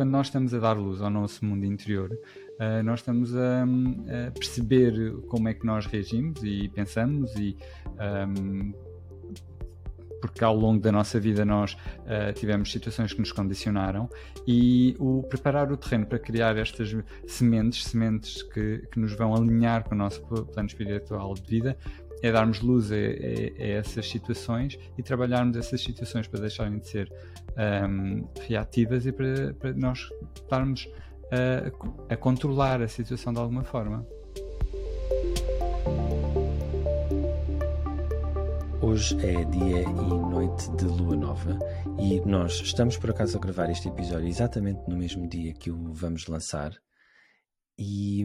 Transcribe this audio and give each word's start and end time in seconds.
quando 0.00 0.12
nós 0.12 0.28
estamos 0.28 0.54
a 0.54 0.58
dar 0.58 0.72
luz 0.78 1.02
ao 1.02 1.10
nosso 1.10 1.44
mundo 1.44 1.66
interior, 1.66 2.10
uh, 2.10 2.82
nós 2.82 3.00
estamos 3.00 3.36
a, 3.36 3.64
a, 3.64 4.30
perceber 4.30 4.94
como 5.28 5.46
é 5.46 5.52
que 5.52 5.66
nós 5.66 5.84
reagimos 5.84 6.42
e 6.42 6.70
pensamos 6.70 7.34
e 7.36 7.54
um, 8.26 8.72
porque 10.22 10.42
ao 10.42 10.56
longo 10.56 10.80
da 10.80 10.90
nossa 10.90 11.20
vida 11.20 11.44
nós 11.44 11.74
uh, 11.74 12.32
tivemos 12.32 12.72
situações 12.72 13.12
que 13.12 13.20
nos 13.20 13.30
condicionaram 13.30 14.08
e 14.46 14.96
o 14.98 15.22
preparar 15.24 15.70
o 15.70 15.76
terreno 15.76 16.06
para 16.06 16.18
criar 16.18 16.56
estas 16.56 16.96
sementes, 17.26 17.84
sementes 17.84 18.42
que, 18.42 18.78
que 18.90 18.98
nos 18.98 19.12
vão 19.12 19.34
alinhar 19.34 19.84
com 19.86 19.94
o 19.94 19.98
nosso 19.98 20.22
plano 20.22 20.66
espiritual 20.66 21.34
de 21.34 21.42
vida, 21.42 21.76
é 22.22 22.32
darmos 22.32 22.60
luz 22.60 22.90
a, 22.92 22.94
a, 22.94 22.98
a, 22.98 23.66
essas 23.66 24.08
situações 24.08 24.78
e 24.96 25.02
trabalharmos 25.02 25.56
essas 25.56 25.80
situações 25.80 26.26
para 26.26 26.40
deixarem 26.40 26.78
de 26.78 26.88
ser 26.88 27.12
um, 27.88 28.28
reativas 28.46 29.06
e 29.06 29.12
para, 29.12 29.54
para 29.54 29.72
nós 29.72 30.08
estarmos 30.34 30.88
a, 31.30 32.12
a 32.14 32.16
controlar 32.16 32.82
a 32.82 32.88
situação 32.88 33.32
de 33.32 33.38
alguma 33.38 33.64
forma. 33.64 34.06
Hoje 38.82 39.14
é 39.24 39.44
dia 39.44 39.82
e 39.82 39.92
noite 39.92 40.70
de 40.76 40.84
lua 40.84 41.14
nova 41.14 41.58
e 41.98 42.18
nós 42.20 42.60
estamos 42.60 42.96
por 42.96 43.10
acaso 43.10 43.36
a 43.36 43.40
gravar 43.40 43.70
este 43.70 43.88
episódio 43.88 44.26
exatamente 44.26 44.80
no 44.88 44.96
mesmo 44.96 45.28
dia 45.28 45.52
que 45.52 45.70
o 45.70 45.92
vamos 45.92 46.26
lançar. 46.26 46.72
E 47.78 48.24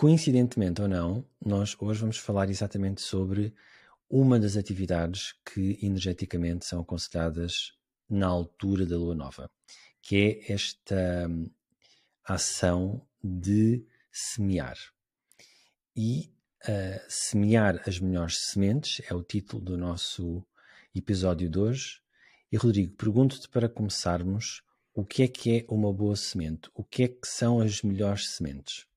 coincidentemente 0.00 0.80
ou 0.80 0.88
não, 0.88 1.26
nós 1.44 1.76
hoje 1.78 2.00
vamos 2.00 2.16
falar 2.16 2.48
exatamente 2.48 3.02
sobre 3.02 3.54
uma 4.08 4.40
das 4.40 4.56
atividades 4.56 5.34
que 5.44 5.78
energeticamente 5.82 6.64
são 6.64 6.80
aconselhadas 6.80 7.74
na 8.08 8.26
altura 8.26 8.86
da 8.86 8.96
lua 8.96 9.14
nova, 9.14 9.50
que 10.00 10.16
é 10.16 10.54
esta 10.54 11.28
hum, 11.28 11.50
ação 12.24 13.06
de 13.22 13.84
semear. 14.10 14.78
E 15.94 16.32
uh, 16.62 17.04
semear 17.06 17.82
as 17.86 18.00
melhores 18.00 18.38
sementes 18.38 19.02
é 19.06 19.14
o 19.14 19.22
título 19.22 19.62
do 19.62 19.76
nosso 19.76 20.42
episódio 20.94 21.50
de 21.50 21.58
hoje. 21.58 22.00
E 22.50 22.56
Rodrigo, 22.56 22.96
pergunto-te 22.96 23.50
para 23.50 23.68
começarmos 23.68 24.62
o 24.94 25.04
que 25.04 25.24
é 25.24 25.28
que 25.28 25.58
é 25.58 25.66
uma 25.68 25.92
boa 25.92 26.16
semente? 26.16 26.70
O 26.74 26.82
que 26.82 27.02
é 27.02 27.08
que 27.08 27.26
são 27.26 27.60
as 27.60 27.82
melhores 27.82 28.30
sementes? 28.30 28.88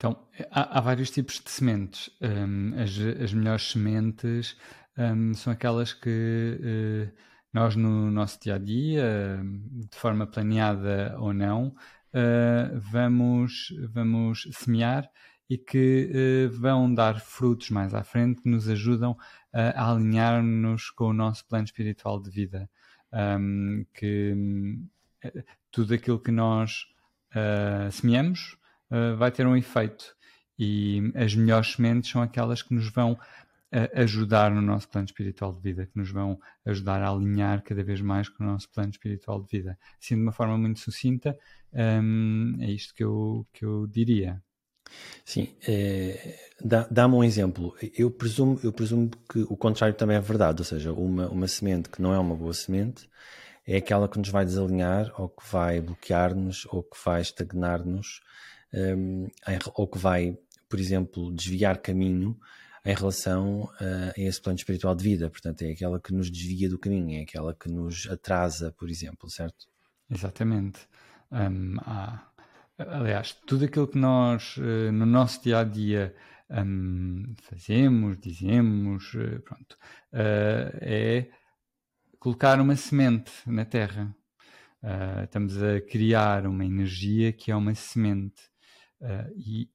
Então, 0.00 0.16
há, 0.50 0.78
há 0.78 0.80
vários 0.80 1.10
tipos 1.10 1.38
de 1.44 1.50
sementes. 1.50 2.08
Um, 2.22 2.72
as, 2.80 2.98
as, 3.22 3.34
melhores 3.34 3.70
sementes 3.70 4.56
um, 4.96 5.34
são 5.34 5.52
aquelas 5.52 5.92
que 5.92 6.58
uh, 6.58 7.12
nós, 7.52 7.76
no 7.76 8.10
nosso 8.10 8.40
dia 8.40 8.54
a 8.54 8.58
dia, 8.58 9.44
de 9.90 9.98
forma 9.98 10.26
planeada 10.26 11.14
ou 11.18 11.34
não, 11.34 11.66
uh, 12.14 12.80
vamos, 12.80 13.74
vamos 13.92 14.48
semear 14.52 15.06
e 15.50 15.58
que 15.58 16.10
uh, 16.48 16.58
vão 16.58 16.94
dar 16.94 17.20
frutos 17.20 17.68
mais 17.68 17.92
à 17.92 18.02
frente 18.02 18.40
que 18.40 18.48
nos 18.48 18.70
ajudam 18.70 19.14
a 19.52 19.90
alinhar-nos 19.90 20.88
com 20.88 21.08
o 21.08 21.12
nosso 21.12 21.46
plano 21.46 21.64
espiritual 21.66 22.22
de 22.22 22.30
vida. 22.30 22.70
Um, 23.12 23.84
que 23.92 24.34
tudo 25.70 25.92
aquilo 25.92 26.18
que 26.18 26.30
nós 26.30 26.86
semeamos 28.90 29.18
vai 29.18 29.30
ter 29.30 29.46
um 29.46 29.56
efeito 29.56 30.14
e 30.58 31.12
as 31.14 31.34
melhores 31.34 31.72
sementes 31.72 32.10
são 32.10 32.20
aquelas 32.20 32.62
que 32.62 32.74
nos 32.74 32.90
vão 32.90 33.18
ajudar 33.94 34.50
no 34.50 34.60
nosso 34.60 34.88
plano 34.88 35.06
espiritual 35.06 35.52
de 35.52 35.62
vida, 35.62 35.86
que 35.86 35.96
nos 35.96 36.10
vão 36.10 36.38
ajudar 36.66 37.00
a 37.02 37.08
alinhar 37.08 37.62
cada 37.62 37.84
vez 37.84 38.00
mais 38.00 38.28
com 38.28 38.42
o 38.42 38.46
nosso 38.46 38.68
plano 38.68 38.90
espiritual 38.90 39.40
de 39.40 39.48
vida. 39.48 39.78
Assim, 40.02 40.16
de 40.16 40.22
uma 40.22 40.32
forma 40.32 40.58
muito 40.58 40.80
sucinta, 40.80 41.38
um, 41.72 42.56
é 42.58 42.70
isto 42.70 42.92
que 42.92 43.04
eu, 43.04 43.46
que 43.52 43.64
eu 43.64 43.86
diria. 43.86 44.42
Sim, 45.24 45.54
é, 45.68 46.36
dá-me 46.90 47.14
um 47.14 47.22
exemplo. 47.22 47.72
Eu 47.96 48.10
presumo, 48.10 48.58
eu 48.64 48.72
presumo 48.72 49.08
que 49.30 49.38
o 49.42 49.56
contrário 49.56 49.94
também 49.94 50.16
é 50.16 50.20
verdade, 50.20 50.60
ou 50.60 50.64
seja, 50.64 50.92
uma, 50.92 51.28
uma 51.28 51.46
semente 51.46 51.88
que 51.88 52.02
não 52.02 52.12
é 52.12 52.18
uma 52.18 52.34
boa 52.34 52.52
semente 52.52 53.08
é 53.66 53.76
aquela 53.76 54.08
que 54.08 54.18
nos 54.18 54.28
vai 54.30 54.44
desalinhar 54.44 55.12
ou 55.16 55.28
que 55.28 55.48
vai 55.48 55.80
bloquear-nos 55.80 56.66
ou 56.70 56.82
que 56.82 56.96
vai 57.04 57.20
estagnar-nos 57.20 58.20
um, 58.72 59.28
ou 59.74 59.88
que 59.88 59.98
vai, 59.98 60.36
por 60.68 60.78
exemplo, 60.78 61.32
desviar 61.32 61.78
caminho 61.78 62.38
em 62.84 62.94
relação 62.94 63.70
a, 63.78 64.12
a 64.16 64.20
esse 64.20 64.40
plano 64.40 64.58
espiritual 64.58 64.94
de 64.94 65.04
vida. 65.04 65.28
Portanto, 65.28 65.62
é 65.62 65.72
aquela 65.72 66.00
que 66.00 66.12
nos 66.12 66.30
desvia 66.30 66.68
do 66.68 66.78
caminho, 66.78 67.18
é 67.18 67.22
aquela 67.22 67.54
que 67.54 67.68
nos 67.70 68.08
atrasa, 68.10 68.72
por 68.72 68.88
exemplo, 68.88 69.28
certo? 69.28 69.66
Exatamente. 70.10 70.80
Um, 71.30 71.76
há 71.80 72.30
aliás, 72.88 73.32
tudo 73.46 73.64
aquilo 73.64 73.86
que 73.86 73.98
nós 73.98 74.56
uh, 74.56 74.92
no 74.92 75.06
nosso 75.06 75.42
dia 75.42 75.58
a 75.58 75.64
dia 75.64 76.14
um, 76.50 77.34
fazemos, 77.42 78.18
dizemos, 78.18 79.14
uh, 79.14 79.40
pronto, 79.42 79.76
uh, 80.12 80.78
é 80.80 81.28
colocar 82.18 82.60
uma 82.60 82.76
semente 82.76 83.32
na 83.46 83.64
terra. 83.64 84.14
estamos 85.24 85.62
a 85.62 85.80
criar 85.80 86.46
uma 86.46 86.64
energia 86.64 87.32
que 87.32 87.50
é 87.50 87.56
uma 87.56 87.74
semente 87.74 88.49
e 89.36 89.68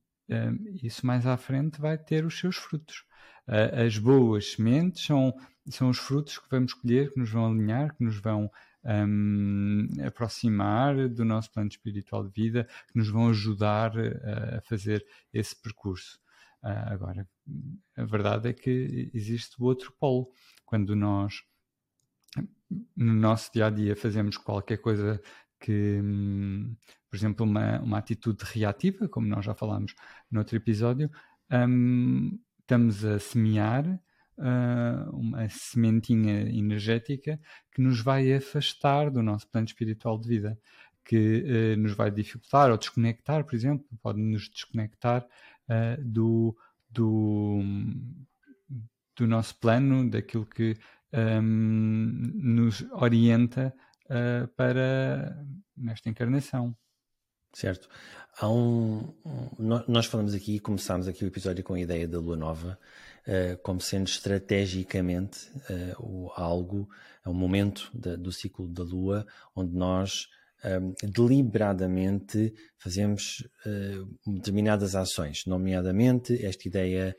isso 0.81 1.05
mais 1.05 1.25
à 1.25 1.37
frente 1.37 1.79
vai 1.79 1.97
ter 1.97 2.25
os 2.25 2.37
seus 2.37 2.55
frutos. 2.55 3.03
as 3.47 3.97
boas 3.97 4.53
sementes 4.53 5.05
são, 5.05 5.33
são 5.69 5.89
os 5.89 5.97
frutos 5.97 6.37
que 6.37 6.49
vamos 6.49 6.73
colher, 6.73 7.11
que 7.11 7.19
nos 7.19 7.29
vão 7.29 7.45
alinhar, 7.45 7.95
que 7.95 8.03
nos 8.03 8.17
vão 8.17 8.49
um, 8.85 9.87
aproximar 10.05 11.09
do 11.09 11.25
nosso 11.25 11.51
plano 11.51 11.69
espiritual 11.69 12.23
de 12.23 12.29
vida, 12.29 12.67
que 12.87 12.97
nos 12.97 13.09
vão 13.09 13.29
ajudar 13.29 13.95
uh, 13.95 14.57
a 14.57 14.61
fazer 14.61 15.05
esse 15.33 15.55
percurso. 15.59 16.19
Uh, 16.63 16.93
agora, 16.93 17.27
a 17.97 18.05
verdade 18.05 18.49
é 18.49 18.53
que 18.53 19.09
existe 19.13 19.59
o 19.59 19.65
outro 19.65 19.91
polo. 19.99 20.29
Quando 20.65 20.95
nós, 20.95 21.43
no 22.95 23.13
nosso 23.13 23.51
dia 23.51 23.67
a 23.67 23.69
dia, 23.69 23.95
fazemos 23.95 24.37
qualquer 24.37 24.77
coisa 24.77 25.19
que, 25.59 25.99
um, 26.03 26.75
por 27.15 27.19
exemplo, 27.19 27.45
uma, 27.45 27.79
uma 27.79 27.97
atitude 27.97 28.43
reativa, 28.43 29.07
como 29.07 29.25
nós 29.25 29.45
já 29.45 29.55
falámos 29.55 29.95
no 30.29 30.39
outro 30.39 30.57
episódio, 30.57 31.09
um, 31.49 32.37
estamos 32.59 33.05
a 33.05 33.17
semear 33.19 33.87
uh, 34.37 35.15
uma 35.15 35.47
sementinha 35.47 36.41
energética 36.41 37.39
que 37.71 37.81
nos 37.81 38.01
vai 38.01 38.33
afastar 38.33 39.09
do 39.09 39.23
nosso 39.23 39.49
plano 39.49 39.65
espiritual 39.65 40.19
de 40.19 40.27
vida, 40.27 40.59
que 41.05 41.45
uh, 41.77 41.79
nos 41.79 41.93
vai 41.93 42.11
dificultar 42.11 42.69
ou 42.69 42.77
desconectar, 42.77 43.45
por 43.45 43.55
exemplo, 43.55 43.87
pode 44.01 44.19
nos 44.19 44.49
desconectar 44.49 45.25
uh, 45.69 46.03
do, 46.03 46.53
do, 46.89 47.61
do 49.15 49.25
nosso 49.25 49.57
plano, 49.57 50.09
daquilo 50.09 50.45
que 50.45 50.75
um, 51.13 52.29
nos 52.35 52.81
orienta 52.91 53.73
para 54.55 55.43
nesta 55.75 56.09
encarnação. 56.09 56.77
Certo. 57.55 57.87
Há 58.37 58.49
um, 58.51 59.13
um, 59.25 59.81
nós 59.87 60.07
falamos 60.07 60.33
aqui, 60.33 60.59
começámos 60.59 61.07
aqui 61.07 61.23
o 61.23 61.27
episódio 61.29 61.63
com 61.63 61.73
a 61.73 61.79
ideia 61.79 62.05
da 62.05 62.19
lua 62.19 62.35
nova, 62.35 62.77
uh, 63.25 63.57
como 63.63 63.79
sendo 63.79 64.07
estrategicamente 64.07 65.49
uh, 65.69 66.29
algo, 66.35 66.85
é 67.25 67.29
um 67.29 67.33
momento 67.33 67.89
do 67.93 68.29
ciclo 68.29 68.67
da 68.67 68.83
lua, 68.83 69.25
onde 69.55 69.73
nós 69.73 70.27
um, 70.65 70.93
eh, 71.01 71.07
deliberadamente 71.07 72.53
fazemos 72.77 73.47
uh, 73.65 74.33
determinadas 74.33 74.93
ações, 74.93 75.45
nomeadamente 75.45 76.45
esta 76.45 76.67
ideia 76.67 77.15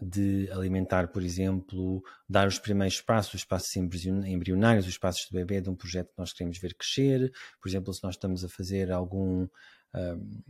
de 0.00 0.50
alimentar, 0.50 1.08
por 1.08 1.22
exemplo, 1.22 2.02
dar 2.28 2.48
os 2.48 2.58
primeiros 2.58 3.00
passos, 3.00 3.34
os 3.34 3.44
passos 3.44 3.74
embrionários, 3.76 4.86
os 4.86 4.96
passos 4.96 5.26
de 5.28 5.32
bebê 5.32 5.60
de 5.60 5.68
um 5.68 5.74
projeto 5.74 6.08
que 6.08 6.18
nós 6.18 6.32
queremos 6.32 6.58
ver 6.58 6.74
crescer. 6.74 7.32
Por 7.60 7.68
exemplo, 7.68 7.92
se 7.92 8.02
nós 8.02 8.14
estamos 8.14 8.44
a 8.44 8.48
fazer 8.48 8.90
algum. 8.90 9.46
Um, 9.94 10.42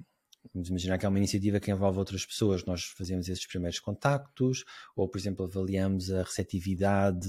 vamos 0.55 0.69
imaginar 0.69 0.99
que 0.99 1.05
é 1.05 1.09
uma 1.09 1.19
iniciativa 1.19 1.61
que 1.61 1.71
envolve 1.71 1.99
outras 1.99 2.25
pessoas, 2.25 2.65
nós 2.65 2.85
fazemos 2.85 3.29
esses 3.29 3.47
primeiros 3.47 3.79
contactos, 3.79 4.65
ou, 4.97 5.07
por 5.07 5.19
exemplo, 5.19 5.45
avaliamos 5.45 6.11
a 6.11 6.23
receptividade 6.23 7.29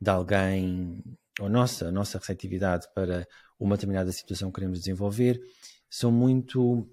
de 0.00 0.10
alguém, 0.10 1.02
ou 1.38 1.48
nossa, 1.48 1.88
a 1.88 1.92
nossa 1.92 2.18
receptividade 2.18 2.86
para 2.92 3.26
uma 3.58 3.76
determinada 3.76 4.10
situação 4.10 4.50
que 4.50 4.56
queremos 4.56 4.80
desenvolver. 4.80 5.40
São 5.88 6.10
muito 6.10 6.88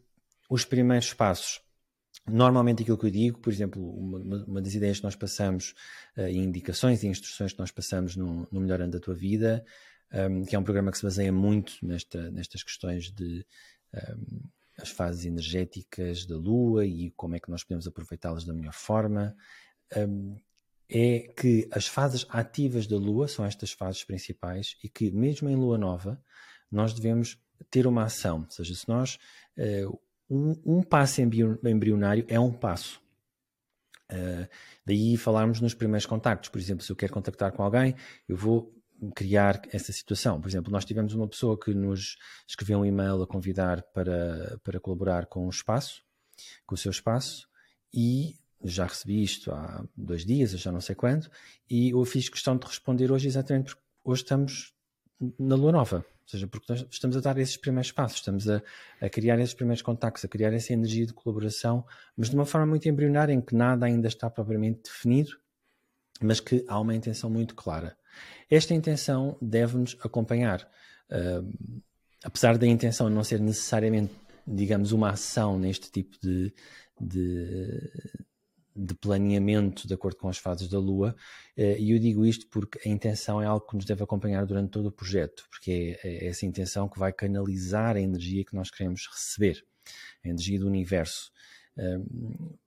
os 0.49 0.63
primeiros 0.63 1.11
passos 1.13 1.64
Normalmente 2.27 2.81
aquilo 2.81 2.97
que 2.97 3.05
eu 3.05 3.11
digo, 3.11 3.39
por 3.39 3.53
exemplo, 3.53 3.87
uma, 3.87 4.43
uma 4.45 4.61
das 4.61 4.73
ideias 4.73 4.97
que 4.97 5.03
nós 5.03 5.15
passamos, 5.15 5.75
uh, 6.17 6.27
indicações 6.27 7.03
e 7.03 7.07
instruções 7.07 7.53
que 7.53 7.59
nós 7.59 7.71
passamos 7.71 8.15
no, 8.15 8.47
no 8.51 8.61
Melhor 8.61 8.85
da 8.87 8.99
Tua 8.99 9.13
Vida, 9.13 9.63
um, 10.11 10.17
ehm, 10.17 10.43
que 10.43 10.55
é 10.55 10.59
um 10.59 10.63
programa 10.63 10.91
que 10.91 10.97
se 10.97 11.03
baseia 11.03 11.31
muito 11.31 11.73
nesta, 11.83 12.31
nestas 12.31 12.63
questões 12.63 13.11
de 13.11 13.45
um, 13.93 13.97
ehm, 13.97 14.41
as 14.77 14.89
fases 14.89 15.25
energéticas 15.25 16.25
da 16.25 16.35
Lua 16.35 16.85
e 16.85 17.11
como 17.11 17.35
é 17.35 17.39
que 17.39 17.49
nós 17.49 17.63
podemos 17.63 17.87
aproveitá-las 17.87 18.43
da 18.43 18.53
melhor 18.53 18.73
forma, 18.73 19.35
um, 19.95 19.99
ehm, 19.99 20.35
é 20.89 21.19
que 21.35 21.67
as 21.71 21.87
fases 21.87 22.25
ativas 22.29 22.87
da 22.87 22.97
Lua 22.97 23.27
são 23.27 23.45
estas 23.45 23.71
fases 23.71 24.03
principais 24.03 24.77
e 24.83 24.89
que 24.89 25.11
mesmo 25.11 25.49
em 25.49 25.55
Lua 25.55 25.77
Nova 25.77 26.21
nós 26.71 26.93
devemos 26.93 27.39
ter 27.69 27.87
uma 27.87 28.03
ação. 28.03 28.41
Ou 28.41 28.51
seja, 28.51 28.75
se 28.75 28.87
nós. 28.87 29.17
Uh, 29.57 29.99
um, 30.29 30.55
um, 30.65 30.83
passo 30.83 31.21
embrionário 31.21 32.25
é 32.27 32.39
um 32.39 32.51
passo. 32.51 33.01
Uh, 34.11 34.47
daí 34.85 35.17
falarmos 35.17 35.59
nos 35.61 35.73
primeiros 35.73 36.05
contactos. 36.05 36.49
Por 36.49 36.59
exemplo, 36.59 36.83
se 36.83 36.91
eu 36.91 36.95
quero 36.95 37.13
contactar 37.13 37.51
com 37.51 37.63
alguém, 37.63 37.95
eu 38.27 38.35
vou 38.35 38.71
criar 39.15 39.61
essa 39.71 39.91
situação. 39.91 40.39
Por 40.39 40.47
exemplo, 40.47 40.71
nós 40.71 40.85
tivemos 40.85 41.13
uma 41.13 41.27
pessoa 41.27 41.59
que 41.59 41.73
nos 41.73 42.17
escreveu 42.47 42.79
um 42.79 42.85
e-mail 42.85 43.21
a 43.21 43.27
convidar 43.27 43.81
para, 43.93 44.59
para 44.63 44.79
colaborar 44.79 45.25
com 45.25 45.45
o 45.45 45.49
espaço, 45.49 46.03
com 46.65 46.75
o 46.75 46.77
seu 46.77 46.91
espaço, 46.91 47.47
e 47.93 48.35
já 48.63 48.85
recebi 48.85 49.21
isto 49.21 49.51
há 49.51 49.85
dois 49.95 50.25
dias, 50.25 50.51
já 50.51 50.71
não 50.71 50.81
sei 50.81 50.95
quando, 50.95 51.29
e 51.69 51.89
eu 51.89 52.03
fiz 52.05 52.29
questão 52.29 52.57
de 52.57 52.65
responder 52.65 53.11
hoje 53.11 53.27
exatamente 53.27 53.75
porque 53.75 53.81
hoje 54.03 54.23
estamos 54.23 54.73
na 55.37 55.55
lua 55.55 55.71
nova. 55.71 56.05
Ou 56.25 56.29
seja, 56.31 56.47
porque 56.47 56.65
nós 56.67 56.85
estamos 56.89 57.15
a 57.15 57.19
dar 57.19 57.37
esses 57.37 57.55
primeiros 57.55 57.91
passos, 57.91 58.17
estamos 58.17 58.49
a, 58.49 58.61
a, 58.99 59.07
criar 59.09 59.39
esses 59.39 59.53
primeiros 59.53 59.83
contactos, 59.83 60.25
a 60.25 60.27
criar 60.27 60.51
essa 60.53 60.73
energia 60.73 61.05
de 61.05 61.13
colaboração, 61.13 61.85
mas 62.17 62.29
de 62.29 62.35
uma 62.35 62.45
forma 62.45 62.65
muito 62.65 62.89
embrionária, 62.89 63.31
em 63.31 63.41
que 63.41 63.55
nada 63.55 63.85
ainda 63.85 64.07
está 64.07 64.27
propriamente 64.27 64.81
definido, 64.83 65.31
mas 66.19 66.39
que 66.39 66.65
há 66.67 66.79
uma 66.79 66.95
intenção 66.95 67.29
muito 67.29 67.53
clara. 67.53 67.95
Esta 68.49 68.73
intenção 68.73 69.37
deve-nos 69.39 69.95
acompanhar. 70.01 70.67
Uh, 71.11 71.79
apesar 72.23 72.57
da 72.57 72.65
intenção 72.65 73.07
não 73.07 73.23
ser 73.23 73.39
necessariamente, 73.39 74.11
digamos, 74.47 74.91
uma 74.91 75.11
ação 75.11 75.59
neste 75.59 75.91
tipo 75.91 76.17
de, 76.19 76.51
de, 76.99 77.91
de 78.75 78.93
planeamento 78.93 79.87
de 79.87 79.93
acordo 79.93 80.17
com 80.17 80.27
as 80.27 80.37
fases 80.37 80.67
da 80.67 80.77
Lua, 80.77 81.15
eh, 81.55 81.77
e 81.79 81.91
eu 81.91 81.99
digo 81.99 82.25
isto 82.25 82.47
porque 82.49 82.79
a 82.87 82.91
intenção 82.91 83.41
é 83.41 83.45
algo 83.45 83.65
que 83.65 83.75
nos 83.75 83.85
deve 83.85 84.03
acompanhar 84.03 84.45
durante 84.45 84.71
todo 84.71 84.87
o 84.87 84.91
projeto, 84.91 85.45
porque 85.49 85.97
é, 86.03 86.25
é 86.25 86.27
essa 86.27 86.45
intenção 86.45 86.89
que 86.89 86.99
vai 86.99 87.13
canalizar 87.13 87.95
a 87.95 88.01
energia 88.01 88.43
que 88.43 88.53
nós 88.53 88.69
queremos 88.69 89.07
receber, 89.07 89.63
a 90.23 90.27
energia 90.27 90.59
do 90.59 90.67
universo. 90.67 91.31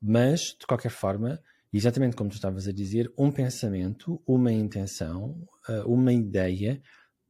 Mas, 0.01 0.57
de 0.59 0.67
qualquer 0.67 0.91
forma, 0.91 1.41
exatamente 1.73 2.17
como 2.17 2.31
tu 2.31 2.35
estavas 2.35 2.67
a 2.69 2.73
dizer, 2.73 3.13
um 3.17 3.31
pensamento, 3.31 4.21
uma 4.27 4.53
intenção, 4.53 5.37
eh, 5.69 5.83
uma 5.85 6.13
ideia 6.13 6.81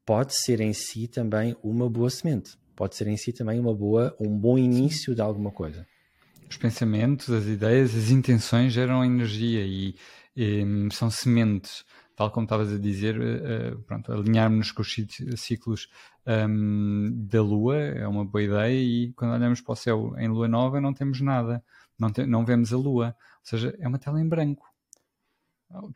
pode 0.05 0.35
ser 0.35 0.61
em 0.61 0.73
si 0.73 1.09
também 1.09 1.57
uma 1.63 1.89
boa 1.89 2.11
semente, 2.11 2.57
pode 2.75 2.97
ser 2.97 3.07
em 3.09 3.17
si 3.17 3.33
também 3.33 3.59
uma 3.59 3.75
boa, 3.75 4.17
um 4.21 4.39
bom 4.39 4.57
início 4.57 5.15
de 5.15 5.21
alguma 5.21 5.51
coisa 5.51 5.87
os 6.49 6.57
pensamentos, 6.57 7.31
as 7.31 7.47
ideias, 7.47 7.95
as 7.95 8.11
intenções 8.11 8.73
geram 8.73 9.05
energia 9.05 9.65
e, 9.65 9.95
e 10.37 10.65
são 10.93 11.11
sementes. 11.11 11.85
Tal 12.17 12.31
como 12.31 12.45
estavas 12.45 12.73
a 12.73 12.79
dizer, 12.79 13.17
uh, 13.19 13.79
pronto, 13.83 14.13
alinharmos 14.13 14.73
com 14.73 14.83
os 14.83 14.97
ciclos 15.37 15.89
um, 16.27 17.13
da 17.29 17.41
Lua 17.41 17.77
é 17.77 18.09
uma 18.09 18.25
boa 18.25 18.43
ideia 18.43 18.75
e 18.75 19.13
quando 19.13 19.35
olhamos 19.35 19.61
para 19.61 19.73
o 19.73 19.77
céu 19.77 20.15
em 20.19 20.29
Lua 20.29 20.49
Nova 20.49 20.81
não 20.81 20.93
temos 20.93 21.21
nada, 21.21 21.63
não, 21.99 22.11
te, 22.11 22.27
não 22.27 22.45
vemos 22.45 22.73
a 22.73 22.77
Lua, 22.77 23.15
ou 23.17 23.45
seja, 23.45 23.77
é 23.79 23.87
uma 23.87 23.99
tela 23.99 24.21
em 24.21 24.29
branco 24.29 24.67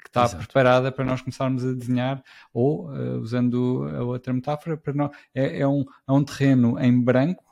que 0.02 0.08
está 0.08 0.25
Exato. 0.25 0.44
preparada 0.44 0.93
para 0.93 1.05
nós 1.05 1.22
começarmos 1.22 1.64
a 1.64 1.72
desenhar, 1.72 2.22
ou 2.52 2.90
uh, 2.90 3.19
usando 3.20 3.88
a 3.96 4.05
outra 4.05 4.32
metáfora, 4.32 4.76
para 4.76 4.93
nós, 4.93 5.10
é, 5.34 5.60
é, 5.60 5.66
um, 5.66 5.84
é 6.06 6.12
um 6.12 6.22
terreno 6.22 6.78
em 6.78 7.00
branco 7.00 7.43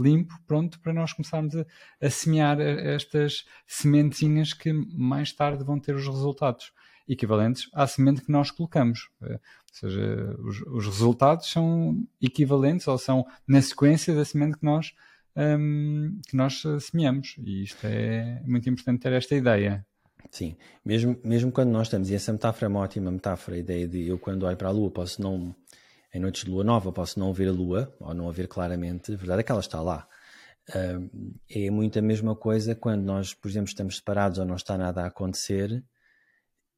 limpo, 0.00 0.34
pronto 0.46 0.78
para 0.80 0.92
nós 0.92 1.12
começarmos 1.12 1.56
a, 1.56 1.64
a 2.00 2.10
semear 2.10 2.60
estas 2.60 3.44
sementezinhas 3.66 4.52
que 4.52 4.72
mais 4.72 5.32
tarde 5.32 5.64
vão 5.64 5.78
ter 5.78 5.94
os 5.94 6.06
resultados 6.06 6.72
equivalentes 7.08 7.68
à 7.72 7.86
semente 7.86 8.22
que 8.22 8.32
nós 8.32 8.50
colocamos. 8.50 9.08
Eh, 9.22 9.34
ou 9.34 9.40
seja, 9.72 10.36
os, 10.40 10.60
os 10.62 10.86
resultados 10.86 11.50
são 11.50 12.04
equivalentes 12.20 12.88
ou 12.88 12.98
são 12.98 13.26
na 13.46 13.60
sequência 13.60 14.14
da 14.14 14.24
semente 14.24 14.58
que 14.58 14.64
nós, 14.64 14.92
um, 15.36 16.18
que 16.26 16.36
nós 16.36 16.62
semeamos. 16.80 17.36
E 17.38 17.62
isto 17.62 17.84
é 17.84 18.42
muito 18.46 18.68
importante 18.68 19.00
ter 19.00 19.12
esta 19.12 19.34
ideia. 19.34 19.86
Sim, 20.30 20.56
mesmo, 20.84 21.18
mesmo 21.22 21.52
quando 21.52 21.70
nós 21.70 21.86
estamos, 21.86 22.10
e 22.10 22.14
essa 22.14 22.32
metáfora 22.32 22.66
é 22.66 22.68
uma 22.68 22.80
ótima 22.80 23.10
metáfora, 23.10 23.56
a 23.56 23.60
ideia 23.60 23.86
de 23.86 24.08
eu 24.08 24.18
quando 24.18 24.44
olho 24.44 24.56
para 24.56 24.68
a 24.68 24.72
Lua 24.72 24.90
posso 24.90 25.22
não 25.22 25.54
em 26.16 26.20
noites 26.20 26.44
de 26.44 26.50
lua 26.50 26.64
nova 26.64 26.90
posso 26.90 27.20
não 27.20 27.32
ver 27.32 27.48
a 27.48 27.52
lua, 27.52 27.94
ou 28.00 28.14
não 28.14 28.28
a 28.28 28.32
ver 28.32 28.48
claramente, 28.48 29.12
a 29.12 29.16
verdade 29.16 29.40
é 29.40 29.42
que 29.42 29.52
ela 29.52 29.60
está 29.60 29.80
lá. 29.82 30.08
é 31.48 31.70
muito 31.70 31.98
a 31.98 32.02
mesma 32.02 32.34
coisa 32.34 32.74
quando 32.74 33.02
nós, 33.02 33.34
por 33.34 33.48
exemplo, 33.48 33.68
estamos 33.68 33.96
separados 33.96 34.38
ou 34.38 34.46
não 34.46 34.56
está 34.56 34.78
nada 34.78 35.02
a 35.02 35.06
acontecer, 35.08 35.84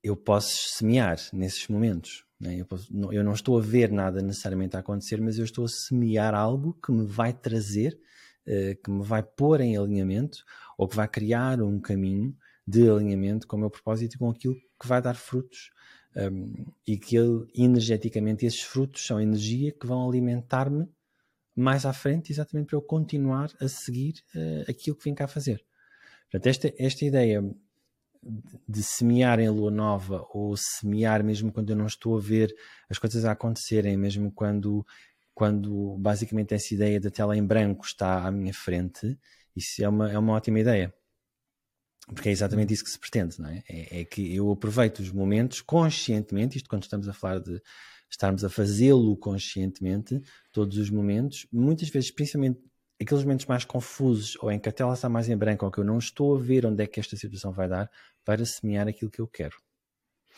eu 0.03 0.17
posso 0.17 0.69
semear 0.71 1.19
nesses 1.33 1.69
momentos. 1.69 2.25
Né? 2.41 2.57
Eu, 2.57 2.67
posso, 2.67 2.87
não, 2.95 3.13
eu, 3.13 3.23
não, 3.23 3.33
estou 3.33 3.59
a 3.59 3.61
ver 3.61 3.91
nada 3.91 4.21
necessariamente 4.21 4.77
a 4.77 4.81
acontecer, 4.81 5.21
mas 5.21 5.39
eu 5.39 5.45
estou 5.45 5.65
a 5.65 5.69
semear 5.69 6.35
algo 6.35 6.75
que 6.85 6.93
me 6.93 7.05
vai 7.05 7.33
trazer, 7.33 7.99
uh, 8.47 8.83
que 8.83 8.91
me 8.91 9.03
vai 9.03 9.23
pôr 9.23 9.61
em 9.61 9.77
alinhamento, 9.77 10.45
ou 10.77 10.89
que 10.89 10.97
vai 10.97 11.09
criar 11.09 11.63
um 11.63 11.81
caminho 11.81 12.37
de 12.67 12.89
alinhamento 12.89 13.47
com 13.47 13.57
o 13.57 13.61
meu 13.61 13.71
propósito 13.71 14.15
e 14.15 14.19
com 14.19 14.31
aquilo 14.31 14.55
que 14.81 14.87
vai 14.87 15.01
dar 15.01 15.15
frutos 15.15 15.71
um, 16.19 16.67
e 16.87 16.99
que 16.99 17.17
ele, 17.17 17.47
energeticamente, 17.55 18.45
esses 18.45 18.63
frutos 18.63 19.07
são 19.07 19.21
energia 19.21 19.73
que 19.73 19.87
vão 19.87 20.09
alimentar-me 20.09 20.89
mais 21.55 21.87
à 21.87 21.93
frente, 21.93 22.33
exatamente 22.33 22.67
para 22.67 22.77
eu 22.77 22.83
continuar 22.83 23.51
a 23.61 23.69
seguir 23.69 24.23
uh, 24.35 24.71
aquilo 24.71 24.97
que 24.97 25.05
vim 25.05 25.15
cá 25.15 25.27
fazer. 25.27 25.65
Portanto, 26.31 26.47
esta, 26.47 26.73
esta 26.79 27.05
ideia 27.05 27.43
de 28.69 28.83
semear 28.83 29.39
em 29.41 29.49
lua 29.49 29.71
nova 29.71 30.27
ou 30.33 30.57
semear 30.57 31.23
mesmo 31.23 31.53
quando 31.53 31.71
eu 31.71 31.77
não 31.77 31.87
estou 31.87 32.17
a 32.17 32.21
ver 32.21 32.55
as 32.89 32.99
coisas 32.99 33.25
a 33.25 33.33
acontecerem, 33.33 33.97
mesmo 33.97 34.31
quando, 34.33 34.85
quando 35.35 35.97
basicamente 35.99 36.55
essa 36.55 36.75
ideia 36.75 37.01
da 37.01 37.11
tela 37.11 37.37
em 37.37 37.45
branco 37.45 37.85
está 37.85 38.27
à 38.27 38.31
minha 38.31 38.53
frente, 38.53 39.19
isso 39.55 39.83
é 39.83 39.89
uma, 39.89 40.11
é 40.11 40.19
uma 40.19 40.35
ótima 40.35 40.61
ideia. 40.61 40.93
Porque 42.15 42.29
é 42.29 42.33
exatamente 42.33 42.73
isso 42.73 42.85
que 42.85 42.91
se 42.91 42.99
pretende, 42.99 43.41
não 43.41 43.49
é? 43.49 43.63
é? 43.69 44.01
é? 44.01 44.05
que 44.05 44.35
eu 44.35 44.51
aproveito 44.51 45.01
os 45.01 45.11
momentos 45.11 45.61
conscientemente, 45.61 46.57
isto 46.57 46.69
quando 46.69 46.83
estamos 46.83 47.09
a 47.09 47.13
falar 47.13 47.41
de 47.41 47.61
estarmos 48.11 48.43
a 48.45 48.49
fazê-lo 48.49 49.17
conscientemente, 49.17 50.21
todos 50.51 50.79
os 50.79 50.91
momentos, 50.91 51.47
muitas 51.53 51.89
vezes, 51.91 52.11
principalmente 52.11 52.59
aqueles 53.01 53.23
momentos 53.23 53.47
mais 53.47 53.65
confusos, 53.65 54.37
ou 54.41 54.51
em 54.51 54.59
que 54.59 54.69
a 54.69 54.73
tela 54.73 54.95
está 54.95 55.09
mais 55.09 55.29
em 55.29 55.37
branco, 55.37 55.65
ou 55.65 55.71
que 55.71 55.79
eu 55.79 55.85
não 55.85 55.99
estou 55.99 56.37
a 56.37 56.41
ver 56.41 56.67
onde 56.67 56.83
é 56.83 56.87
que 56.87 56.99
esta 56.99 57.17
situação 57.17 57.53
vai 57.53 57.69
dar, 57.69 57.91
para 58.25 58.45
semear 58.45 58.89
aquilo 58.89 59.11
que 59.11 59.21
eu 59.21 59.29
quero 59.29 59.57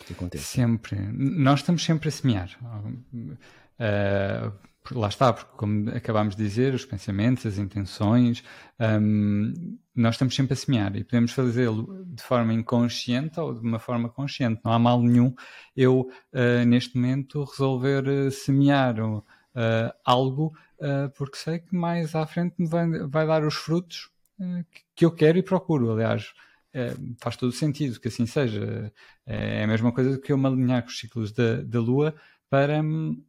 que 0.06 0.12
aconteça. 0.12 0.44
Sempre. 0.44 0.96
Nós 1.12 1.60
estamos 1.60 1.84
sempre 1.84 2.08
a 2.08 2.12
semear. 2.12 2.58
Uh, 3.12 4.52
lá 4.92 5.08
está, 5.08 5.32
porque 5.32 5.56
como 5.56 5.90
acabámos 5.90 6.34
de 6.34 6.42
dizer, 6.42 6.74
os 6.74 6.84
pensamentos, 6.84 7.46
as 7.46 7.58
intenções, 7.58 8.42
um, 8.80 9.78
nós 9.94 10.14
estamos 10.14 10.34
sempre 10.34 10.54
a 10.54 10.56
semear 10.56 10.96
e 10.96 11.04
podemos 11.04 11.32
fazê-lo 11.32 12.04
de 12.06 12.22
forma 12.22 12.52
inconsciente 12.52 13.38
ou 13.38 13.54
de 13.54 13.60
uma 13.60 13.78
forma 13.78 14.08
consciente. 14.08 14.60
Não 14.64 14.72
há 14.72 14.78
mal 14.78 15.02
nenhum 15.02 15.34
eu, 15.76 16.10
uh, 16.32 16.64
neste 16.66 16.96
momento, 16.96 17.44
resolver 17.44 18.08
uh, 18.08 18.30
semear 18.30 18.98
uh, 19.00 19.22
algo 20.04 20.52
porque 21.14 21.36
sei 21.36 21.58
que 21.58 21.76
mais 21.76 22.14
à 22.14 22.24
frente 22.26 22.54
me 22.58 22.66
vai, 22.66 22.88
vai 23.06 23.26
dar 23.26 23.44
os 23.44 23.54
frutos 23.54 24.08
que 24.96 25.04
eu 25.04 25.10
quero 25.10 25.36
e 25.36 25.42
procuro. 25.42 25.92
Aliás, 25.92 26.32
faz 27.18 27.36
todo 27.36 27.52
sentido 27.52 28.00
que 28.00 28.08
assim 28.08 28.24
seja. 28.24 28.90
é 29.26 29.62
a 29.62 29.66
mesma 29.66 29.92
coisa 29.92 30.18
que 30.18 30.32
eu 30.32 30.38
me 30.38 30.46
alinhar 30.46 30.82
com 30.82 30.88
os 30.88 30.98
ciclos 30.98 31.32
da, 31.32 31.60
da 31.60 31.78
Lua 31.80 32.14
para 32.48 32.80
hum, 32.80 33.22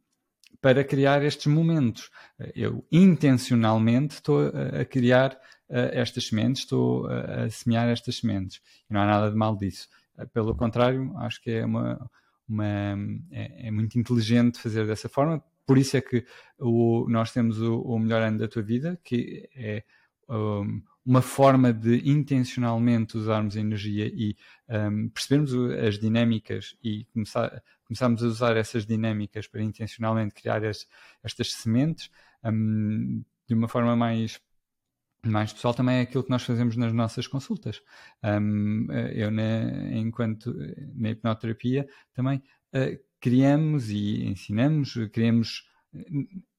para 0.62 0.84
criar 0.84 1.22
estes 1.24 1.46
momentos. 1.46 2.08
Eu 2.54 2.86
intencionalmente 2.90 4.14
estou 4.14 4.46
a 4.46 4.84
criar 4.84 5.36
estas 5.68 6.28
sementes, 6.28 6.62
estou 6.62 7.06
a, 7.08 7.50
semear 7.50 7.88
estas 7.88 8.16
sementes. 8.16 8.62
E 8.88 8.94
não 8.94 9.00
há 9.00 9.06
nada 9.06 9.30
de 9.30 9.36
mal 9.36 9.56
disso. 9.56 9.88
Pelo 10.32 10.54
contrário, 10.54 11.12
acho 11.18 11.42
que 11.42 11.50
é 11.50 11.64
uma, 11.64 12.08
uma 12.48 12.96
é, 13.32 13.66
é, 13.66 13.70
muito 13.72 13.98
inteligente 13.98 14.60
fazer 14.60 14.86
dessa 14.86 15.08
forma. 15.08 15.42
Por 15.66 15.78
isso 15.78 15.96
é 15.96 16.00
que 16.00 16.24
o, 16.58 17.06
nós 17.08 17.32
temos 17.32 17.60
o, 17.60 17.80
o 17.80 17.98
melhor 17.98 18.22
ano 18.22 18.38
da 18.38 18.46
tua 18.46 18.62
vida, 18.62 18.98
que 19.02 19.48
é 19.56 19.82
um, 20.28 20.80
uma 21.04 21.22
forma 21.22 21.72
de 21.72 22.08
intencionalmente 22.08 23.16
usarmos 23.16 23.56
a 23.56 23.60
energia 23.60 24.06
e 24.06 24.36
um, 24.68 25.08
percebermos 25.08 25.52
as 25.84 25.98
dinâmicas 25.98 26.76
e 26.82 27.04
começar, 27.06 27.62
começarmos 27.92 28.22
a 28.22 28.26
usar 28.26 28.56
essas 28.56 28.86
dinâmicas 28.86 29.46
para 29.46 29.62
intencionalmente 29.62 30.34
criar 30.34 30.64
as, 30.64 30.86
estas 31.22 31.52
sementes 31.52 32.10
um, 32.44 33.22
de 33.46 33.54
uma 33.54 33.68
forma 33.68 33.94
mais 33.94 34.40
mais 35.24 35.52
pessoal 35.52 35.72
também 35.72 35.98
é 35.98 36.00
aquilo 36.00 36.24
que 36.24 36.30
nós 36.30 36.42
fazemos 36.42 36.76
nas 36.76 36.92
nossas 36.92 37.28
consultas. 37.28 37.80
Um, 38.24 38.88
eu, 39.12 39.30
na, 39.30 39.92
enquanto 39.92 40.52
na 40.96 41.10
hipnoterapia, 41.10 41.88
também 42.12 42.42
uh, 42.74 42.98
criamos 43.20 43.88
e 43.88 44.24
ensinamos, 44.24 44.94
criamos. 45.12 45.64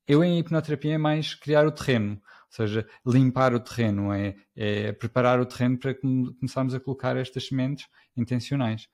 Eu 0.07 0.23
em 0.23 0.39
hipnoterapia 0.39 0.93
é 0.93 0.97
mais 0.97 1.35
criar 1.35 1.67
o 1.67 1.73
terreno, 1.73 2.13
ou 2.13 2.51
seja, 2.51 2.87
limpar 3.05 3.53
o 3.53 3.59
terreno, 3.59 4.13
é, 4.13 4.33
é 4.55 4.93
preparar 4.93 5.41
o 5.41 5.45
terreno 5.45 5.77
para 5.77 5.93
começarmos 5.93 6.73
a 6.73 6.79
colocar 6.79 7.17
estas 7.17 7.47
sementes 7.47 7.87
intencionais. 8.15 8.87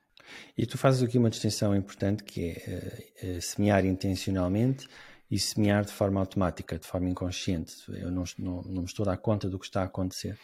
E 0.57 0.65
tu 0.65 0.77
fazes 0.77 1.03
aqui 1.03 1.17
uma 1.17 1.29
distinção 1.29 1.75
importante 1.75 2.23
que 2.23 2.51
é 2.51 3.37
uh, 3.37 3.41
semear 3.41 3.85
intencionalmente 3.85 4.87
e 5.29 5.37
semear 5.37 5.85
de 5.85 5.91
forma 5.91 6.19
automática, 6.19 6.77
de 6.77 6.87
forma 6.87 7.09
inconsciente. 7.09 7.73
Eu 7.87 8.09
não, 8.11 8.23
não, 8.37 8.61
não 8.63 8.81
me 8.81 8.87
estou 8.87 9.03
a 9.03 9.11
dar 9.11 9.17
conta 9.17 9.47
do 9.47 9.59
que 9.59 9.65
está 9.65 9.81
a 9.81 9.85
acontecer. 9.85 10.37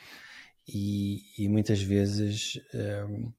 E, 0.67 1.21
e 1.37 1.47
muitas 1.47 1.81
vezes, 1.81 2.59
um, 3.09 3.31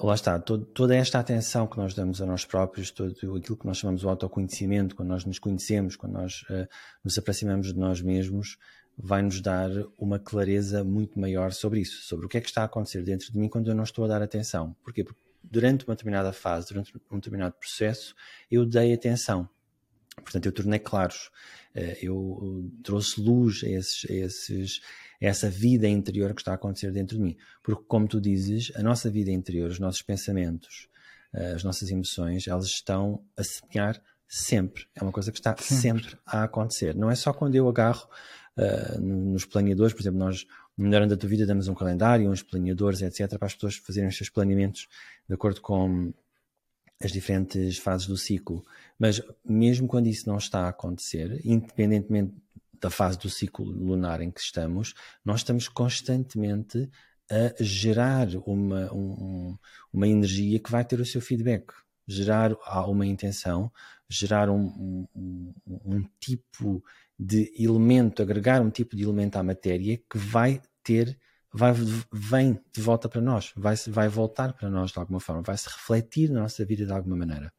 lá 0.00 0.14
está, 0.14 0.38
todo, 0.38 0.64
toda 0.64 0.96
esta 0.96 1.18
atenção 1.18 1.66
que 1.66 1.76
nós 1.76 1.94
damos 1.94 2.20
a 2.22 2.26
nós 2.26 2.44
próprios, 2.44 2.90
todo 2.90 3.10
aquilo 3.36 3.56
que 3.56 3.66
nós 3.66 3.78
chamamos 3.78 4.00
de 4.00 4.06
autoconhecimento, 4.06 4.94
quando 4.94 5.08
nós 5.08 5.24
nos 5.24 5.38
conhecemos, 5.38 5.96
quando 5.96 6.12
nós 6.12 6.42
uh, 6.50 6.68
nos 7.04 7.18
aproximamos 7.18 7.72
de 7.72 7.78
nós 7.78 8.00
mesmos, 8.00 8.58
vai 8.96 9.22
nos 9.22 9.40
dar 9.40 9.70
uma 9.96 10.18
clareza 10.18 10.82
muito 10.82 11.18
maior 11.20 11.52
sobre 11.52 11.80
isso, 11.80 12.02
sobre 12.02 12.26
o 12.26 12.28
que 12.28 12.38
é 12.38 12.40
que 12.40 12.48
está 12.48 12.62
a 12.62 12.66
acontecer 12.66 13.02
dentro 13.04 13.32
de 13.32 13.38
mim 13.38 13.48
quando 13.48 13.68
eu 13.68 13.74
não 13.74 13.84
estou 13.84 14.04
a 14.04 14.08
dar 14.08 14.22
atenção. 14.22 14.74
Porquê? 14.82 15.04
Porque 15.04 15.20
durante 15.42 15.84
uma 15.84 15.94
determinada 15.94 16.32
fase, 16.32 16.68
durante 16.68 16.92
um 17.10 17.16
determinado 17.16 17.54
processo, 17.54 18.14
eu 18.50 18.66
dei 18.66 18.92
atenção. 18.92 19.48
Portanto, 20.16 20.46
eu 20.46 20.52
tornei 20.52 20.78
claros, 20.78 21.30
eh, 21.74 21.98
eu 22.02 22.70
trouxe 22.82 23.20
luz 23.20 23.62
a, 23.62 23.68
esses, 23.68 24.10
a, 24.10 24.14
esses, 24.14 24.80
a 25.22 25.26
essa 25.26 25.48
vida 25.48 25.88
interior 25.88 26.34
que 26.34 26.40
está 26.40 26.52
a 26.52 26.54
acontecer 26.56 26.90
dentro 26.90 27.16
de 27.16 27.22
mim. 27.22 27.36
Porque, 27.62 27.84
como 27.86 28.08
tu 28.08 28.20
dizes, 28.20 28.72
a 28.74 28.82
nossa 28.82 29.08
vida 29.10 29.30
interior, 29.30 29.70
os 29.70 29.78
nossos 29.78 30.02
pensamentos, 30.02 30.88
eh, 31.32 31.52
as 31.52 31.62
nossas 31.62 31.90
emoções, 31.90 32.46
elas 32.46 32.66
estão 32.66 33.24
a 33.36 33.44
semear 33.44 34.02
sempre. 34.28 34.86
É 34.94 35.02
uma 35.02 35.12
coisa 35.12 35.32
que 35.32 35.38
está 35.38 35.56
sempre, 35.56 36.04
sempre 36.04 36.18
a 36.26 36.44
acontecer. 36.44 36.94
Não 36.94 37.10
é 37.10 37.14
só 37.14 37.32
quando 37.32 37.54
eu 37.54 37.68
agarro 37.68 38.08
uh, 38.56 39.00
nos 39.00 39.44
planeadores, 39.44 39.94
por 39.94 40.02
exemplo, 40.02 40.18
nós 40.18 40.46
no 40.76 40.84
Melhorando 40.84 41.14
a 41.14 41.16
Tua 41.16 41.28
Vida 41.28 41.44
damos 41.44 41.66
um 41.66 41.74
calendário, 41.74 42.30
uns 42.30 42.42
planeadores, 42.42 43.02
etc., 43.02 43.36
para 43.36 43.46
as 43.46 43.54
pessoas 43.54 43.76
fazerem 43.76 44.08
os 44.08 44.16
seus 44.16 44.30
planeamentos 44.30 44.86
de 45.28 45.34
acordo 45.34 45.60
com 45.60 46.14
as 47.02 47.10
diferentes 47.10 47.78
fases 47.78 48.06
do 48.06 48.16
ciclo. 48.16 48.64
Mas 48.96 49.20
mesmo 49.44 49.88
quando 49.88 50.06
isso 50.06 50.28
não 50.28 50.38
está 50.38 50.66
a 50.66 50.68
acontecer, 50.68 51.40
independentemente 51.44 52.34
da 52.80 52.90
fase 52.90 53.18
do 53.18 53.28
ciclo 53.28 53.64
lunar 53.64 54.20
em 54.20 54.30
que 54.30 54.40
estamos, 54.40 54.94
nós 55.24 55.40
estamos 55.40 55.68
constantemente 55.68 56.88
a 57.30 57.62
gerar 57.62 58.28
uma, 58.46 58.92
um, 58.92 59.58
uma 59.92 60.08
energia 60.08 60.58
que 60.60 60.70
vai 60.70 60.84
ter 60.84 61.00
o 61.00 61.04
seu 61.04 61.20
feedback, 61.20 61.72
gerar 62.08 62.56
uma 62.88 63.06
intenção, 63.06 63.70
gerar 64.08 64.48
um, 64.48 65.06
um, 65.14 65.54
um 65.66 66.02
tipo 66.18 66.82
de 67.18 67.52
elemento, 67.58 68.22
agregar 68.22 68.62
um 68.62 68.70
tipo 68.70 68.96
de 68.96 69.02
elemento 69.02 69.36
à 69.36 69.42
matéria 69.42 69.98
que 70.10 70.16
vai 70.16 70.62
ter, 70.82 71.18
vai, 71.52 71.72
vem 72.10 72.58
de 72.72 72.80
volta 72.80 73.08
para 73.08 73.20
nós, 73.20 73.52
vai, 73.54 73.76
vai 73.88 74.08
voltar 74.08 74.54
para 74.54 74.70
nós 74.70 74.90
de 74.90 74.98
alguma 74.98 75.20
forma, 75.20 75.42
vai 75.42 75.56
se 75.58 75.68
refletir 75.68 76.30
na 76.30 76.40
nossa 76.40 76.64
vida 76.64 76.86
de 76.86 76.92
alguma 76.92 77.16
maneira. 77.16 77.52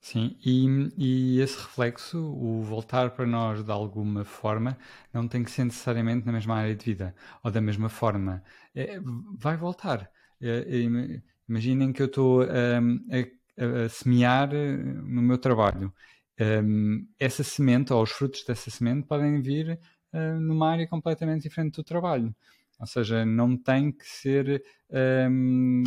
Sim, 0.00 0.36
e, 0.44 0.66
e, 0.98 1.40
esse 1.40 1.56
reflexo, 1.56 2.18
o 2.18 2.62
voltar 2.62 3.10
para 3.12 3.24
nós 3.26 3.64
de 3.64 3.70
alguma 3.70 4.22
forma, 4.22 4.76
não 5.10 5.26
tem 5.26 5.42
que 5.42 5.50
ser 5.50 5.64
necessariamente 5.64 6.26
na 6.26 6.32
mesma 6.32 6.56
área 6.56 6.76
de 6.76 6.84
vida 6.84 7.14
ou 7.42 7.50
da 7.50 7.60
mesma 7.60 7.88
forma. 7.88 8.44
É, 8.74 9.00
vai 9.38 9.56
voltar. 9.56 10.10
É, 10.42 10.58
é, 10.58 11.22
imaginem 11.48 11.92
que 11.92 12.02
eu 12.02 12.06
estou 12.06 12.42
um, 12.42 13.00
a, 13.10 13.84
a, 13.84 13.88
semear 13.88 14.54
eh, 14.54 14.76
no 14.76 15.22
meu 15.22 15.38
trabalho 15.38 15.92
um, 16.40 17.06
essa 17.18 17.44
semente 17.44 17.92
ou 17.92 18.02
os 18.02 18.10
frutos 18.10 18.44
dessa 18.44 18.70
semente 18.70 19.06
podem 19.06 19.40
vir 19.40 19.78
uh, 20.12 20.40
numa 20.40 20.70
área 20.70 20.86
completamente 20.86 21.42
diferente 21.42 21.76
do 21.76 21.84
trabalho. 21.84 22.34
Ou 22.80 22.86
seja, 22.86 23.24
não 23.24 23.56
tem 23.56 23.92
que 23.92 24.06
ser. 24.06 24.62
Um, 24.90 25.84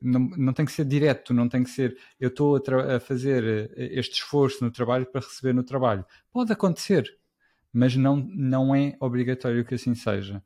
não, 0.00 0.20
não 0.20 0.52
tem 0.54 0.64
que 0.64 0.72
ser 0.72 0.86
direto, 0.86 1.34
não 1.34 1.46
tem 1.46 1.62
que 1.62 1.68
ser 1.68 1.94
eu 2.18 2.28
estou 2.28 2.56
a, 2.56 2.96
a, 2.96 3.00
fazer 3.00 3.70
este 3.76 4.14
esforço 4.14 4.64
no 4.64 4.70
trabalho 4.70 5.04
para 5.04 5.20
receber 5.20 5.52
no 5.52 5.62
trabalho. 5.62 6.06
Pode 6.32 6.50
acontecer, 6.50 7.06
mas 7.70 7.94
não, 7.96 8.16
não 8.16 8.74
é 8.74 8.96
obrigatório 8.98 9.64
que 9.64 9.74
assim 9.74 9.94
seja. 9.94 10.42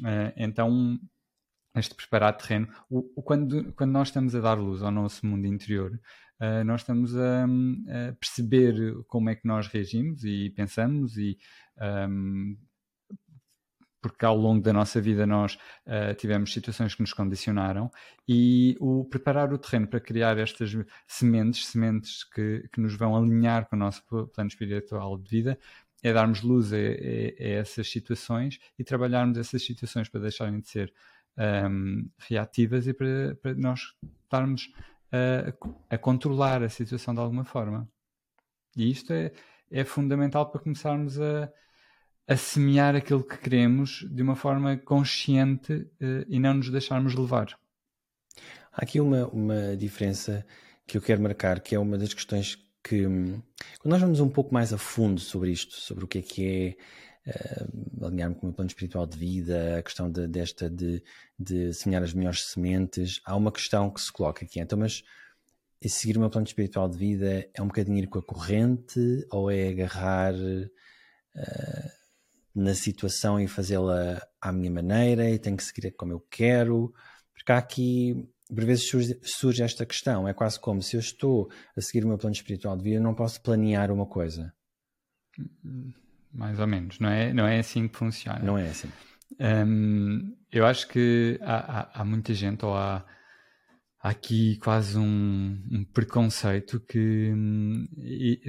Uh, 0.00 0.32
então, 0.36 0.98
este 1.74 1.94
preparar 1.94 2.36
terreno, 2.36 2.68
o, 2.90 3.10
o, 3.16 3.22
quando, 3.22 3.72
quando 3.72 3.92
nós 3.92 4.08
estamos 4.08 4.34
a 4.34 4.40
dar 4.40 4.54
luz 4.54 4.82
ao 4.82 4.90
nosso 4.90 5.24
mundo 5.26 5.46
interior, 5.46 5.98
uh, 6.40 6.64
nós 6.64 6.82
estamos 6.82 7.16
a, 7.16 7.44
a, 7.44 8.12
perceber 8.14 9.02
como 9.06 9.30
é 9.30 9.34
que 9.34 9.46
nós 9.46 9.66
reagimos 9.68 10.24
e 10.24 10.50
pensamos 10.50 11.16
e 11.16 11.38
um, 12.08 12.56
porque 14.02 14.24
ao 14.24 14.36
longo 14.36 14.60
da 14.60 14.72
nossa 14.72 15.00
vida 15.00 15.24
nós 15.24 15.54
uh, 15.86 16.12
tivemos 16.16 16.52
situações 16.52 16.94
que 16.94 17.00
nos 17.00 17.12
condicionaram 17.12 17.90
e 18.28 18.76
o 18.80 19.04
preparar 19.04 19.52
o 19.52 19.58
terreno 19.58 19.86
para 19.86 20.00
criar 20.00 20.36
estas 20.38 20.76
sementes, 21.06 21.66
sementes 21.68 22.24
que, 22.24 22.68
que 22.72 22.80
nos 22.80 22.96
vão 22.96 23.16
alinhar 23.16 23.68
com 23.68 23.76
o 23.76 23.78
nosso 23.78 24.02
plano 24.34 24.48
espiritual 24.48 25.16
de 25.16 25.30
vida, 25.30 25.58
é 26.02 26.12
darmos 26.12 26.42
luz 26.42 26.72
a, 26.72 26.76
a, 26.76 26.80
a 26.80 27.48
essas 27.60 27.88
situações 27.88 28.58
e 28.76 28.82
trabalharmos 28.82 29.38
essas 29.38 29.64
situações 29.64 30.08
para 30.08 30.20
deixarem 30.20 30.58
de 30.58 30.68
ser 30.68 30.92
um, 31.38 32.08
reativas 32.18 32.86
e 32.86 32.92
para, 32.92 33.36
para 33.40 33.54
nós 33.54 33.80
estarmos 34.24 34.70
a, 35.10 35.94
a, 35.94 35.98
controlar 35.98 36.62
a 36.62 36.68
situação 36.68 37.14
de 37.14 37.20
alguma 37.20 37.44
forma. 37.44 37.88
E 38.76 38.90
isto 38.90 39.12
é, 39.12 39.32
é 39.70 39.84
fundamental 39.84 40.50
para 40.50 40.60
começarmos 40.60 41.20
a, 41.20 41.52
a 42.26 42.36
semear 42.36 42.96
aquilo 42.96 43.22
que 43.22 43.38
queremos 43.38 44.06
de 44.10 44.22
uma 44.22 44.36
forma 44.36 44.76
consciente 44.78 45.72
uh, 45.72 46.24
e 46.28 46.38
não 46.38 46.54
nos 46.54 46.70
deixarmos 46.70 47.14
levar. 47.14 47.58
Há 48.72 48.84
aqui 48.84 49.00
uma, 49.00 49.26
uma 49.28 49.76
diferença 49.76 50.46
que 50.86 50.96
eu 50.96 51.02
quero 51.02 51.22
marcar, 51.22 51.60
que 51.60 51.74
é 51.74 51.78
uma 51.78 51.98
das 51.98 52.14
questões 52.14 52.58
que, 52.82 53.06
hum, 53.06 53.40
quando 53.78 53.92
nós 53.92 54.00
vamos 54.00 54.20
um 54.20 54.28
pouco 54.28 54.52
mais 54.52 54.72
a 54.72 54.78
fundo 54.78 55.20
sobre 55.20 55.50
isto, 55.50 55.74
sobre 55.74 56.04
o 56.04 56.08
que 56.08 56.18
é 56.18 56.22
que 56.22 56.46
é 56.46 56.76
uh, 57.26 58.06
alinhar-me 58.06 58.34
com 58.34 58.42
o 58.42 58.46
meu 58.46 58.54
plano 58.54 58.68
espiritual 58.68 59.06
de 59.06 59.16
vida, 59.16 59.78
a 59.78 59.82
questão 59.82 60.10
de, 60.10 60.26
desta 60.26 60.68
de, 60.68 61.02
de 61.38 61.72
semear 61.72 62.02
as 62.02 62.12
melhores 62.12 62.48
sementes, 62.48 63.20
há 63.24 63.36
uma 63.36 63.52
questão 63.52 63.90
que 63.90 64.00
se 64.00 64.12
coloca 64.12 64.44
aqui. 64.44 64.60
Então, 64.60 64.78
mas 64.78 65.02
seguir 65.88 66.16
o 66.16 66.20
meu 66.20 66.30
plano 66.30 66.46
espiritual 66.46 66.88
de 66.88 66.96
vida 66.96 67.48
é 67.52 67.62
um 67.62 67.66
bocadinho 67.66 67.98
ir 67.98 68.06
com 68.06 68.18
a 68.18 68.22
corrente 68.22 69.26
ou 69.30 69.50
é 69.50 69.68
agarrar 69.68 70.34
uh, 70.34 70.70
na 72.54 72.74
situação 72.74 73.40
e 73.40 73.48
fazê-la 73.48 74.20
à 74.40 74.52
minha 74.52 74.70
maneira 74.70 75.28
e 75.28 75.38
tenho 75.38 75.56
que 75.56 75.64
seguir 75.64 75.90
como 75.92 76.12
eu 76.12 76.20
quero? 76.30 76.92
Porque 77.34 77.50
há 77.50 77.58
aqui, 77.58 78.28
por 78.46 78.64
vezes 78.64 78.88
surge, 78.88 79.18
surge 79.22 79.62
esta 79.62 79.86
questão, 79.86 80.28
é 80.28 80.34
quase 80.34 80.60
como 80.60 80.82
se 80.82 80.96
eu 80.96 81.00
estou 81.00 81.50
a 81.76 81.80
seguir 81.80 82.04
o 82.04 82.08
meu 82.08 82.18
plano 82.18 82.34
espiritual 82.34 82.76
de 82.76 82.84
vida, 82.84 83.00
não 83.00 83.14
posso 83.14 83.40
planear 83.40 83.90
uma 83.90 84.06
coisa. 84.06 84.52
Mais 86.32 86.58
ou 86.58 86.66
menos, 86.66 86.98
não 86.98 87.08
é, 87.08 87.32
não 87.32 87.46
é 87.46 87.58
assim 87.58 87.86
que 87.88 87.96
funciona. 87.96 88.40
Não 88.40 88.56
é 88.56 88.68
assim. 88.68 88.88
Um, 89.38 90.34
eu 90.50 90.66
acho 90.66 90.88
que 90.88 91.38
há, 91.42 91.80
há, 91.80 92.00
há, 92.00 92.04
muita 92.04 92.32
gente, 92.34 92.64
ou 92.64 92.74
há, 92.74 93.04
há 94.00 94.08
aqui 94.08 94.56
quase 94.56 94.98
um, 94.98 95.62
um 95.70 95.84
preconceito 95.84 96.80
que 96.80 97.32
hum, 97.34 97.86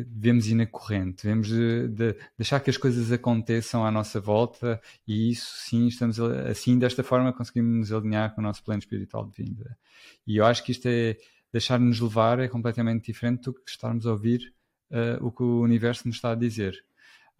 devemos 0.07 0.47
ir 0.47 0.55
na 0.55 0.65
corrente, 0.65 1.23
devemos 1.23 1.47
de, 1.47 1.87
de 1.89 2.15
deixar 2.37 2.59
que 2.59 2.69
as 2.69 2.77
coisas 2.77 3.11
aconteçam 3.11 3.85
à 3.85 3.91
nossa 3.91 4.19
volta 4.19 4.81
e 5.07 5.31
isso 5.31 5.51
sim, 5.67 5.87
estamos 5.87 6.19
assim, 6.19 6.77
desta 6.77 7.03
forma 7.03 7.33
conseguimos 7.33 7.89
nos 7.89 7.91
alinhar 7.91 8.33
com 8.33 8.41
o 8.41 8.43
nosso 8.43 8.63
plano 8.63 8.79
espiritual 8.79 9.25
de 9.25 9.43
vida. 9.43 9.77
E 10.25 10.37
eu 10.37 10.45
acho 10.45 10.63
que 10.63 10.71
isto 10.71 10.87
é 10.87 11.17
deixar-nos 11.51 11.99
levar 11.99 12.39
é 12.39 12.47
completamente 12.47 13.05
diferente 13.05 13.43
do 13.43 13.53
que 13.53 13.69
estarmos 13.69 14.07
a 14.07 14.11
ouvir 14.11 14.53
uh, 14.91 15.25
o 15.25 15.31
que 15.31 15.43
o 15.43 15.61
universo 15.61 16.07
nos 16.07 16.17
está 16.17 16.31
a 16.31 16.35
dizer. 16.35 16.83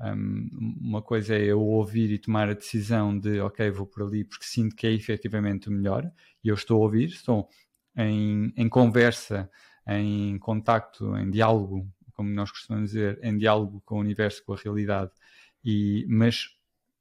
Um, 0.03 0.49
uma 0.81 1.01
coisa 1.01 1.35
é 1.35 1.45
eu 1.45 1.61
ouvir 1.61 2.11
e 2.11 2.17
tomar 2.17 2.49
a 2.49 2.53
decisão 2.53 3.17
de, 3.17 3.39
ok, 3.39 3.71
vou 3.71 3.87
por 3.87 4.03
ali 4.03 4.25
porque 4.25 4.43
sinto 4.45 4.75
que 4.75 4.85
é 4.85 4.91
efetivamente 4.91 5.69
o 5.69 5.71
melhor 5.71 6.11
e 6.43 6.49
eu 6.49 6.55
estou 6.55 6.81
a 6.81 6.85
ouvir, 6.85 7.05
estou 7.05 7.47
em, 7.95 8.51
em 8.57 8.67
conversa, 8.67 9.49
em 9.87 10.37
contacto, 10.39 11.15
em 11.15 11.29
diálogo, 11.29 11.87
como 12.13 12.29
nós 12.29 12.51
costumamos 12.51 12.91
dizer, 12.91 13.17
em 13.23 13.37
diálogo 13.37 13.81
com 13.85 13.95
o 13.95 13.99
universo, 13.99 14.43
com 14.45 14.53
a 14.53 14.57
realidade, 14.57 15.11
e, 15.63 16.05
mas 16.09 16.49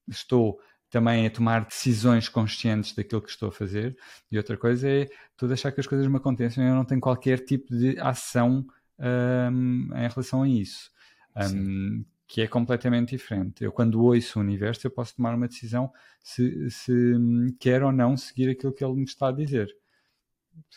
estou 0.08 0.60
também 0.88 1.26
a 1.26 1.30
tomar 1.30 1.64
decisões 1.64 2.28
conscientes 2.28 2.94
daquilo 2.94 3.22
que 3.22 3.30
estou 3.30 3.48
a 3.48 3.52
fazer. 3.52 3.96
E 4.30 4.36
outra 4.36 4.56
coisa 4.56 4.88
é 4.88 5.08
tu 5.36 5.48
deixar 5.48 5.72
que 5.72 5.80
as 5.80 5.86
coisas 5.86 6.06
me 6.06 6.18
aconteçam 6.18 6.62
e 6.62 6.68
eu 6.68 6.74
não 6.74 6.84
tenho 6.84 7.00
qualquer 7.00 7.40
tipo 7.40 7.74
de 7.74 7.98
ação 7.98 8.66
um, 8.98 9.88
em 9.96 10.08
relação 10.08 10.42
a 10.42 10.48
isso. 10.48 10.90
Um, 11.34 12.04
que 12.32 12.40
é 12.40 12.46
completamente 12.46 13.10
diferente. 13.10 13.62
Eu, 13.62 13.70
quando 13.70 14.02
ouço 14.02 14.38
o 14.38 14.42
universo, 14.42 14.86
eu 14.86 14.90
posso 14.90 15.14
tomar 15.14 15.34
uma 15.34 15.46
decisão 15.46 15.92
se, 16.18 16.70
se 16.70 17.14
quer 17.60 17.82
ou 17.82 17.92
não 17.92 18.16
seguir 18.16 18.48
aquilo 18.48 18.72
que 18.72 18.82
ele 18.82 18.94
me 18.94 19.04
está 19.04 19.28
a 19.28 19.32
dizer. 19.32 19.68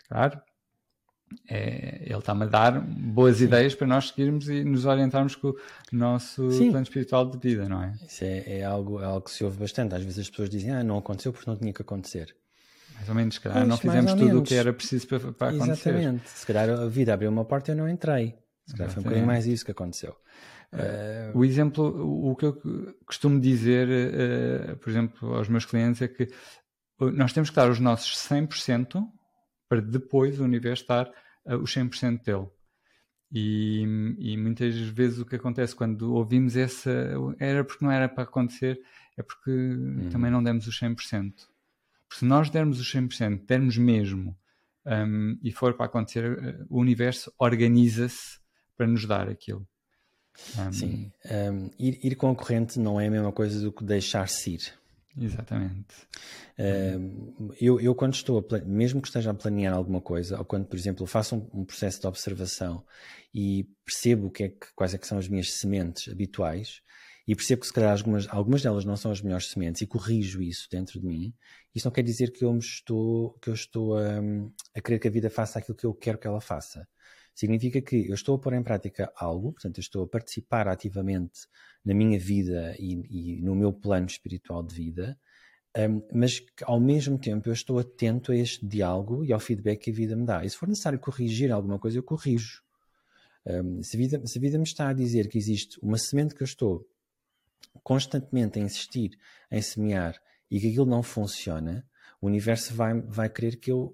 Claro, 0.09 0.41
é, 1.49 2.03
ele 2.03 2.19
está-me 2.19 2.43
a 2.43 2.47
dar 2.47 2.81
boas 2.81 3.37
Sim. 3.37 3.45
ideias 3.45 3.73
para 3.73 3.87
nós 3.87 4.09
seguirmos 4.09 4.49
e 4.49 4.65
nos 4.65 4.83
orientarmos 4.83 5.37
com 5.37 5.47
o 5.47 5.55
nosso 5.93 6.51
Sim. 6.51 6.71
plano 6.71 6.83
espiritual 6.83 7.25
de 7.29 7.37
vida, 7.37 7.69
não 7.69 7.83
é? 7.83 7.93
Isso 8.05 8.25
é, 8.25 8.57
é, 8.59 8.63
algo, 8.65 8.99
é 8.99 9.05
algo 9.05 9.21
que 9.21 9.31
se 9.31 9.45
ouve 9.45 9.57
bastante. 9.57 9.95
Às 9.95 10.03
vezes 10.03 10.19
as 10.19 10.29
pessoas 10.29 10.49
dizem, 10.49 10.71
ah, 10.71 10.83
não 10.83 10.97
aconteceu 10.97 11.31
porque 11.31 11.49
não 11.49 11.55
tinha 11.55 11.71
que 11.71 11.81
acontecer. 11.81 12.35
Mais 12.95 13.07
ou 13.07 13.15
menos, 13.15 13.35
se 13.35 13.39
calhar 13.39 13.59
pois, 13.59 13.69
não 13.69 13.77
fizemos 13.77 14.13
tudo 14.13 14.39
o 14.39 14.43
que 14.43 14.55
era 14.55 14.73
preciso 14.73 15.07
para, 15.07 15.31
para 15.31 15.55
acontecer. 15.55 15.91
Exatamente. 15.91 16.29
Se 16.29 16.45
calhar 16.45 16.69
a 16.69 16.85
vida 16.87 17.13
abriu 17.13 17.29
uma 17.29 17.45
porta 17.45 17.71
e 17.71 17.73
eu 17.73 17.77
não 17.77 17.87
entrei. 17.87 18.35
Se 18.67 18.75
calhar 18.75 18.91
foi 18.91 18.99
um 18.99 19.03
bocadinho 19.03 19.25
mais 19.25 19.47
isso 19.47 19.63
que 19.63 19.71
aconteceu. 19.71 20.17
Uh, 20.73 21.37
o 21.37 21.45
exemplo, 21.45 22.29
o 22.29 22.35
que 22.35 22.45
eu 22.45 22.61
costumo 23.05 23.39
dizer, 23.39 23.87
uh, 23.87 24.77
por 24.77 24.89
exemplo, 24.89 25.35
aos 25.35 25.47
meus 25.47 25.65
clientes 25.65 26.01
é 26.01 26.07
que 26.07 26.27
nós 26.99 27.33
temos 27.33 27.49
que 27.49 27.55
dar 27.55 27.69
os 27.69 27.79
nossos 27.79 28.15
100% 28.27 29.01
para 29.69 29.81
depois 29.81 30.39
o 30.39 30.43
universo 30.43 30.85
dar 30.87 31.07
uh, 31.45 31.57
os 31.57 31.73
100% 31.73 32.23
dele. 32.23 32.47
E, 33.31 33.81
e, 34.19 34.37
muitas 34.37 34.75
vezes 34.75 35.19
o 35.19 35.25
que 35.25 35.35
acontece 35.35 35.75
quando 35.75 36.13
ouvimos 36.13 36.55
essa 36.55 36.91
era 37.39 37.63
porque 37.63 37.83
não 37.83 37.91
era 37.91 38.07
para 38.07 38.23
acontecer, 38.23 38.79
é 39.17 39.23
porque 39.23 39.51
uhum. 39.51 40.09
também 40.09 40.31
não 40.31 40.43
demos 40.43 40.67
os 40.67 40.79
100%. 40.79 40.95
Porque 42.07 42.19
se 42.19 42.25
nós 42.25 42.49
dermos 42.49 42.79
os 42.79 42.93
100%, 42.93 43.45
dermos 43.45 43.77
mesmo, 43.77 44.37
um, 44.85 45.37
e 45.41 45.51
for 45.51 45.73
para 45.73 45.87
acontecer, 45.87 46.65
o 46.69 46.79
universo 46.79 47.33
organiza-se 47.39 48.39
para 48.77 48.87
nos 48.87 49.05
dar 49.05 49.27
aquilo. 49.27 49.67
Um, 50.59 50.73
Sim, 50.73 51.11
um, 51.25 51.69
ir, 51.79 51.99
ir 52.03 52.15
com 52.15 52.29
a 52.29 52.35
corrente 52.35 52.79
não 52.79 52.99
é 52.99 53.07
a 53.07 53.11
mesma 53.11 53.31
coisa 53.31 53.59
do 53.59 53.71
que 53.71 53.83
deixar-se 53.83 54.51
ir. 54.51 54.73
Exatamente. 55.17 55.95
Uh, 56.59 57.53
eu, 57.59 57.79
eu, 57.79 57.95
quando 57.95 58.13
estou, 58.13 58.45
a, 58.51 58.59
mesmo 58.65 59.01
que 59.01 59.07
esteja 59.07 59.31
a 59.31 59.33
planear 59.33 59.73
alguma 59.73 60.01
coisa, 60.01 60.37
ou 60.37 60.45
quando, 60.45 60.65
por 60.65 60.77
exemplo, 60.77 61.05
faço 61.05 61.35
um, 61.35 61.61
um 61.61 61.65
processo 61.65 62.01
de 62.01 62.07
observação 62.07 62.83
e 63.33 63.65
percebo 63.85 64.29
que 64.29 64.43
é 64.43 64.49
que, 64.49 64.67
quais 64.75 64.93
é 64.93 64.97
que 64.97 65.07
são 65.07 65.17
as 65.17 65.27
minhas 65.27 65.53
sementes 65.53 66.11
habituais, 66.11 66.81
e 67.27 67.35
percebo 67.35 67.61
que 67.61 67.67
se 67.67 67.73
calhar 67.73 67.91
algumas, 67.91 68.27
algumas 68.29 68.61
delas 68.61 68.85
não 68.85 68.95
são 68.95 69.11
as 69.11 69.21
melhores 69.21 69.47
sementes 69.47 69.81
e 69.81 69.87
corrijo 69.87 70.41
isso 70.41 70.67
dentro 70.69 70.99
de 70.99 71.05
mim, 71.05 71.33
isso 71.73 71.87
não 71.87 71.93
quer 71.93 72.03
dizer 72.03 72.31
que 72.31 72.45
eu 72.45 72.53
me 72.53 72.59
estou, 72.59 73.33
que 73.41 73.49
eu 73.49 73.53
estou 73.53 73.97
a, 73.97 74.19
a 74.75 74.81
querer 74.81 74.99
que 74.99 75.07
a 75.07 75.11
vida 75.11 75.29
faça 75.29 75.59
aquilo 75.59 75.77
que 75.77 75.85
eu 75.85 75.93
quero 75.93 76.17
que 76.17 76.27
ela 76.27 76.41
faça. 76.41 76.87
Significa 77.35 77.81
que 77.81 78.07
eu 78.07 78.15
estou 78.15 78.37
a 78.37 78.39
pôr 78.39 78.53
em 78.53 78.63
prática 78.63 79.11
algo, 79.13 79.51
portanto, 79.51 79.77
eu 79.77 79.81
estou 79.81 80.03
a 80.03 80.07
participar 80.07 80.69
ativamente 80.69 81.41
na 81.83 81.93
minha 81.93 82.17
vida 82.17 82.73
e, 82.79 83.37
e 83.37 83.41
no 83.41 83.53
meu 83.53 83.73
plano 83.73 84.07
espiritual 84.07 84.63
de 84.63 84.73
vida, 84.73 85.19
um, 85.77 86.01
mas 86.13 86.41
ao 86.63 86.79
mesmo 86.79 87.19
tempo 87.19 87.49
eu 87.49 87.53
estou 87.53 87.77
atento 87.77 88.31
a 88.31 88.35
este 88.37 88.65
diálogo 88.65 89.25
e 89.25 89.33
ao 89.33 89.39
feedback 89.41 89.83
que 89.83 89.91
a 89.91 89.93
vida 89.93 90.15
me 90.15 90.25
dá. 90.25 90.45
E 90.45 90.49
se 90.49 90.55
for 90.55 90.69
necessário 90.69 90.97
corrigir 90.97 91.51
alguma 91.51 91.77
coisa, 91.77 91.97
eu 91.97 92.03
corrijo. 92.03 92.63
Um, 93.45 93.83
se, 93.83 93.97
a 93.97 93.99
vida, 93.99 94.25
se 94.25 94.37
a 94.37 94.41
vida 94.41 94.57
me 94.57 94.63
está 94.63 94.87
a 94.87 94.93
dizer 94.93 95.27
que 95.27 95.37
existe 95.37 95.77
uma 95.81 95.97
semente 95.97 96.33
que 96.33 96.41
eu 96.41 96.45
estou 96.45 96.87
constantemente 97.83 98.57
a 98.57 98.61
insistir 98.61 99.19
em 99.51 99.61
semear 99.61 100.17
e 100.49 100.57
que 100.57 100.69
aquilo 100.69 100.85
não 100.85 101.03
funciona, 101.03 101.85
o 102.21 102.27
universo 102.27 102.73
vai, 102.73 103.01
vai 103.01 103.29
querer 103.29 103.57
que 103.57 103.69
eu 103.69 103.93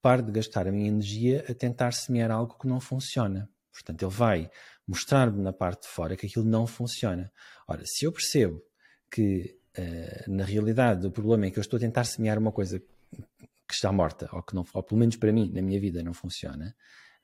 pare 0.00 0.22
de 0.22 0.32
gastar 0.32 0.66
a 0.66 0.72
minha 0.72 0.88
energia 0.88 1.44
a 1.48 1.54
tentar 1.54 1.92
semear 1.92 2.30
algo 2.30 2.58
que 2.58 2.66
não 2.66 2.80
funciona. 2.80 3.48
Portanto, 3.72 4.02
ele 4.02 4.12
vai 4.12 4.50
mostrar-me 4.86 5.42
na 5.42 5.52
parte 5.52 5.82
de 5.82 5.88
fora 5.88 6.16
que 6.16 6.26
aquilo 6.26 6.44
não 6.44 6.66
funciona. 6.66 7.32
Ora, 7.66 7.82
se 7.84 8.04
eu 8.04 8.12
percebo 8.12 8.62
que 9.10 9.58
uh, 9.78 10.30
na 10.30 10.44
realidade 10.44 11.06
o 11.06 11.10
problema 11.10 11.46
é 11.46 11.50
que 11.50 11.58
eu 11.58 11.62
estou 11.62 11.76
a 11.76 11.80
tentar 11.80 12.04
semear 12.04 12.38
uma 12.38 12.52
coisa 12.52 12.78
que 12.78 13.74
está 13.74 13.90
morta, 13.90 14.28
ou 14.32 14.42
que 14.42 14.54
não, 14.54 14.64
ou 14.72 14.82
pelo 14.82 15.00
menos 15.00 15.16
para 15.16 15.32
mim, 15.32 15.50
na 15.52 15.62
minha 15.62 15.80
vida, 15.80 16.02
não 16.02 16.12
funciona, 16.12 16.76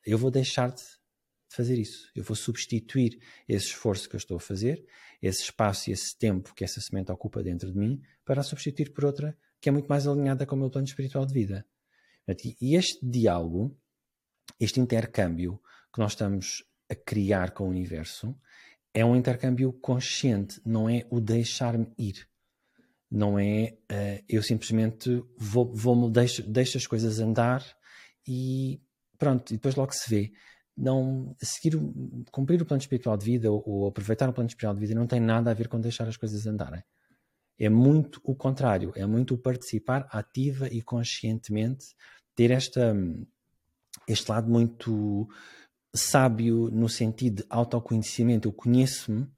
eu 0.05 0.17
vou 0.17 0.31
deixar 0.31 0.71
de 0.71 0.83
fazer 1.49 1.79
isso. 1.79 2.11
Eu 2.15 2.25
vou 2.25 2.35
substituir 2.35 3.19
esse 3.49 3.67
esforço 3.67 4.09
que 4.09 4.17
eu 4.17 4.19
estou 4.19 4.37
a 4.37 4.41
fazer, 4.41 4.85
esse 5.21 5.43
espaço 5.43 5.91
e 5.91 5.93
esse 5.93 6.17
tempo 6.17 6.55
que 6.55 6.65
essa 6.65 6.81
semente 6.81 7.13
ocupa 7.13 7.43
dentro 7.43 7.71
de 7.71 7.79
mim, 7.79 8.01
para 8.25 8.41
a 8.41 8.45
substituir 8.45 8.93
por 8.93 9.05
outra 9.05 9.37
que 9.61 9.69
é 9.69 9.73
muito 9.73 9.89
mais 9.89 10.07
alinhada 10.07 10.47
com 10.47 10.57
o 10.57 10.59
meu 10.59 10.71
plano 10.71 10.87
espiritual 10.87 11.27
de 11.27 11.35
vida. 11.35 11.67
E 12.61 12.75
este 12.77 13.05
diálogo, 13.05 13.77
este 14.59 14.81
intercâmbio 14.81 15.61
que 15.93 15.99
nós 15.99 16.13
estamos 16.13 16.65
a 16.91 16.95
criar 16.95 17.53
com 17.53 17.65
o 17.65 17.71
universo, 17.71 18.37
é 18.93 19.05
um 19.05 19.15
intercâmbio 19.15 19.73
consciente, 19.73 20.61
não 20.65 20.89
é 20.89 21.07
o 21.11 21.21
deixar-me 21.21 21.93
ir. 21.97 22.29
Não 23.11 23.39
é 23.39 23.77
uh, 23.91 24.25
eu 24.29 24.43
simplesmente 24.43 25.23
vou, 25.37 25.73
vou 25.75 26.11
deixo, 26.11 26.43
deixo 26.43 26.77
as 26.77 26.87
coisas 26.87 27.19
andar 27.19 27.65
e 28.27 28.81
pronto, 29.19 29.53
e 29.53 29.57
depois 29.57 29.75
logo 29.75 29.93
se 29.93 30.09
vê. 30.09 30.33
Não, 30.77 31.37
seguir, 31.43 31.77
cumprir 32.31 32.63
o 32.63 32.67
plano 32.67 32.81
espiritual 32.81 33.17
de 33.17 33.25
vida 33.25 33.51
ou, 33.51 33.63
ou 33.67 33.89
aproveitar 33.89 34.29
o 34.29 34.33
plano 34.33 34.49
espiritual 34.49 34.75
de 34.75 34.81
vida 34.81 34.95
não 34.95 35.07
tem 35.07 35.21
nada 35.21 35.51
a 35.51 35.55
ver 35.55 35.69
com 35.69 35.81
deixar 35.81 36.09
as 36.09 36.17
coisas 36.17 36.47
andarem. 36.47 36.83
É 37.59 37.69
muito 37.69 38.21
o 38.25 38.35
contrário, 38.35 38.93
é 38.97 39.05
muito 39.05 39.35
o 39.35 39.39
participar 39.39 40.09
ativa 40.11 40.69
e 40.69 40.81
conscientemente 40.81 41.95
ter 42.41 42.53
esta, 42.53 42.97
este 44.09 44.31
lado 44.31 44.51
muito 44.51 45.29
sábio 45.95 46.71
no 46.71 46.89
sentido 46.89 47.43
de 47.43 47.47
autoconhecimento. 47.51 48.49
Eu 48.49 48.53
conheço-me 48.55 49.29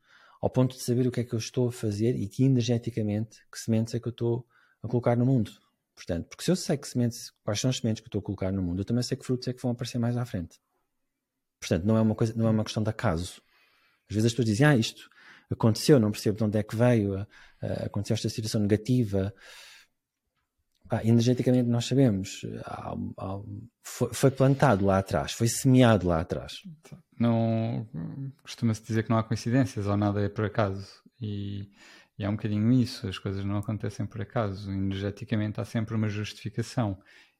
ao 0.41 0.49
ponto 0.49 0.77
de 0.77 0.85
saber 0.85 1.09
o 1.09 1.11
que 1.11 1.19
é 1.19 1.25
que 1.25 1.35
eu 1.35 1.39
estou 1.41 1.67
a 1.67 1.73
fazer 1.73 2.15
e 2.15 2.29
que 2.29 2.45
energeticamente 2.45 3.41
que 3.51 3.59
sementes 3.59 3.93
é 3.93 3.99
que 3.99 4.07
eu 4.07 4.13
estou 4.13 4.47
a 4.85 4.87
colocar 4.87 5.17
no 5.17 5.27
mundo. 5.27 5.51
Portanto, 5.97 6.29
porque 6.29 6.45
se 6.45 6.53
eu 6.53 6.55
sei 6.55 6.77
que 6.77 6.87
sementes, 6.87 7.33
quais 7.43 7.59
são 7.59 7.71
as 7.71 7.79
sementes 7.79 8.01
que 8.01 8.07
eu 8.07 8.09
estou 8.09 8.21
a 8.21 8.23
colocar 8.23 8.53
no 8.53 8.63
mundo, 8.63 8.83
eu 8.83 8.85
também 8.85 9.03
sei 9.03 9.17
que 9.17 9.27
frutos 9.27 9.49
é 9.49 9.53
que 9.53 9.61
vão 9.61 9.73
aparecer 9.73 9.99
mais 9.99 10.17
à 10.17 10.25
frente. 10.25 10.61
Portanto, 11.59 11.85
não 11.85 11.97
é 11.97 12.01
uma 12.01 12.15
coisa, 12.15 12.33
não 12.37 12.47
é 12.47 12.51
uma 12.51 12.63
questão 12.63 12.85
de 12.85 12.91
acaso. 12.91 13.43
Às 14.09 14.15
vezes 14.15 14.27
as 14.27 14.33
pessoas 14.33 14.47
dizem, 14.47 14.65
ah, 14.65 14.77
isto 14.77 15.11
aconteceu, 15.51 15.99
não 15.99 16.13
percebo 16.13 16.39
de 16.39 16.45
onde 16.45 16.57
é 16.57 16.63
que 16.63 16.77
veio, 16.77 17.27
aconteceu 17.85 18.15
esta 18.15 18.29
situação 18.29 18.61
negativa, 18.61 19.35
ah, 20.93 21.01
energeticamente 21.03 21.71
nós 21.71 21.87
sabemos, 21.87 22.43
foi, 23.83 24.13
foi, 24.13 24.31
plantado 24.31 24.85
lá 24.85 24.99
atrás, 24.99 25.33
foi 25.33 25.49
semeado 25.49 26.07
lá 26.07 26.21
atrás. 26.21 26.53
Não 27.19 27.89
costuma-se 28.43 28.83
dizer 28.83 29.03
que 29.03 29.09
não 29.09 29.17
há 29.17 29.25
coincidências 29.25 29.87
ou 29.87 29.97
nada 29.97 30.21
é 30.21 30.29
por 30.29 30.45
acaso 30.45 30.87
e, 31.19 31.71
e 32.19 32.25
é 32.25 32.29
um 32.29 32.37
bocadinho 32.37 32.71
isso, 32.73 33.09
as 33.09 33.19
coisas 33.19 33.43
não 33.43 33.57
acontecem 33.57 34.05
por 34.05 34.21
acaso, 34.21 34.71
energeticamente 34.71 35.59
há 35.63 35.65
sempre 35.65 35.95
uma 35.95 36.11
justificação 36.11 36.99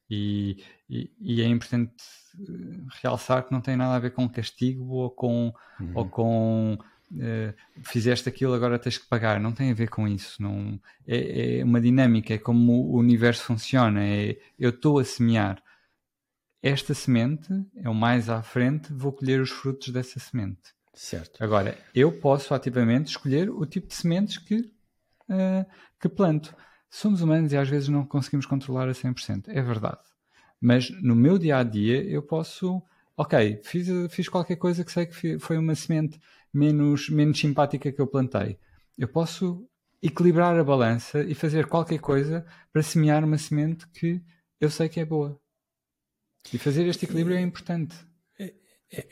e, 0.09 0.57
e, 0.89 1.11
e 1.19 1.41
é 1.43 1.45
importante 1.45 1.93
realçar 3.03 3.43
que 3.45 3.51
não 3.51 3.61
tem 3.61 3.77
nada 3.77 3.95
a 3.95 3.99
ver 3.99 4.13
com 4.13 4.27
castigo 4.27 4.87
ou 4.95 5.11
com, 5.11 5.53
uhum. 5.79 5.91
ou 5.93 6.09
com 6.09 6.77
Uh, 7.13 7.53
fizeste 7.83 8.27
aquilo, 8.27 8.53
agora 8.53 8.79
tens 8.79 8.97
que 8.97 9.07
pagar. 9.07 9.39
Não 9.39 9.51
tem 9.51 9.71
a 9.71 9.73
ver 9.73 9.89
com 9.89 10.07
isso. 10.07 10.41
Não, 10.41 10.79
é, 11.07 11.59
é 11.59 11.63
uma 11.63 11.79
dinâmica, 11.79 12.33
é 12.33 12.37
como 12.37 12.73
o 12.73 12.97
universo 12.97 13.43
funciona. 13.43 14.03
É, 14.03 14.37
eu 14.59 14.71
estou 14.71 14.99
a 14.99 15.05
semear 15.05 15.61
esta 16.63 16.93
semente, 16.93 17.49
eu 17.75 17.93
mais 17.93 18.29
à 18.29 18.41
frente 18.41 18.93
vou 18.93 19.11
colher 19.11 19.41
os 19.41 19.49
frutos 19.49 19.89
dessa 19.89 20.17
semente. 20.17 20.73
Certo. 20.93 21.43
Agora, 21.43 21.77
eu 21.93 22.11
posso 22.19 22.53
ativamente 22.53 23.09
escolher 23.09 23.49
o 23.49 23.65
tipo 23.65 23.87
de 23.87 23.95
sementes 23.95 24.37
que, 24.37 24.55
uh, 25.29 25.65
que 25.99 26.07
planto. 26.07 26.55
Somos 26.89 27.21
humanos 27.21 27.51
e 27.51 27.57
às 27.57 27.67
vezes 27.67 27.89
não 27.89 28.05
conseguimos 28.05 28.45
controlar 28.45 28.87
a 28.87 28.93
100%. 28.93 29.47
É 29.47 29.61
verdade. 29.61 29.99
Mas 30.61 30.89
no 31.01 31.15
meu 31.15 31.37
dia 31.37 31.57
a 31.57 31.63
dia 31.63 32.01
eu 32.03 32.23
posso. 32.23 32.81
Ok, 33.17 33.59
fiz, 33.63 33.87
fiz 34.09 34.29
qualquer 34.29 34.55
coisa 34.55 34.83
que 34.83 34.91
sei 34.91 35.05
que 35.05 35.37
foi 35.37 35.57
uma 35.57 35.75
semente 35.75 36.19
menos, 36.53 37.09
menos 37.09 37.39
simpática 37.39 37.91
que 37.91 37.99
eu 37.99 38.07
plantei. 38.07 38.59
Eu 38.97 39.07
posso 39.07 39.67
equilibrar 40.01 40.57
a 40.59 40.63
balança 40.63 41.21
e 41.23 41.33
fazer 41.33 41.67
qualquer 41.67 41.99
coisa 41.99 42.45
para 42.71 42.83
semear 42.83 43.23
uma 43.23 43.37
semente 43.37 43.87
que 43.89 44.21
eu 44.59 44.69
sei 44.69 44.89
que 44.89 44.99
é 44.99 45.05
boa. 45.05 45.39
E 46.53 46.57
fazer 46.57 46.85
este 46.87 47.05
equilíbrio 47.05 47.37
é 47.37 47.41
importante. 47.41 47.95
É, 48.37 48.53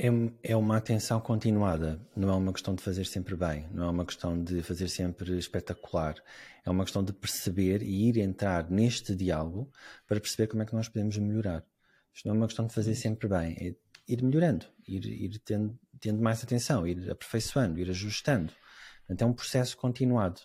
é, 0.08 0.10
é 0.44 0.56
uma 0.56 0.78
atenção 0.78 1.20
continuada, 1.20 2.06
não 2.16 2.30
é 2.30 2.36
uma 2.36 2.54
questão 2.54 2.76
de 2.76 2.84
fazer 2.84 3.06
sempre 3.06 3.36
bem, 3.36 3.68
não 3.72 3.86
é 3.86 3.90
uma 3.90 4.06
questão 4.06 4.44
de 4.44 4.62
fazer 4.62 4.90
sempre 4.90 5.38
espetacular, 5.38 6.16
é 6.64 6.70
uma 6.70 6.84
questão 6.84 7.04
de 7.04 7.14
perceber 7.14 7.82
e 7.82 8.10
ir 8.10 8.18
entrar 8.18 8.70
neste 8.70 9.16
diálogo 9.16 9.72
para 10.06 10.20
perceber 10.20 10.48
como 10.48 10.62
é 10.62 10.66
que 10.66 10.76
nós 10.76 10.88
podemos 10.88 11.18
melhorar. 11.18 11.66
Isto 12.14 12.28
não 12.28 12.36
é 12.36 12.38
uma 12.38 12.48
questão 12.48 12.68
de 12.68 12.74
fazer 12.74 12.94
sempre 12.96 13.28
bem, 13.28 13.56
é 13.60 13.76
ir 14.08 14.22
melhorando, 14.22 14.66
ir, 14.88 15.06
ir 15.06 15.40
tendo, 15.40 15.80
tendo, 16.02 16.22
mais 16.22 16.44
atenção, 16.44 16.86
ir 16.88 17.10
aperfeiçoando, 17.10 17.80
ir 17.80 17.90
ajustando. 17.90 18.52
Portanto, 19.00 19.22
é 19.22 19.26
um 19.26 19.34
processo 19.34 19.78
continuado. 19.78 20.42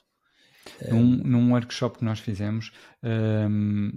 Num, 0.90 1.02
num 1.18 1.52
workshop 1.52 1.98
que 1.98 2.04
nós 2.04 2.18
fizemos, 2.18 2.72
um, 3.02 3.92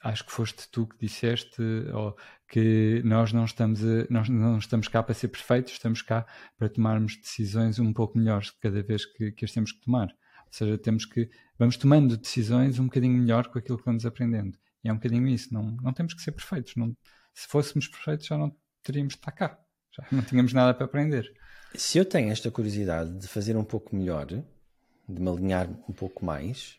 acho 0.00 0.24
que 0.24 0.30
foste 0.30 0.68
tu 0.70 0.86
que 0.86 0.96
disseste 0.98 1.60
oh, 1.92 2.14
que 2.48 3.02
nós 3.04 3.32
não 3.32 3.44
estamos 3.44 3.84
a, 3.84 4.06
nós 4.08 4.28
não 4.28 4.58
estamos 4.58 4.86
cá 4.86 5.02
para 5.02 5.12
ser 5.12 5.26
perfeitos, 5.26 5.72
estamos 5.72 6.02
cá 6.02 6.24
para 6.56 6.68
tomarmos 6.68 7.16
decisões 7.16 7.80
um 7.80 7.92
pouco 7.92 8.16
melhores 8.16 8.50
cada 8.50 8.80
vez 8.80 9.04
que, 9.04 9.32
que 9.32 9.44
as 9.44 9.50
temos 9.50 9.72
que 9.72 9.80
tomar. 9.80 10.06
Ou 10.06 10.52
seja, 10.52 10.78
temos 10.78 11.04
que 11.04 11.28
vamos 11.58 11.76
tomando 11.76 12.16
decisões 12.16 12.78
um 12.78 12.84
bocadinho 12.84 13.18
melhor 13.18 13.48
com 13.48 13.58
aquilo 13.58 13.78
que 13.78 13.84
vamos 13.84 14.06
aprendendo. 14.06 14.56
E 14.84 14.88
é 14.88 14.92
um 14.92 14.96
bocadinho 14.96 15.26
isso. 15.26 15.52
Não, 15.52 15.72
não 15.82 15.92
temos 15.92 16.14
que 16.14 16.22
ser 16.22 16.32
perfeitos. 16.32 16.76
Não, 16.76 16.96
se 17.32 17.48
fôssemos 17.48 17.88
perfeitos, 17.88 18.26
já 18.26 18.38
não 18.38 18.54
teríamos 18.82 19.14
de 19.14 19.18
estar 19.18 19.32
cá. 19.32 19.58
Já 19.96 20.06
não 20.10 20.22
tínhamos 20.22 20.52
nada 20.52 20.74
para 20.74 20.84
aprender. 20.84 21.32
Se 21.74 21.98
eu 21.98 22.04
tenho 22.04 22.30
esta 22.30 22.50
curiosidade 22.50 23.12
de 23.18 23.26
fazer 23.26 23.56
um 23.56 23.64
pouco 23.64 23.94
melhor, 23.96 24.26
de 24.26 24.42
me 25.08 25.28
alinhar 25.28 25.68
um 25.88 25.92
pouco 25.92 26.24
mais, 26.24 26.78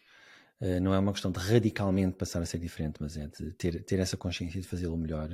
eh, 0.61 0.79
não 0.79 0.93
é 0.93 0.99
uma 0.99 1.11
questão 1.11 1.31
de 1.31 1.39
radicalmente 1.39 2.15
passar 2.15 2.41
a 2.41 2.45
ser 2.45 2.59
diferente, 2.59 2.97
mas 2.99 3.17
é 3.17 3.27
de 3.27 3.51
ter, 3.53 3.83
ter 3.83 3.99
essa 3.99 4.17
consciência 4.17 4.61
de 4.61 4.67
fazê-lo 4.67 4.97
melhor. 4.97 5.29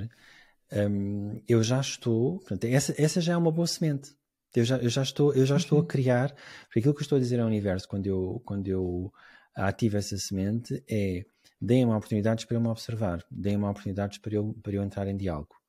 um, 0.72 1.40
eu 1.48 1.62
já 1.62 1.80
estou, 1.80 2.38
portanto, 2.38 2.64
essa, 2.64 2.94
essa 3.00 3.20
já 3.20 3.34
é 3.34 3.36
uma 3.36 3.52
boa 3.52 3.66
semente. 3.66 4.14
Eu 4.54 4.64
já, 4.64 4.76
eu 4.78 4.88
já 4.90 5.02
estou, 5.02 5.34
eu 5.34 5.46
já 5.46 5.56
estou 5.56 5.78
a 5.78 5.80
uhum. 5.80 5.86
criar, 5.86 6.34
porque 6.64 6.80
aquilo 6.80 6.94
que 6.94 7.00
eu 7.00 7.04
estou 7.04 7.16
a 7.16 7.20
dizer 7.20 7.40
ao 7.40 7.46
universo 7.46 7.88
quando 7.88 8.06
eu, 8.06 8.42
quando 8.44 8.68
eu 8.68 9.12
ativo 9.54 9.96
essa 9.96 10.16
semente 10.18 10.82
é 10.88 11.24
deem-me 11.60 11.92
oportunidades 11.92 12.44
para 12.44 12.56
eu 12.56 12.60
me 12.60 12.68
observar, 12.68 13.24
deem-me 13.30 13.64
oportunidades 13.64 14.18
para 14.18 14.34
eu, 14.34 14.54
para 14.62 14.72
eu 14.72 14.82
entrar 14.82 15.06
em 15.06 15.16
diálogo. 15.16 15.61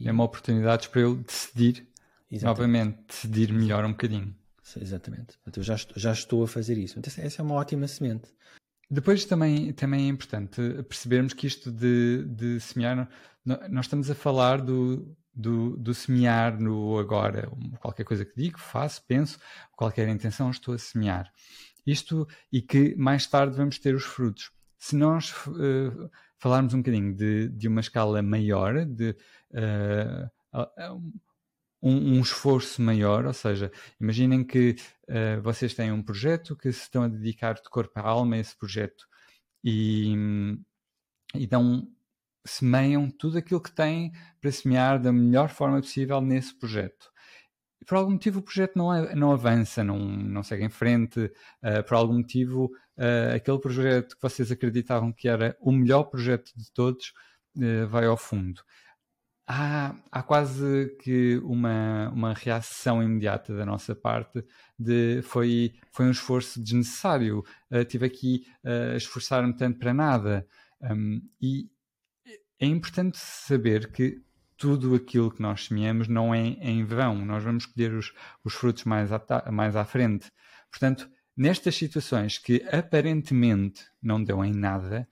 E... 0.00 0.08
É 0.08 0.12
uma 0.12 0.24
oportunidade 0.24 0.88
para 0.88 1.00
eu 1.00 1.16
decidir, 1.16 1.86
Exatamente. 2.30 2.44
novamente, 2.44 2.98
decidir 3.06 3.52
melhor 3.52 3.84
um 3.84 3.90
bocadinho. 3.90 4.34
Exatamente. 4.76 5.38
eu 5.56 5.62
já, 5.62 5.76
já 5.96 6.12
estou 6.12 6.44
a 6.44 6.48
fazer 6.48 6.76
isso. 6.76 6.98
Então, 6.98 7.12
essa 7.16 7.40
é 7.40 7.42
uma 7.42 7.54
ótima 7.54 7.88
semente. 7.88 8.28
Depois 8.90 9.24
também, 9.24 9.72
também 9.72 10.06
é 10.06 10.08
importante 10.08 10.60
percebermos 10.88 11.34
que 11.34 11.46
isto 11.46 11.70
de, 11.70 12.24
de 12.24 12.60
semear, 12.60 13.08
nós 13.44 13.84
estamos 13.84 14.10
a 14.10 14.14
falar 14.14 14.62
do, 14.62 15.14
do, 15.34 15.76
do, 15.76 15.92
semear 15.92 16.58
no 16.58 16.98
agora. 16.98 17.50
Qualquer 17.80 18.04
coisa 18.04 18.24
que 18.24 18.32
digo, 18.34 18.58
faço, 18.58 19.02
penso, 19.06 19.38
qualquer 19.76 20.08
intenção, 20.08 20.50
estou 20.50 20.74
a 20.74 20.78
semear. 20.78 21.30
Isto 21.86 22.26
e 22.50 22.62
que 22.62 22.94
mais 22.96 23.26
tarde 23.26 23.56
vamos 23.56 23.78
ter 23.78 23.94
os 23.94 24.04
frutos. 24.04 24.50
Se 24.78 24.96
nós 24.96 25.34
uh, 25.46 26.10
falarmos 26.38 26.74
um 26.74 26.78
bocadinho 26.78 27.14
de, 27.14 27.48
de 27.48 27.68
uma 27.68 27.80
escala 27.80 28.22
maior, 28.22 28.84
de 28.84 29.16
uh, 29.52 30.30
um, 31.82 32.16
um, 32.16 32.20
esforço 32.20 32.80
maior, 32.80 33.26
ou 33.26 33.32
seja, 33.32 33.70
imaginem 34.00 34.44
que 34.44 34.76
uh, 35.08 35.42
vocês 35.42 35.74
têm 35.74 35.92
um 35.92 36.02
projeto 36.02 36.56
que 36.56 36.72
se 36.72 36.82
estão 36.82 37.02
a 37.02 37.08
dedicar 37.08 37.54
de 37.54 37.68
corpo 37.68 37.98
à 37.98 38.02
alma 38.02 38.36
a 38.36 38.38
esse 38.38 38.56
projeto 38.56 39.06
e, 39.62 40.14
e 41.34 41.46
dão, 41.46 41.88
semeiam 42.44 43.10
tudo 43.10 43.38
aquilo 43.38 43.60
que 43.60 43.72
têm 43.72 44.12
para 44.40 44.52
semear 44.52 45.00
da 45.00 45.12
melhor 45.12 45.48
forma 45.48 45.80
possível 45.80 46.20
nesse 46.20 46.56
projeto. 46.58 47.10
Por 47.88 47.96
algum 47.96 48.12
motivo 48.12 48.40
o 48.40 48.42
projeto 48.42 48.76
não, 48.76 49.14
não 49.14 49.32
avança, 49.32 49.82
não, 49.82 49.98
não 49.98 50.42
segue 50.42 50.64
em 50.64 50.68
frente, 50.68 51.20
uh, 51.20 51.82
por 51.86 51.94
algum 51.94 52.18
motivo 52.18 52.66
uh, 52.98 53.34
aquele 53.34 53.58
projeto 53.58 54.14
que 54.14 54.22
vocês 54.22 54.52
acreditavam 54.52 55.10
que 55.10 55.26
era 55.26 55.56
o 55.60 55.72
melhor 55.72 56.04
projeto 56.04 56.52
de 56.54 56.70
todos 56.72 57.12
vai 57.88 58.04
ao 58.06 58.16
fundo 58.16 58.62
há, 59.48 59.96
há 60.12 60.22
quase 60.22 60.94
que 61.00 61.38
uma, 61.38 62.10
uma 62.10 62.34
reação 62.34 63.02
imediata 63.02 63.56
da 63.56 63.64
nossa 63.64 63.94
parte 63.94 64.44
de 64.78 65.22
foi, 65.22 65.74
foi 65.90 66.06
um 66.06 66.10
esforço 66.10 66.62
desnecessário. 66.62 67.42
Uh, 67.70 67.84
tive 67.84 68.06
aqui 68.06 68.44
uh, 68.62 68.92
a 68.92 68.96
esforçar-me 68.96 69.56
tanto 69.56 69.78
para 69.78 69.94
nada. 69.94 70.46
Um, 70.82 71.22
e 71.40 71.70
é 72.60 72.66
importante 72.66 73.16
saber 73.18 73.90
que 73.90 74.22
tudo 74.58 74.94
aquilo 74.94 75.30
que 75.30 75.40
nós 75.40 75.66
semeamos 75.66 76.08
não 76.08 76.34
é 76.34 76.40
em 76.40 76.84
vão. 76.84 77.24
Nós 77.24 77.42
vamos 77.42 77.64
colher 77.64 77.92
os, 77.94 78.12
os 78.44 78.52
frutos 78.52 78.84
mais, 78.84 79.10
à, 79.12 79.22
mais 79.50 79.76
à 79.76 79.84
frente. 79.84 80.30
Portanto, 80.70 81.08
nestas 81.36 81.76
situações 81.76 82.36
que 82.36 82.62
aparentemente 82.70 83.86
não 84.02 84.22
deu 84.22 84.44
em 84.44 84.52
nada, 84.52 85.08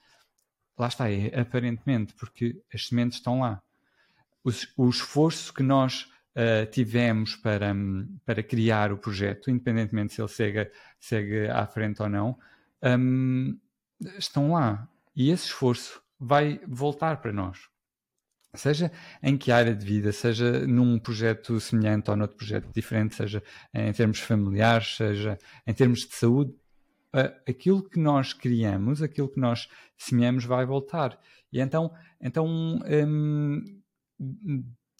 lá 0.79 0.89
está, 0.89 1.11
é 1.11 1.41
aparentemente, 1.41 2.13
porque 2.15 2.61
as 2.75 2.89
sementes 2.89 3.19
estão 3.19 3.41
lá 3.41 3.63
o, 4.47 4.85
o 4.85 4.89
esforço 4.89 5.53
que 5.53 5.63
nós 5.63 6.09
uh, 6.37 6.71
tivemos 6.71 7.35
para, 7.35 7.75
para 8.25 8.43
criar 8.43 8.93
o 8.93 8.99
projeto, 8.99 9.51
independentemente 9.51 10.15
se 10.15 10.21
ele 10.21 10.29
segue, 10.29 10.71
segue 11.01 11.49
à 11.49 11.67
frente 11.67 12.01
ou 12.01 12.09
não, 12.09 12.39
um, 12.83 13.59
estão 14.17 14.53
lá. 14.53 14.89
E 15.17 15.31
esse 15.31 15.47
esforço 15.47 16.01
vai 16.19 16.61
voltar 16.67 17.21
para 17.21 17.33
nós. 17.33 17.59
Seja 18.57 18.90
em 19.23 19.37
que 19.37 19.53
área 19.53 19.75
de 19.75 19.85
vida, 19.85 20.12
seja 20.12 20.66
num 20.66 20.99
projeto 20.99 21.61
semelhante 21.61 22.11
ou 22.11 22.16
noutro 22.16 22.37
projeto 22.37 22.69
diferente, 22.75 23.14
seja 23.14 23.42
em 23.73 23.92
termos 23.92 24.19
familiares, 24.19 24.97
seja 24.97 25.38
em 25.66 25.75
termos 25.75 26.01
de 26.01 26.14
saúde, 26.14 26.55
aquilo 27.49 27.83
que 27.83 27.99
nós 27.99 28.33
criamos, 28.33 29.03
aquilo 29.03 29.29
que 29.29 29.40
nós 29.40 29.69
semeamos 29.97 30.45
vai 30.45 30.66
voltar. 30.66 31.19
E 31.53 31.61
então, 31.61 31.92
então 32.21 32.47
um, 32.47 33.61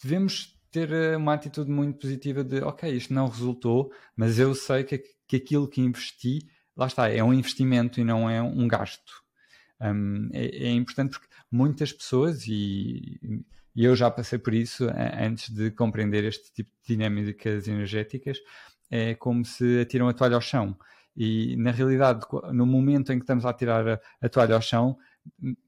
devemos 0.01 0.57
ter 0.71 0.91
eh, 0.91 1.17
uma 1.17 1.33
atitude 1.33 1.69
muito 1.69 1.99
positiva 1.99 2.43
de 2.43 2.61
ok, 2.61 2.91
isto 2.91 3.13
não 3.13 3.27
resultou, 3.27 3.91
mas 4.15 4.39
eu 4.39 4.53
sei 4.53 4.83
que, 4.83 5.03
que 5.27 5.35
aquilo 5.37 5.67
que 5.67 5.81
investi, 5.81 6.39
lá 6.75 6.87
está, 6.87 7.09
é 7.09 7.23
um 7.23 7.33
investimento 7.33 7.99
e 7.99 8.03
não 8.03 8.29
é 8.29 8.41
um 8.41 8.67
gasto. 8.67 9.25
Um, 9.79 10.29
é, 10.33 10.69
é, 10.69 10.71
importante 10.71 11.11
porque 11.11 11.26
muitas 11.51 11.93
pessoas, 11.93 12.45
e, 12.47 13.19
e, 13.75 13.85
eu 13.85 13.95
já 13.95 14.09
passei 14.11 14.39
por 14.39 14.53
isso 14.53 14.87
antes 15.19 15.53
de 15.53 15.71
compreender 15.71 16.23
este 16.23 16.51
tipo 16.53 16.71
de 16.81 16.95
dinâmicas 16.95 17.67
energéticas, 17.67 18.37
é 18.89 19.15
como 19.15 19.45
se 19.45 19.81
atiram 19.81 20.07
a 20.07 20.13
toalha 20.13 20.35
ao 20.35 20.41
chão. 20.41 20.77
E 21.15 21.55
na 21.57 21.71
realidade, 21.71 22.25
no 22.53 22.65
momento 22.65 23.11
em 23.11 23.17
que 23.17 23.23
estamos 23.23 23.45
a 23.45 23.53
tirar 23.53 23.87
a, 23.87 23.99
a 24.21 24.29
toalha 24.29 24.55
ao 24.55 24.61
chão, 24.61 24.97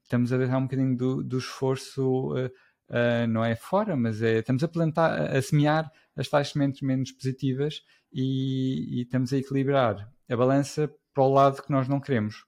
estamos 0.02 0.32
a 0.32 0.38
deixar 0.38 0.58
um 0.58 0.62
bocadinho 0.62 0.96
do, 0.96 1.22
do 1.22 1.38
esforço. 1.38 2.34
Uh, 2.34 2.50
uh, 2.90 3.26
não 3.28 3.44
é 3.44 3.54
fora, 3.56 3.96
mas 3.96 4.22
é, 4.22 4.38
estamos 4.38 4.62
a 4.62 4.68
plantar, 4.68 5.36
a 5.36 5.42
semear 5.42 5.90
as 6.16 6.28
tais 6.28 6.48
sementes 6.48 6.82
menos 6.82 7.12
positivas 7.12 7.82
e, 8.12 8.98
e, 8.98 9.02
estamos 9.02 9.32
a 9.32 9.38
equilibrar 9.38 10.10
a 10.28 10.36
balança 10.36 10.92
para 11.14 11.24
o 11.24 11.32
lado 11.32 11.62
que 11.62 11.70
nós 11.70 11.88
não 11.88 12.00
queremos. 12.00 12.44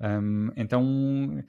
Um, 0.00 0.50
então, 0.56 1.42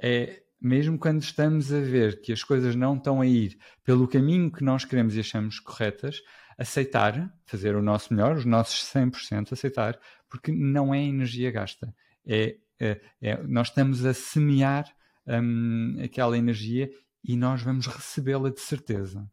é, 0.00 0.42
mesmo 0.60 0.98
quando 0.98 1.22
estamos 1.22 1.72
a 1.72 1.80
ver 1.80 2.20
que 2.20 2.32
as 2.32 2.42
coisas 2.42 2.74
não 2.74 2.96
estão 2.96 3.20
a 3.20 3.26
ir 3.26 3.58
pelo 3.84 4.08
caminho 4.08 4.50
que 4.50 4.64
nós 4.64 4.84
queremos 4.84 5.14
e 5.14 5.20
achamos 5.20 5.60
corretas, 5.60 6.20
aceitar, 6.56 7.32
fazer 7.46 7.76
o 7.76 7.82
nosso 7.82 8.12
melhor, 8.12 8.36
os 8.36 8.44
nossos 8.44 8.82
100%, 8.92 9.52
aceitar, 9.52 9.98
porque 10.28 10.50
não 10.50 10.92
é 10.92 11.02
energia 11.02 11.50
gasta. 11.50 11.94
É, 12.26 12.56
é, 12.80 13.00
é 13.20 13.42
nós 13.44 13.68
estamos 13.68 14.04
a 14.04 14.12
semear 14.12 14.92
um, 15.26 15.96
aquela 16.02 16.36
energia 16.36 16.90
e 17.22 17.36
nós 17.36 17.62
vamos 17.62 17.86
recebê-la 17.86 18.50
de 18.50 18.60
certeza. 18.60 19.30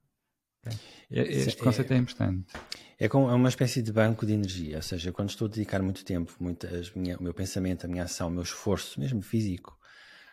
Este 1.09 1.57
conceito 1.57 1.91
é, 1.93 1.95
é 1.95 1.99
importante. 1.99 2.53
É, 2.97 3.07
como, 3.07 3.29
é 3.29 3.33
uma 3.33 3.49
espécie 3.49 3.81
de 3.81 3.91
banco 3.91 4.25
de 4.25 4.33
energia, 4.33 4.77
ou 4.77 4.81
seja, 4.81 5.11
quando 5.11 5.29
estou 5.29 5.47
a 5.47 5.49
dedicar 5.49 5.81
muito 5.81 6.03
tempo, 6.03 6.33
muito 6.39 6.67
minha, 6.95 7.17
o 7.17 7.23
meu 7.23 7.33
pensamento, 7.33 7.85
a 7.85 7.89
minha 7.89 8.03
ação, 8.03 8.29
o 8.29 8.31
meu 8.31 8.43
esforço, 8.43 8.99
mesmo 8.99 9.21
físico, 9.21 9.77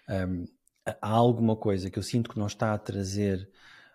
um, 0.09 0.45
há 0.85 1.09
alguma 1.09 1.57
coisa 1.57 1.91
que 1.91 1.99
eu 1.99 2.03
sinto 2.03 2.31
que 2.31 2.39
não 2.39 2.47
está 2.47 2.75
a 2.75 2.79
trazer, 2.79 3.49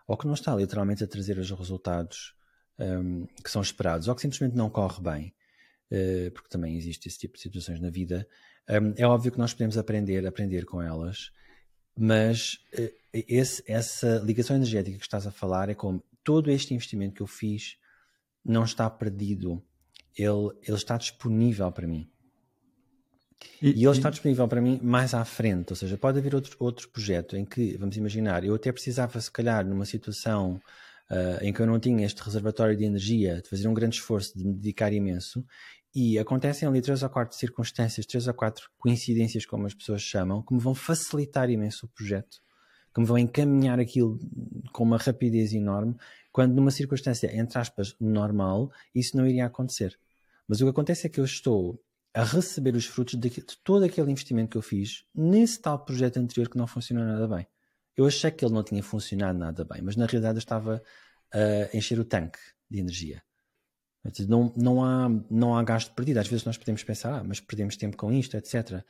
ou 0.08 0.18
que 0.18 0.28
não 0.28 0.34
está 0.34 0.56
literalmente 0.56 1.04
a 1.04 1.08
trazer 1.08 1.38
os 1.38 1.52
resultados 1.52 2.36
um, 2.80 3.26
que 3.44 3.50
são 3.50 3.62
esperados, 3.62 4.08
ou 4.08 4.16
que 4.16 4.22
simplesmente 4.22 4.56
não 4.56 4.70
corre 4.70 5.02
bem, 5.02 5.34
uh, 5.92 6.32
porque 6.32 6.50
também 6.50 6.76
existe 6.76 7.08
esse 7.08 7.20
tipo 7.20 7.36
de 7.36 7.42
situações 7.42 7.80
na 7.80 7.90
vida, 7.90 8.28
um, 8.70 8.94
é 8.96 9.06
óbvio 9.06 9.32
que 9.32 9.38
nós 9.38 9.54
podemos 9.54 9.78
aprender, 9.78 10.26
aprender 10.26 10.66
com 10.66 10.82
elas 10.82 11.32
mas 11.98 12.60
eh, 12.72 12.94
esse, 13.12 13.64
essa 13.66 14.22
ligação 14.24 14.56
energética 14.56 14.98
que 14.98 15.04
estás 15.04 15.26
a 15.26 15.32
falar 15.32 15.68
é 15.70 15.74
como 15.74 16.04
todo 16.24 16.52
este 16.52 16.74
investimento 16.74 17.16
que 17.16 17.22
eu 17.22 17.28
fiz 17.28 17.78
não 18.46 18.64
está 18.64 18.90
perdido, 18.90 19.64
ele, 20.16 20.52
ele 20.62 20.78
está 20.78 20.96
disponível 20.96 21.72
para 21.72 21.88
mim. 21.88 22.10
E, 23.62 23.82
e 23.82 23.86
ele 23.86 23.92
está 23.92 24.10
disponível 24.10 24.48
para 24.48 24.62
mim 24.62 24.80
mais 24.82 25.14
à 25.14 25.24
frente, 25.26 25.72
ou 25.72 25.76
seja, 25.76 25.98
pode 25.98 26.20
haver 26.20 26.34
outro, 26.34 26.56
outro 26.60 26.90
projeto 26.90 27.36
em 27.36 27.46
que, 27.46 27.78
vamos 27.78 27.98
imaginar, 27.98 28.44
eu 28.44 28.56
até 28.56 28.72
precisava, 28.72 29.20
se 29.20 29.32
calhar, 29.32 29.66
numa 29.66 29.86
situação 29.86 30.62
uh, 31.10 31.44
em 31.44 31.54
que 31.54 31.60
eu 31.60 31.68
não 31.68 31.80
tinha 31.80 32.06
este 32.06 32.22
reservatório 32.22 32.76
de 32.76 32.84
energia, 32.84 33.42
de 33.42 33.50
fazer 33.50 33.68
um 33.68 33.74
grande 33.74 33.96
esforço, 33.96 34.38
de 34.38 34.46
me 34.46 34.54
dedicar 34.54 34.92
imenso, 34.94 35.46
e 35.94 36.20
acontecem 36.20 36.68
ali 36.68 36.82
três 36.82 37.02
ou 37.02 37.10
quatro 37.10 37.36
circunstâncias, 37.36 38.06
três 38.06 38.28
ou 38.28 38.34
quatro 38.34 38.70
coincidências, 38.78 39.46
como 39.46 39.66
as 39.66 39.74
pessoas 39.74 40.02
chamam, 40.02 40.44
que 40.44 40.54
me 40.54 40.60
vão 40.60 40.76
facilitar 40.76 41.50
imenso 41.50 41.86
o 41.86 41.90
projeto, 41.90 42.38
que 42.94 43.02
me 43.02 43.08
vão 43.08 43.18
encaminhar 43.18 43.80
aquilo 43.80 44.20
com 44.72 44.84
uma 44.84 44.98
rapidez 44.98 45.54
enorme, 45.54 45.96
quando 46.32 46.54
numa 46.54 46.70
circunstância, 46.70 47.36
entre 47.36 47.58
aspas, 47.58 47.96
normal, 48.00 48.72
isso 48.94 49.18
não 49.18 49.26
iria 49.26 49.46
acontecer. 49.46 49.98
Mas 50.48 50.62
o 50.62 50.66
que 50.66 50.70
acontece 50.70 51.08
é 51.08 51.10
que 51.10 51.20
eu 51.20 51.26
estou 51.26 51.82
a 52.18 52.24
receber 52.24 52.76
os 52.76 52.88
frutos 52.88 53.14
de, 53.14 53.30
de 53.30 53.58
todo 53.64 53.86
aquele 53.86 54.10
investimento 54.10 54.50
que 54.50 54.58
eu 54.58 54.62
fiz 54.64 55.06
nesse 55.14 55.62
tal 55.62 55.78
projeto 55.78 56.18
anterior 56.18 56.50
que 56.50 56.58
não 56.58 56.66
funcionou 56.66 57.06
nada 57.06 57.28
bem. 57.28 57.46
Eu 57.96 58.08
achei 58.08 58.32
que 58.32 58.44
ele 58.44 58.56
não 58.56 58.64
tinha 58.64 58.82
funcionado 58.82 59.38
nada 59.38 59.64
bem, 59.64 59.84
mas 59.84 59.96
na 59.96 60.08
realidade 60.08 60.38
eu 60.38 60.40
estava 60.40 60.82
a 61.32 61.78
encher 61.78 62.00
o 62.00 62.04
tanque 62.04 62.40
de 62.68 62.80
energia. 62.80 63.22
Não, 64.28 64.52
não, 64.58 64.84
há, 64.84 65.08
não 65.30 65.56
há 65.56 65.64
gasto 65.64 65.94
perdido. 65.94 66.18
Às 66.18 66.28
vezes 66.28 66.44
nós 66.44 66.58
podemos 66.58 66.84
pensar, 66.84 67.20
ah, 67.20 67.24
mas 67.24 67.40
perdemos 67.40 67.78
tempo 67.78 67.96
com 67.96 68.12
isto, 68.12 68.36
etc. 68.36 68.84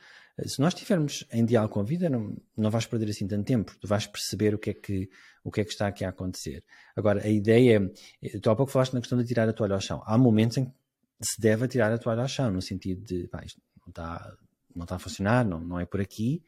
Se 0.46 0.58
nós 0.58 0.72
estivermos 0.72 1.26
em 1.30 1.44
diálogo 1.44 1.74
com 1.74 1.80
a 1.80 1.84
vida, 1.84 2.08
não, 2.08 2.34
não 2.56 2.70
vais 2.70 2.86
perder 2.86 3.10
assim 3.10 3.26
tanto 3.26 3.44
tempo. 3.44 3.76
Tu 3.78 3.86
vais 3.86 4.06
perceber 4.06 4.54
o 4.54 4.58
que 4.58 4.70
é 4.70 4.74
que, 4.74 5.10
o 5.44 5.50
que, 5.50 5.60
é 5.60 5.64
que 5.64 5.72
está 5.72 5.88
aqui 5.88 6.02
a 6.02 6.08
acontecer. 6.08 6.64
Agora, 6.96 7.22
a 7.22 7.28
ideia 7.28 7.92
é, 8.22 8.38
tu 8.38 8.48
há 8.48 8.56
pouco 8.56 8.72
falaste 8.72 8.94
na 8.94 9.00
questão 9.00 9.18
de 9.18 9.24
tirar 9.26 9.46
a 9.46 9.52
toalha 9.52 9.74
ao 9.74 9.80
chão. 9.82 10.02
Há 10.06 10.16
momentos 10.16 10.56
em 10.56 10.64
que 10.64 10.72
se 11.20 11.40
deve 11.40 11.66
tirar 11.68 11.92
a 11.92 11.98
toalha 11.98 12.22
ao 12.22 12.28
chão, 12.28 12.50
no 12.50 12.62
sentido 12.62 13.02
de, 13.04 13.28
pá, 13.28 13.42
isto 13.44 13.60
não 13.80 13.90
está, 13.90 14.36
não 14.74 14.82
está 14.84 14.96
a 14.96 14.98
funcionar, 14.98 15.44
não, 15.44 15.60
não 15.60 15.80
é 15.80 15.86
por 15.86 16.00
aqui, 16.00 16.42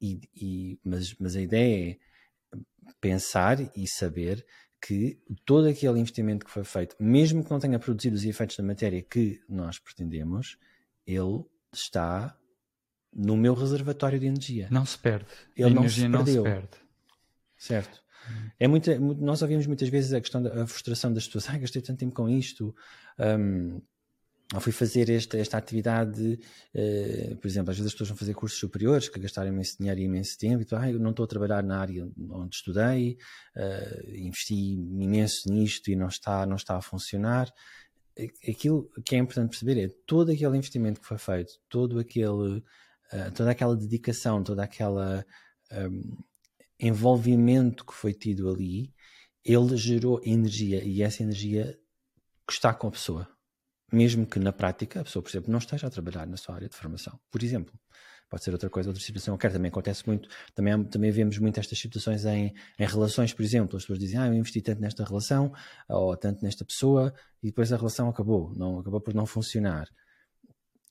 e, 0.00 0.20
e, 0.34 0.80
mas, 0.84 1.14
mas 1.18 1.36
a 1.36 1.40
ideia 1.40 1.98
pensar 3.00 3.58
e 3.76 3.86
saber 3.86 4.44
que 4.80 5.20
todo 5.44 5.66
aquele 5.66 5.98
investimento 5.98 6.46
que 6.46 6.50
foi 6.50 6.64
feito, 6.64 6.96
mesmo 7.00 7.44
que 7.44 7.50
não 7.50 7.58
tenha 7.58 7.78
produzido 7.78 8.16
os 8.16 8.24
efeitos 8.24 8.56
da 8.56 8.62
matéria 8.62 9.02
que 9.02 9.40
nós 9.48 9.78
pretendemos, 9.78 10.56
ele 11.06 11.44
está 11.72 12.36
no 13.12 13.36
meu 13.36 13.54
reservatório 13.54 14.20
de 14.20 14.26
energia. 14.26 14.68
Não 14.70 14.86
se 14.86 14.98
perde. 14.98 15.26
Ele 15.56 15.70
a 15.70 15.74
não 15.74 15.88
se 15.88 16.00
perdeu. 16.00 16.18
Não 16.18 16.26
se 16.26 16.42
perde. 16.42 16.78
Certo. 17.56 18.02
É 18.58 18.68
muito, 18.68 18.90
nós 19.00 19.42
ouvimos 19.42 19.66
muitas 19.66 19.88
vezes 19.88 20.12
a 20.12 20.20
questão 20.20 20.42
da 20.42 20.66
frustração 20.66 21.12
das 21.12 21.26
pessoas. 21.26 21.48
Ai, 21.48 21.58
gastei 21.60 21.80
tanto 21.82 21.98
tempo 21.98 22.14
com 22.14 22.28
isto. 22.28 22.74
Um, 23.18 23.80
fui 24.60 24.72
fazer 24.72 25.10
esta, 25.10 25.36
esta 25.36 25.58
atividade, 25.58 26.40
uh, 26.74 27.36
por 27.36 27.46
exemplo, 27.46 27.70
às 27.70 27.76
vezes 27.76 27.88
as 27.88 27.92
pessoas 27.92 28.08
vão 28.08 28.16
fazer 28.16 28.32
cursos 28.32 28.58
superiores 28.58 29.08
que 29.08 29.20
gastaram 29.20 29.50
imenso 29.50 29.76
dinheiro 29.78 30.00
e 30.00 30.04
imenso 30.04 30.38
tempo, 30.38 30.62
e 30.62 30.64
tu, 30.64 30.74
ah, 30.74 30.90
eu 30.90 30.98
não 30.98 31.10
estou 31.10 31.24
a 31.24 31.28
trabalhar 31.28 31.62
na 31.62 31.78
área 31.78 32.08
onde 32.30 32.56
estudei, 32.56 33.18
uh, 33.56 34.16
investi 34.16 34.54
imenso 34.54 35.52
nisto 35.52 35.90
e 35.90 35.96
não 35.96 36.08
está, 36.08 36.46
não 36.46 36.56
está 36.56 36.78
a 36.78 36.80
funcionar. 36.82 37.52
Aquilo 38.48 38.90
que 39.04 39.14
é 39.14 39.18
importante 39.18 39.50
perceber 39.50 39.84
é 39.84 39.88
todo 40.06 40.32
aquele 40.32 40.56
investimento 40.56 41.00
que 41.00 41.06
foi 41.06 41.18
feito, 41.18 41.52
todo 41.68 41.98
aquele, 41.98 42.58
uh, 42.58 43.30
toda 43.34 43.50
aquela 43.50 43.76
dedicação, 43.76 44.42
toda 44.42 44.64
aquela 44.64 45.26
um, 45.70 46.16
envolvimento 46.80 47.84
que 47.84 47.92
foi 47.92 48.14
tido 48.14 48.48
ali, 48.48 48.94
ele 49.44 49.76
gerou 49.76 50.22
energia 50.24 50.82
e 50.82 51.02
essa 51.02 51.22
energia 51.22 51.78
está 52.48 52.72
com 52.72 52.88
a 52.88 52.90
pessoa 52.90 53.37
mesmo 53.92 54.26
que 54.26 54.38
na 54.38 54.52
prática 54.52 55.00
a 55.00 55.04
pessoa, 55.04 55.22
por 55.22 55.30
exemplo, 55.30 55.50
não 55.50 55.58
esteja 55.58 55.86
a 55.86 55.90
trabalhar 55.90 56.26
na 56.26 56.36
sua 56.36 56.54
área 56.54 56.68
de 56.68 56.76
formação, 56.76 57.18
por 57.30 57.42
exemplo. 57.42 57.78
Pode 58.28 58.44
ser 58.44 58.52
outra 58.52 58.68
coisa, 58.68 58.90
outra 58.90 59.02
situação 59.02 59.34
qualquer. 59.34 59.52
Também 59.52 59.70
acontece 59.70 60.06
muito, 60.06 60.28
também, 60.54 60.84
também 60.84 61.10
vemos 61.10 61.38
muito 61.38 61.58
estas 61.58 61.78
situações 61.78 62.26
em, 62.26 62.52
em 62.78 62.86
relações, 62.86 63.32
por 63.32 63.42
exemplo. 63.42 63.76
As 63.76 63.84
pessoas 63.84 63.98
dizem, 63.98 64.18
ah, 64.18 64.26
eu 64.26 64.34
investi 64.34 64.60
tanto 64.60 64.82
nesta 64.82 65.02
relação, 65.02 65.50
ou 65.88 66.14
tanto 66.14 66.44
nesta 66.44 66.62
pessoa, 66.64 67.14
e 67.42 67.46
depois 67.46 67.72
a 67.72 67.76
relação 67.76 68.08
acabou, 68.08 68.52
não, 68.54 68.80
acabou 68.80 69.00
por 69.00 69.14
não 69.14 69.24
funcionar. 69.24 69.88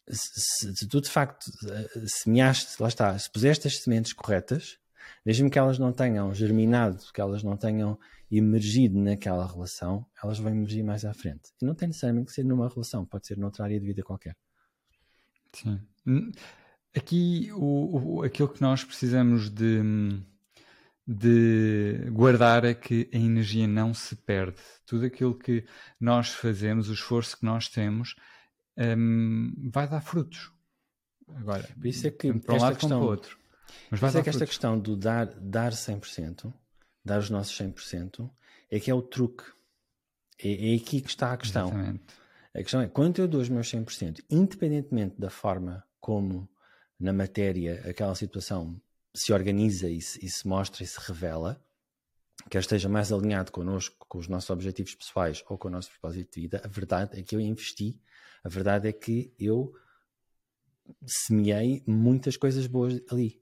Se, 0.09 0.73
se 0.75 0.87
tu 0.87 0.99
de 0.99 1.09
facto 1.09 1.51
eh, 1.69 2.05
semeaste, 2.07 2.81
lá 2.81 2.87
está, 2.87 3.17
se 3.19 3.29
puseste 3.31 3.67
as 3.67 3.83
sementes 3.83 4.13
corretas, 4.13 4.77
mesmo 5.25 5.49
que 5.49 5.59
elas 5.59 5.77
não 5.77 5.91
tenham 5.91 6.33
germinado, 6.33 7.03
que 7.13 7.21
elas 7.21 7.43
não 7.43 7.57
tenham 7.57 7.99
emergido 8.29 8.99
naquela 8.99 9.45
relação, 9.45 10.05
elas 10.21 10.37
vão 10.39 10.51
emergir 10.51 10.83
mais 10.83 11.05
à 11.05 11.13
frente. 11.13 11.53
E 11.61 11.65
não 11.65 11.73
tem 11.73 11.87
necessariamente 11.87 12.27
que 12.27 12.33
ser 12.33 12.43
numa 12.43 12.67
relação, 12.67 13.05
pode 13.05 13.27
ser 13.27 13.37
noutra 13.37 13.63
área 13.63 13.79
de 13.79 13.85
vida 13.85 14.03
qualquer. 14.03 14.35
Sim. 15.53 15.79
Hum, 16.05 16.31
aqui, 16.95 17.49
o, 17.53 18.17
o, 18.17 18.23
aquilo 18.23 18.49
que 18.49 18.61
nós 18.61 18.83
precisamos 18.83 19.49
de, 19.49 19.81
de 21.07 22.09
guardar 22.11 22.65
é 22.65 22.73
que 22.73 23.09
a 23.13 23.17
energia 23.17 23.67
não 23.67 23.93
se 23.93 24.15
perde. 24.15 24.61
Tudo 24.85 25.05
aquilo 25.05 25.37
que 25.37 25.65
nós 25.99 26.29
fazemos, 26.29 26.89
o 26.89 26.93
esforço 26.93 27.37
que 27.37 27.45
nós 27.45 27.69
temos, 27.69 28.15
um, 28.77 29.53
vai 29.71 29.87
dar 29.87 30.01
frutos. 30.01 30.51
Agora, 31.29 31.67
por 31.73 31.85
isso 31.87 32.07
é 32.07 32.11
que 32.11 32.33
para 32.39 32.55
um 32.55 32.59
lado 32.59 32.73
questão, 32.73 32.89
como 32.89 33.01
para 33.01 33.07
o 33.07 33.09
outro. 33.09 33.37
Mas 33.89 33.99
vai 33.99 34.09
isso 34.09 34.17
é 34.19 34.23
que 34.23 34.29
esta 34.29 34.45
questão 34.45 34.79
do 34.79 34.95
dar, 34.95 35.25
dar 35.39 35.71
100% 35.71 36.53
dar 37.07 37.19
os 37.19 37.29
nossos 37.29 37.57
100%, 37.57 38.29
é 38.69 38.79
que 38.79 38.91
é 38.91 38.93
o 38.93 39.01
truque. 39.01 39.43
É, 40.39 40.73
é 40.73 40.75
aqui 40.75 41.01
que 41.01 41.09
está 41.09 41.33
a 41.33 41.37
questão. 41.37 41.69
Exatamente. 41.69 42.03
A 42.53 42.57
questão 42.59 42.81
é, 42.81 42.87
quando 42.87 43.19
eu 43.19 43.27
dou 43.27 43.41
os 43.41 43.49
meus 43.49 43.71
100%, 43.71 44.23
independentemente 44.29 45.19
da 45.19 45.29
forma 45.29 45.83
como 45.99 46.49
na 46.99 47.13
matéria 47.13 47.83
aquela 47.89 48.15
situação 48.15 48.79
se 49.15 49.31
organiza 49.33 49.89
e 49.89 50.01
se, 50.01 50.23
e 50.23 50.29
se 50.29 50.47
mostra 50.47 50.83
e 50.83 50.87
se 50.87 50.99
revela, 50.99 51.63
quer 52.49 52.59
esteja 52.59 52.89
mais 52.89 53.11
alinhado 53.11 53.51
connosco, 53.51 54.05
com 54.07 54.17
os 54.17 54.27
nossos 54.27 54.49
objetivos 54.49 54.95
pessoais 54.95 55.43
ou 55.47 55.57
com 55.57 55.67
o 55.67 55.71
nosso 55.71 55.89
propósito 55.91 56.35
de 56.35 56.41
vida, 56.41 56.61
a 56.63 56.67
verdade 56.67 57.19
é 57.19 57.23
que 57.23 57.35
eu 57.35 57.39
investi, 57.39 57.99
a 58.43 58.49
verdade 58.49 58.87
é 58.87 58.93
que 58.93 59.33
eu 59.39 59.73
semeei 61.05 61.83
muitas 61.85 62.37
coisas 62.37 62.67
boas 62.67 63.01
ali. 63.09 63.41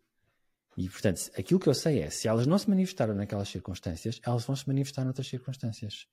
E, 0.77 0.89
portanto, 0.89 1.31
aquilo 1.38 1.59
que 1.59 1.69
eu 1.69 1.73
sei 1.73 2.01
é, 2.01 2.09
se 2.09 2.27
elas 2.27 2.45
não 2.45 2.57
se 2.57 2.69
manifestaram 2.69 3.15
naquelas 3.15 3.47
circunstâncias, 3.47 4.19
elas 4.25 4.45
vão 4.45 4.55
se 4.55 4.67
manifestar 4.67 5.03
noutras 5.03 5.27
circunstâncias. 5.27 6.07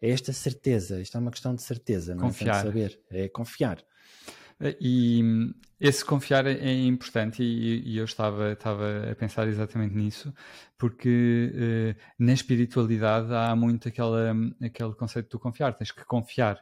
É 0.00 0.10
esta 0.10 0.32
certeza, 0.32 1.00
isto 1.00 1.16
é 1.16 1.20
uma 1.20 1.30
questão 1.30 1.54
de 1.54 1.62
certeza, 1.62 2.14
não 2.14 2.24
confiar. 2.24 2.60
é 2.60 2.62
saber, 2.62 3.00
é 3.10 3.28
confiar. 3.28 3.84
E 4.80 5.22
esse 5.78 6.04
confiar 6.04 6.46
é, 6.46 6.52
é 6.52 6.84
importante 6.84 7.42
e, 7.42 7.96
eu 7.96 8.04
estava, 8.04 8.52
estava 8.52 9.10
a 9.10 9.14
pensar 9.14 9.46
exatamente 9.46 9.94
nisso, 9.94 10.34
porque 10.76 11.52
eh, 11.54 11.96
na 12.18 12.32
espiritualidade 12.32 13.32
há 13.32 13.54
muito 13.54 13.86
aquela, 13.86 14.34
aquele 14.60 14.94
conceito 14.94 15.36
de 15.36 15.40
confiar, 15.40 15.74
tens 15.74 15.92
que 15.92 16.04
confiar. 16.04 16.60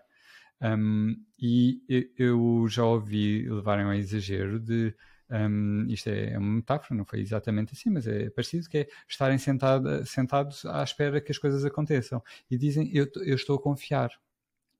Um, 0.61 1.15
e 1.39 1.83
eu 2.19 2.67
já 2.69 2.85
ouvi 2.85 3.49
levarem 3.49 3.85
ao 3.85 3.95
exagero 3.95 4.59
de 4.59 4.95
um, 5.31 5.87
isto 5.89 6.09
é 6.09 6.39
uma 6.39 6.57
metáfora, 6.57 6.97
não 6.97 7.05
foi 7.05 7.21
exatamente 7.21 7.73
assim, 7.73 7.91
mas 7.91 8.07
é 8.07 8.31
parecido, 8.31 8.69
que 8.69 8.79
é 8.79 8.89
estarem 9.09 9.39
sentado, 9.39 10.07
sentados 10.07 10.65
à 10.65 10.83
espera 10.83 11.21
que 11.21 11.33
as 11.33 11.39
coisas 11.39 11.65
aconteçam. 11.65 12.23
E 12.51 12.57
dizem, 12.57 12.91
eu, 12.95 13.09
eu 13.17 13.35
estou 13.35 13.57
a 13.57 13.63
confiar. 13.63 14.11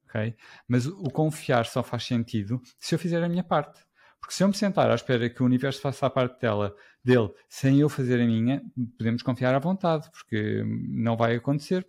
Okay? 0.09 0.37
Mas 0.69 0.87
o 0.87 1.11
confiar 1.11 1.67
só 1.67 1.83
faz 1.83 2.05
sentido 2.05 2.63
se 2.79 2.95
eu 2.95 2.99
fizer 2.99 3.23
a 3.23 3.29
minha 3.29 3.45
parte. 3.45 3.85
Porque 4.21 4.35
se 4.35 4.43
eu 4.43 4.49
me 4.49 4.55
sentar 4.55 4.91
à 4.91 4.95
espera 4.95 5.29
que 5.29 5.43
o 5.43 5.47
universo 5.47 5.81
faça 5.81 6.07
a 6.07 6.11
parte 6.11 6.41
dela, 6.41 6.75
dele 7.05 7.33
sem 7.49 7.81
eu 7.81 7.89
fazer 7.89 8.21
a 8.21 8.27
minha, 8.27 8.63
podemos 8.99 9.23
confiar 9.23 9.55
à 9.55 9.59
vontade, 9.59 10.11
porque 10.11 10.65
não 10.65 11.17
vai 11.17 11.37
acontecer. 11.37 11.87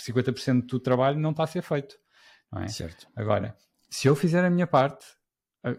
50% 0.00 0.66
do 0.66 0.80
trabalho 0.80 1.18
não 1.18 1.30
está 1.30 1.44
a 1.44 1.46
ser 1.46 1.62
feito. 1.62 1.96
É? 2.56 2.66
Certo. 2.66 3.08
Agora, 3.14 3.56
se 3.88 4.08
eu 4.08 4.16
fizer 4.16 4.44
a 4.44 4.50
minha 4.50 4.66
parte, 4.66 5.06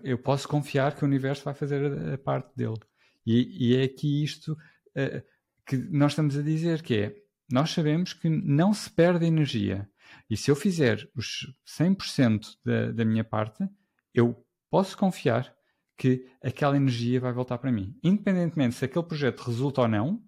eu 0.04 0.18
posso 0.18 0.48
confiar 0.48 0.96
que 0.96 1.04
o 1.04 1.08
universo 1.08 1.44
vai 1.44 1.54
fazer 1.54 1.86
a, 1.86 2.14
a 2.16 2.18
parte 2.18 2.56
dele. 2.56 2.80
E, 3.26 3.70
e, 3.70 3.76
é 3.76 3.84
aqui 3.84 4.24
isto 4.24 4.54
uh, 4.54 5.22
que 5.66 5.78
nós 5.78 6.12
estamos 6.12 6.38
a 6.38 6.42
dizer, 6.42 6.82
que 6.82 6.96
é, 6.96 7.16
nós 7.52 7.72
sabemos 7.72 8.14
que 8.14 8.30
não 8.30 8.74
se 8.74 8.90
perde 8.90 9.26
energia. 9.26 9.90
E 10.30 10.38
se 10.38 10.50
eu 10.50 10.56
fizer 10.56 11.10
os 11.16 11.54
100% 11.68 12.58
da, 12.64 12.92
da 12.92 13.06
minha 13.06 13.24
parte, 13.24 13.68
eu 14.14 14.46
posso 14.70 14.98
confiar 14.98 15.54
que 15.98 16.28
aquela 16.44 16.76
energia 16.76 17.20
vai 17.20 17.32
voltar 17.32 17.58
para 17.58 17.72
mim. 17.72 17.98
Independentemente 18.04 18.76
se 18.76 18.86
aquele 18.86 19.06
projeto 19.06 19.42
resulta 19.42 19.82
ou 19.82 19.88
não, 19.88 20.24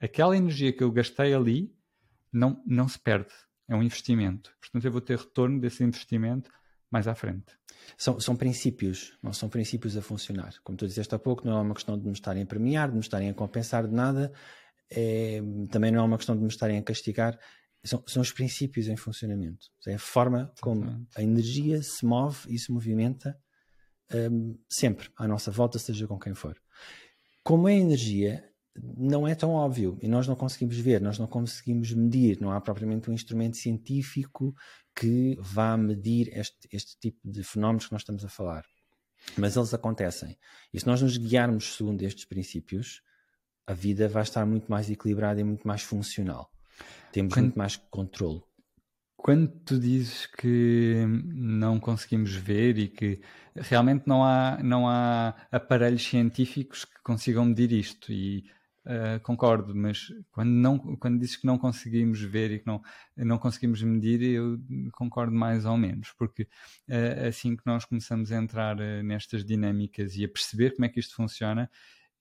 aquela 0.00 0.36
energia 0.36 0.72
que 0.72 0.82
eu 0.82 0.90
gastei 0.90 1.32
ali 1.32 1.72
não, 2.32 2.62
não 2.66 2.88
se 2.88 2.98
perde. 2.98 3.32
É 3.68 3.74
um 3.74 3.82
investimento. 3.82 4.54
Portanto, 4.60 4.84
eu 4.84 4.92
vou 4.92 5.00
ter 5.00 5.18
retorno 5.18 5.60
desse 5.60 5.82
investimento 5.84 6.50
mais 6.94 7.08
à 7.08 7.14
frente. 7.14 7.58
São, 7.98 8.20
são 8.20 8.36
princípios, 8.36 9.18
não 9.20 9.32
são 9.32 9.48
princípios 9.48 9.96
a 9.96 10.00
funcionar. 10.00 10.54
Como 10.62 10.78
tu 10.78 10.86
disseste 10.86 11.12
há 11.12 11.18
pouco, 11.18 11.44
não 11.44 11.58
é 11.58 11.60
uma 11.60 11.74
questão 11.74 11.98
de 11.98 12.06
nos 12.06 12.18
estarem 12.18 12.44
a 12.44 12.46
premiar, 12.46 12.88
de 12.88 12.96
nos 12.96 13.06
estarem 13.06 13.28
a 13.28 13.34
compensar 13.34 13.86
de 13.88 13.92
nada, 13.92 14.32
é, 14.88 15.42
também 15.72 15.90
não 15.90 16.00
é 16.00 16.02
uma 16.04 16.16
questão 16.16 16.36
de 16.36 16.42
nos 16.42 16.54
estarem 16.54 16.78
a 16.78 16.82
castigar, 16.82 17.36
são, 17.84 18.02
são 18.06 18.22
os 18.22 18.30
princípios 18.30 18.86
em 18.86 18.96
funcionamento. 18.96 19.66
É 19.88 19.94
a 19.94 19.98
forma 19.98 20.52
como 20.60 21.04
a 21.16 21.22
energia 21.22 21.82
se 21.82 22.06
move 22.06 22.38
e 22.48 22.58
se 22.58 22.70
movimenta 22.70 23.36
um, 24.30 24.56
sempre 24.70 25.10
à 25.16 25.26
nossa 25.26 25.50
volta, 25.50 25.78
seja 25.78 26.06
com 26.06 26.18
quem 26.18 26.32
for. 26.32 26.56
Como 27.42 27.68
é 27.68 27.74
energia, 27.74 28.48
não 28.76 29.26
é 29.26 29.34
tão 29.34 29.50
óbvio 29.50 29.98
e 30.00 30.06
nós 30.06 30.28
não 30.28 30.36
conseguimos 30.36 30.78
ver, 30.78 31.00
nós 31.00 31.18
não 31.18 31.26
conseguimos 31.26 31.92
medir, 31.92 32.40
não 32.40 32.52
há 32.52 32.60
propriamente 32.60 33.10
um 33.10 33.12
instrumento 33.12 33.56
científico 33.56 34.54
que 34.94 35.36
vá 35.40 35.76
medir 35.76 36.28
este, 36.36 36.68
este 36.70 36.98
tipo 36.98 37.18
de 37.24 37.42
fenómenos 37.42 37.86
que 37.86 37.92
nós 37.92 38.02
estamos 38.02 38.24
a 38.24 38.28
falar. 38.28 38.64
Mas 39.36 39.56
eles 39.56 39.72
acontecem. 39.74 40.38
E 40.72 40.78
se 40.78 40.86
nós 40.86 41.02
nos 41.02 41.16
guiarmos 41.16 41.76
segundo 41.76 42.02
estes 42.02 42.24
princípios, 42.24 43.02
a 43.66 43.72
vida 43.72 44.08
vai 44.08 44.22
estar 44.22 44.44
muito 44.44 44.70
mais 44.70 44.90
equilibrada 44.90 45.40
e 45.40 45.44
muito 45.44 45.66
mais 45.66 45.82
funcional. 45.82 46.50
Temos 47.12 47.32
quando, 47.32 47.44
muito 47.44 47.58
mais 47.58 47.76
controle. 47.76 48.42
Quando 49.16 49.48
tu 49.48 49.78
dizes 49.78 50.26
que 50.26 51.04
não 51.24 51.80
conseguimos 51.80 52.34
ver 52.34 52.78
e 52.78 52.88
que 52.88 53.20
realmente 53.56 54.06
não 54.06 54.22
há, 54.22 54.58
não 54.62 54.88
há 54.88 55.34
aparelhos 55.50 56.04
científicos 56.04 56.84
que 56.84 57.02
consigam 57.02 57.46
medir 57.46 57.72
isto 57.72 58.12
e 58.12 58.44
Uh, 58.86 59.18
concordo, 59.22 59.74
mas 59.74 60.12
quando, 60.30 60.50
não, 60.50 60.78
quando 60.96 61.18
dizes 61.18 61.36
que 61.36 61.46
não 61.46 61.56
conseguimos 61.56 62.20
ver 62.20 62.50
e 62.50 62.58
que 62.58 62.66
não, 62.66 62.82
não 63.16 63.38
conseguimos 63.38 63.82
medir, 63.82 64.20
eu 64.20 64.60
concordo 64.92 65.34
mais 65.34 65.64
ou 65.64 65.78
menos, 65.78 66.12
porque 66.18 66.42
uh, 66.42 67.26
assim 67.26 67.56
que 67.56 67.62
nós 67.64 67.86
começamos 67.86 68.30
a 68.30 68.36
entrar 68.36 68.78
uh, 68.78 69.02
nestas 69.02 69.42
dinâmicas 69.42 70.16
e 70.16 70.24
a 70.24 70.28
perceber 70.28 70.72
como 70.74 70.84
é 70.84 70.90
que 70.90 71.00
isto 71.00 71.14
funciona, 71.14 71.70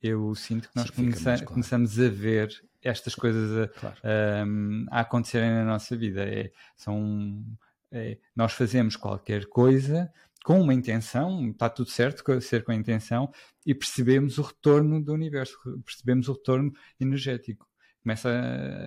eu 0.02 0.34
sinto 0.36 0.70
que 0.70 0.76
nós 0.78 0.88
Sim, 0.88 1.12
claro. 1.12 1.46
começamos 1.46 2.00
a 2.00 2.08
ver 2.08 2.50
estas 2.82 3.14
coisas 3.14 3.58
a, 3.58 3.68
claro. 3.80 3.98
a 4.90 5.00
acontecerem 5.02 5.50
na 5.50 5.66
nossa 5.66 5.98
vida. 5.98 6.24
É, 6.24 6.52
são, 6.78 7.44
é, 7.92 8.18
nós 8.36 8.54
fazemos 8.54 8.96
qualquer 8.96 9.46
coisa 9.48 10.12
com 10.44 10.60
uma 10.60 10.74
intenção, 10.74 11.50
está 11.50 11.70
tudo 11.70 11.90
certo 11.90 12.42
ser 12.42 12.64
com 12.64 12.74
a 12.74 12.76
intenção, 12.76 13.32
e 13.66 13.74
percebemos 13.74 14.38
o 14.38 14.42
retorno 14.42 15.02
do 15.02 15.14
universo, 15.14 15.58
percebemos 15.86 16.28
o 16.28 16.34
retorno 16.34 16.72
energético. 17.00 17.66
começa, 18.04 18.30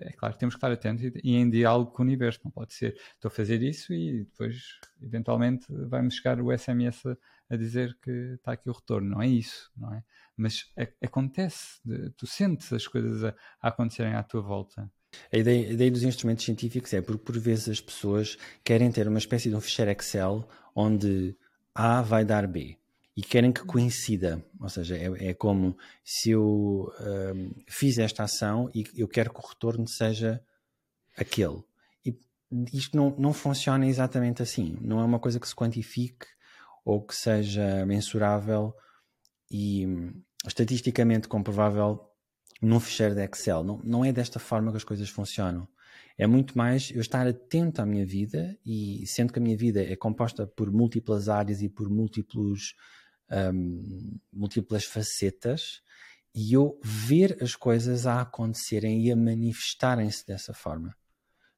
é 0.03 0.12
claro, 0.12 0.37
temos 0.37 0.55
que 0.55 0.59
estar 0.59 0.71
atentos 0.71 1.03
e, 1.25 1.35
em 1.35 1.49
diálogo 1.49 1.92
com 1.92 2.03
o 2.03 2.07
universo, 2.07 2.40
não 2.45 2.51
pode 2.51 2.75
ser, 2.75 2.95
estou 3.14 3.29
a 3.29 3.31
fazer 3.31 3.62
isso 3.62 3.95
e 3.95 4.25
depois, 4.25 4.62
eventualmente, 5.03 5.66
vai-me 5.88 6.11
chegar 6.11 6.38
o 6.40 6.57
SMS 6.57 7.07
a, 7.07 7.16
a, 7.49 7.57
dizer 7.57 7.97
que 8.03 8.11
está 8.35 8.53
aqui 8.53 8.69
o 8.69 8.75
retorno, 8.75 9.09
não 9.09 9.23
é 9.23 9.27
isso, 9.27 9.71
não 9.75 9.95
é? 9.95 10.05
Mas 10.37 10.71
acontece, 11.03 11.81
tu 12.19 12.27
sentes 12.27 12.71
as 12.71 12.87
coisas 12.87 13.25
a 13.25 13.35
acontecerem 13.62 14.12
à 14.12 14.23
tua 14.23 14.42
volta. 14.42 14.92
A 15.33 15.38
ideia, 15.38 15.71
a 15.71 15.73
ideia, 15.73 15.90
dos 15.90 16.03
instrumentos 16.03 16.45
científicos 16.45 16.92
é 16.92 17.01
porque 17.01 17.25
por 17.25 17.38
vezes 17.38 17.71
as 17.71 17.81
pessoas 17.81 18.37
querem 18.62 18.92
ter 18.92 19.09
uma 19.09 19.16
espécie 19.16 19.49
de 19.49 19.57
um 19.57 19.61
ficheiro 19.62 19.90
Excel 19.90 20.47
onde 20.75 21.35
A 21.77 22.01
vai 22.01 22.25
dar 22.25 22.47
B 22.47 22.79
e 23.17 23.23
querem 23.23 23.53
que 23.53 23.65
coincida. 23.65 24.45
Ou 24.61 24.69
seja, 24.69 24.97
é, 24.97 25.29
é 25.29 25.35
como 25.35 25.77
se 26.03 26.31
eu 26.31 26.93
um, 27.01 27.51
fiz 27.69 27.99
esta 27.99 28.25
ação 28.25 28.71
e 28.75 28.85
eu 28.95 29.07
quero 29.07 29.33
que 29.33 29.41
o 29.41 29.47
retorno 29.47 29.87
seja 29.87 30.43
aquele. 31.17 31.62
E 32.05 32.19
isto 32.73 32.97
não, 32.97 33.15
não 33.19 33.33
funciona 33.33 33.87
exatamente 33.87 34.43
assim. 34.43 34.77
Não 34.81 35.01
é 35.01 35.05
uma 35.05 35.19
coisa 35.19 35.39
que 35.39 35.49
se 35.49 35.55
quantifique 35.55 36.27
ou 36.85 37.05
que 37.05 37.15
seja 37.15 37.85
mensurável 37.85 38.75
e 39.51 39.87
hum, 39.87 40.23
estatisticamente 40.47 41.29
comprovável 41.29 42.01
num 42.61 42.81
ficheiro 42.81 43.15
de 43.15 43.23
Excel. 43.25 43.65
Não, 43.65 43.81
não 43.85 44.05
é 44.05 44.12
desta 44.12 44.39
forma 44.39 44.71
que 44.71 44.77
as 44.77 44.85
coisas 44.85 45.09
funcionam. 45.09 45.69
É 46.18 46.26
muito 46.26 46.57
mais 46.57 46.90
eu 46.90 47.00
estar 47.00 47.26
atento 47.26 47.83
à 47.83 47.87
minha 47.87 48.07
vida 48.07 48.59
e 48.64 49.07
sendo 49.07 49.33
que 49.33 49.38
a 49.38 49.42
minha 49.42 49.57
vida 49.57 49.83
é 49.83 49.94
composta 49.94 50.46
por 50.46 50.70
múltiplas 50.70 51.29
áreas 51.29 51.61
e 51.61 51.68
por 51.68 51.90
múltiplos 51.90 52.74
um, 53.31 54.18
múltiplas 54.33 54.85
facetas 54.85 55.83
e 56.35 56.52
eu 56.52 56.79
ver 56.83 57.37
as 57.42 57.55
coisas 57.55 58.07
a 58.07 58.20
acontecerem 58.20 59.07
e 59.07 59.11
a 59.11 59.16
manifestarem-se 59.16 60.26
dessa 60.26 60.55
forma. 60.55 60.94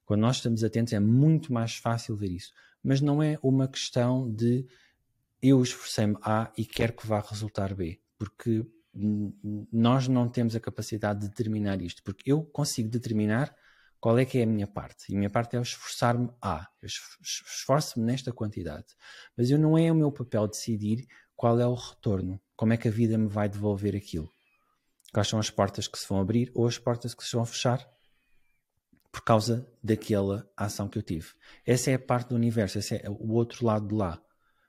Quando 0.04 0.20
nós 0.20 0.36
estamos 0.36 0.64
atentos 0.64 0.92
é 0.92 1.00
muito 1.00 1.52
mais 1.52 1.76
fácil 1.76 2.16
ver 2.16 2.30
isso. 2.30 2.52
Mas 2.82 3.00
não 3.00 3.22
é 3.22 3.38
uma 3.42 3.68
questão 3.68 4.32
de 4.32 4.66
eu 5.42 5.62
esforcei-me 5.62 6.16
A 6.22 6.50
e 6.56 6.64
quero 6.64 6.92
que 6.94 7.06
vá 7.06 7.20
resultar 7.20 7.74
B. 7.74 8.00
Porque 8.16 8.64
nós 9.72 10.08
não 10.08 10.28
temos 10.28 10.56
a 10.56 10.60
capacidade 10.60 11.20
de 11.20 11.28
determinar 11.28 11.82
isto. 11.82 12.02
Porque 12.02 12.30
eu 12.30 12.42
consigo 12.42 12.88
determinar 12.88 13.54
qual 14.00 14.18
é 14.18 14.24
que 14.24 14.38
é 14.38 14.42
a 14.42 14.46
minha 14.46 14.66
parte. 14.66 15.10
E 15.10 15.14
a 15.14 15.18
minha 15.18 15.30
parte 15.30 15.56
é 15.56 15.60
esforçar-me 15.60 16.30
A. 16.40 16.68
Eu 16.80 16.88
esforço-me 17.22 18.04
nesta 18.04 18.32
quantidade. 18.32 18.86
Mas 19.36 19.50
eu 19.50 19.58
não 19.58 19.76
é 19.76 19.90
o 19.90 19.94
meu 19.94 20.12
papel 20.12 20.46
decidir 20.46 21.06
qual 21.34 21.58
é 21.60 21.66
o 21.66 21.74
retorno, 21.74 22.40
como 22.56 22.72
é 22.72 22.76
que 22.76 22.88
a 22.88 22.90
vida 22.90 23.16
me 23.16 23.28
vai 23.28 23.48
devolver 23.48 23.94
aquilo. 23.96 24.30
Quais 25.12 25.28
são 25.28 25.38
as 25.38 25.50
portas 25.50 25.88
que 25.88 25.98
se 25.98 26.08
vão 26.08 26.20
abrir 26.20 26.50
ou 26.54 26.66
as 26.66 26.78
portas 26.78 27.14
que 27.14 27.24
se 27.24 27.34
vão 27.34 27.44
fechar 27.44 27.88
por 29.10 29.22
causa 29.22 29.68
daquela 29.82 30.48
ação 30.56 30.88
que 30.88 30.98
eu 30.98 31.02
tive. 31.02 31.28
Essa 31.66 31.90
é 31.90 31.94
a 31.94 31.98
parte 31.98 32.28
do 32.28 32.34
universo, 32.34 32.78
esse 32.78 32.96
é 32.96 33.08
o 33.08 33.32
outro 33.32 33.64
lado 33.64 33.88
de 33.88 33.94
lá. 33.94 34.22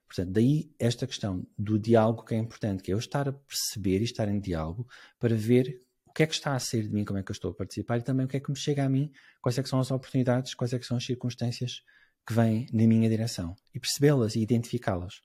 Portanto, 0.08 0.32
daí 0.32 0.74
esta 0.80 1.06
questão 1.06 1.46
do 1.58 1.78
diálogo 1.78 2.26
que 2.26 2.34
é 2.34 2.38
importante, 2.38 2.82
que 2.82 2.92
é 2.92 2.96
eu 2.96 3.00
estar 3.00 3.28
a 3.30 3.34
perceber 3.34 4.00
e 4.00 4.06
estar 4.06 4.28
em 4.28 4.40
diálogo 4.40 4.88
para 5.20 5.36
ver 5.36 5.84
o 6.10 6.14
que 6.14 6.24
é 6.24 6.28
que 6.28 6.34
está 6.34 6.56
a 6.56 6.60
sair 6.60 6.84
de 6.84 6.94
mim, 6.94 7.06
como 7.06 7.20
é 7.20 7.24
que 7.24 7.32
eu 7.32 7.34
estou 7.34 7.52
a 7.52 7.54
participar 7.54 7.98
e 7.98 8.02
também 8.02 8.26
o 8.26 8.30
que 8.30 8.38
é 8.38 8.40
que 8.40 8.50
me 8.50 8.58
chega 8.58 8.84
a 8.84 8.90
mim, 8.90 9.12
quais 9.42 9.58
é 9.58 9.64
são 9.64 9.80
as 9.80 9.92
oportunidades, 9.92 10.54
quais 10.56 10.74
é 10.74 10.82
são 10.82 10.98
as 10.98 11.06
circunstâncias 11.06 11.84
que 12.28 12.34
vêm 12.34 12.68
na 12.74 12.86
minha 12.88 13.10
direção 13.10 13.56
e 13.74 13.80
percebê-las 13.80 14.36
e 14.36 14.42
identificá-las. 14.42 15.22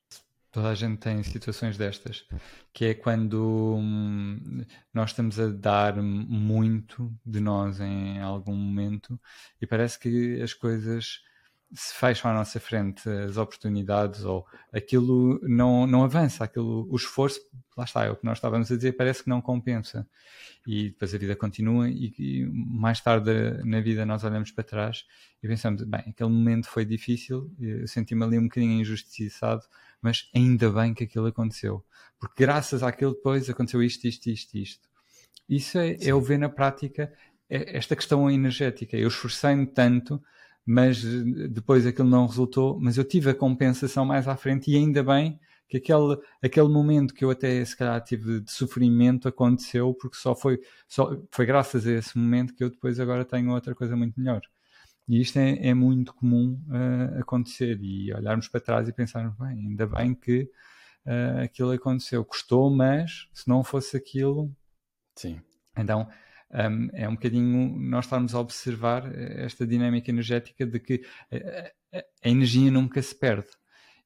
Toda 0.53 0.69
a 0.69 0.75
gente 0.75 0.99
tem 0.99 1.21
situações 1.23 1.77
destas, 1.77 2.25
que 2.73 2.85
é 2.85 2.95
quando 2.95 3.75
hum, 3.77 4.65
nós 4.93 5.11
estamos 5.11 5.41
a 5.41 5.49
dar 5.49 6.01
muito 6.01 7.13
de 7.27 7.41
nós 7.41 7.81
em 7.81 8.21
algum 8.21 8.55
momento 8.55 9.21
e 9.61 9.67
parece 9.67 9.99
que 9.99 10.41
as 10.41 10.55
coisas 10.55 11.23
se 11.75 11.95
fecham 11.95 12.31
à 12.31 12.35
nossa 12.35 12.61
frente, 12.61 13.09
as 13.09 13.37
oportunidades 13.37 14.25
ou 14.25 14.47
aquilo 14.73 15.41
não, 15.43 15.87
não 15.87 16.05
avança, 16.05 16.45
aquilo, 16.45 16.87
o 16.89 16.97
esforço, 16.97 17.41
lá 17.77 17.85
está, 17.85 18.05
é 18.05 18.11
o 18.11 18.17
que 18.17 18.25
nós 18.25 18.39
estávamos 18.39 18.71
a 18.71 18.77
dizer, 18.77 18.93
parece 18.93 19.25
que 19.25 19.29
não 19.29 19.41
compensa. 19.41 20.09
E 20.67 20.91
depois 20.91 21.15
a 21.15 21.19
vida 21.19 21.37
continua 21.37 21.89
e, 21.91 22.15
e 22.19 22.47
mais 22.47 23.01
tarde 23.01 23.31
na 23.65 23.81
vida 23.81 24.07
nós 24.07 24.25
olhamos 24.25 24.51
para 24.51 24.65
trás 24.65 25.05
e 25.43 25.49
pensamos, 25.49 25.83
bem, 25.83 26.01
aquele 26.09 26.31
momento 26.31 26.69
foi 26.69 26.85
difícil, 26.85 27.53
eu 27.61 27.87
senti-me 27.87 28.25
ali 28.25 28.39
um 28.39 28.45
bocadinho 28.45 28.81
injustiçado, 28.81 29.63
mas 30.01 30.31
ainda 30.35 30.71
bem 30.71 30.95
que 30.95 31.05
aquilo 31.05 31.27
aconteceu. 31.27 31.85
Porque 32.19 32.45
graças 32.45 32.83
àquilo 32.83 33.15
depois 33.15 33.51
aconteceu 33.51 33.83
isto, 33.83 34.07
isto, 34.07 34.31
isto, 34.31 34.57
isto. 34.57 34.89
Isso 35.49 35.77
é, 35.77 35.97
é 36.01 36.15
o 36.15 36.21
ver 36.23 36.39
na 36.39 36.49
prática 36.49 37.13
é 37.49 37.77
esta 37.77 37.95
questão 37.95 38.31
energética. 38.31 38.97
Eu 38.97 39.09
esforcei-me 39.09 39.67
tanto, 39.67 40.23
mas 40.67 41.03
depois 41.51 41.87
aquilo 41.87 42.09
não 42.09 42.27
resultou, 42.27 42.79
mas 42.81 42.97
eu 42.97 43.05
tive 43.05 43.31
a 43.31 43.35
compensação 43.35 44.05
mais 44.05 44.27
à 44.27 44.37
frente 44.37 44.71
e 44.71 44.77
ainda 44.77 45.03
bem 45.03 45.39
que 45.69 45.77
aquele, 45.79 46.19
aquele 46.43 46.69
momento 46.69 47.15
que 47.15 47.25
eu 47.25 47.31
até 47.31 47.65
se 47.65 47.77
calhar 47.77 48.01
tive 48.03 48.41
de 48.41 48.51
sofrimento 48.51 49.29
aconteceu 49.29 49.95
porque 49.95 50.17
só 50.17 50.35
foi, 50.35 50.59
só 50.87 51.17
foi 51.31 51.47
graças 51.47 51.87
a 51.87 51.93
esse 51.93 52.17
momento 52.17 52.55
que 52.55 52.63
eu 52.63 52.71
depois 52.71 52.99
agora 53.01 53.25
tenho 53.25 53.53
outra 53.53 53.75
coisa 53.75 53.97
muito 53.97 54.19
melhor. 54.19 54.41
E 55.07 55.21
isto 55.21 55.39
é, 55.39 55.69
é 55.69 55.75
muito 55.75 56.15
comum 56.15 56.59
uh, 56.69 57.21
acontecer 57.21 57.79
e 57.83 58.13
olharmos 58.15 58.49
para 58.49 58.61
trás 58.61 58.89
e 58.89 58.93
pensarmos, 58.93 59.37
bem, 59.37 59.67
ainda 59.67 59.87
bem 59.87 60.15
que 60.15 60.49
uh, 61.07 61.43
aquilo 61.43 61.73
aconteceu. 61.73 62.25
Custou, 62.25 62.71
mas 62.71 63.29
se 63.35 63.47
não 63.47 63.63
fosse 63.63 63.97
aquilo. 63.97 64.51
Sim. 65.15 65.41
Então 65.77 66.09
um, 66.55 66.89
é 66.93 67.09
um 67.09 67.15
bocadinho 67.15 67.77
nós 67.79 68.05
estarmos 68.05 68.35
a 68.35 68.41
observar 68.41 69.11
esta 69.17 69.67
dinâmica 69.67 70.11
energética 70.11 70.65
de 70.65 70.79
que 70.79 71.05
a, 71.33 71.99
a, 71.99 72.05
a 72.25 72.29
energia 72.29 72.71
nunca 72.71 73.03
se 73.03 73.15
perde. 73.15 73.49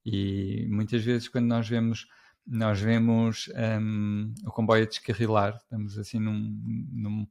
E 0.05 0.67
muitas 0.71 1.05
vezes 1.05 1.29
quando 1.29 1.47
nós 1.47 1.69
vemos 1.69 2.07
nós 2.51 2.81
vemos 2.81 3.51
um, 3.81 4.33
o 4.47 4.51
comboio 4.51 4.85
a 4.85 4.87
descarrilar, 4.87 5.57
estamos 5.57 5.99
assim 5.99 6.19
num, 6.19 6.59
num, 6.91 7.27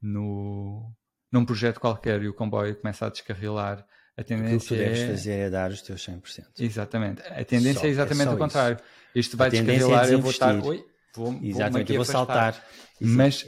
no, 0.00 0.90
num 1.30 1.44
projeto 1.44 1.78
qualquer 1.78 2.22
e 2.22 2.28
o 2.28 2.32
comboio 2.32 2.74
começa 2.76 3.06
a 3.06 3.10
descarrilar, 3.10 3.86
a 4.16 4.24
tendência 4.24 4.56
o 4.56 4.60
que 4.60 4.68
tu 4.68 4.74
deves 4.74 5.00
é... 5.00 5.08
fazer 5.08 5.32
é 5.32 5.50
dar 5.50 5.70
os 5.70 5.82
teus 5.82 6.06
100%. 6.06 6.46
Exatamente. 6.58 7.22
A 7.22 7.44
tendência 7.44 7.80
só, 7.80 7.86
é 7.86 7.90
exatamente 7.90 8.28
é 8.28 8.30
o 8.30 8.38
contrário. 8.38 8.78
Isto 9.14 9.36
vai 9.36 9.50
descarrilar, 9.50 10.08
é 10.08 10.14
eu 10.14 10.20
vou 10.20 10.30
estar... 10.30 10.54
Oi, 10.64 10.82
vou, 11.14 11.38
exatamente, 11.42 11.88
vou 11.88 11.96
eu 11.96 12.04
vou 12.04 12.04
saltar. 12.04 12.64
Mas 12.98 13.46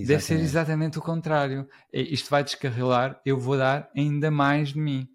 exatamente. 0.00 0.06
deve 0.06 0.22
ser 0.22 0.40
exatamente 0.40 0.98
o 0.98 1.02
contrário. 1.02 1.68
É, 1.92 2.00
isto 2.00 2.30
vai 2.30 2.42
descarrilar, 2.44 3.20
eu 3.24 3.38
vou 3.38 3.56
dar 3.56 3.90
ainda 3.96 4.30
mais 4.30 4.70
de 4.70 4.78
mim. 4.78 5.08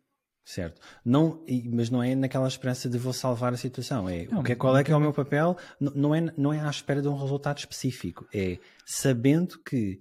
Certo. 0.45 0.81
Não, 1.05 1.45
mas 1.71 1.91
não 1.91 2.01
é 2.01 2.15
naquela 2.15 2.47
esperança 2.47 2.89
de 2.89 2.97
vou 2.97 3.13
salvar 3.13 3.53
a 3.53 3.57
situação. 3.57 4.09
É 4.09 4.25
não, 4.25 4.39
o 4.39 4.43
que, 4.43 4.55
qual 4.55 4.75
é 4.75 4.83
que 4.83 4.91
é 4.91 4.95
o 4.95 4.99
meu 4.99 5.13
papel? 5.13 5.55
Não 5.79 6.15
é, 6.15 6.33
não 6.35 6.51
é 6.51 6.59
à 6.59 6.69
espera 6.69 7.03
de 7.03 7.07
um 7.07 7.15
resultado 7.15 7.59
específico. 7.59 8.27
É 8.33 8.57
sabendo 8.83 9.59
que 9.59 9.99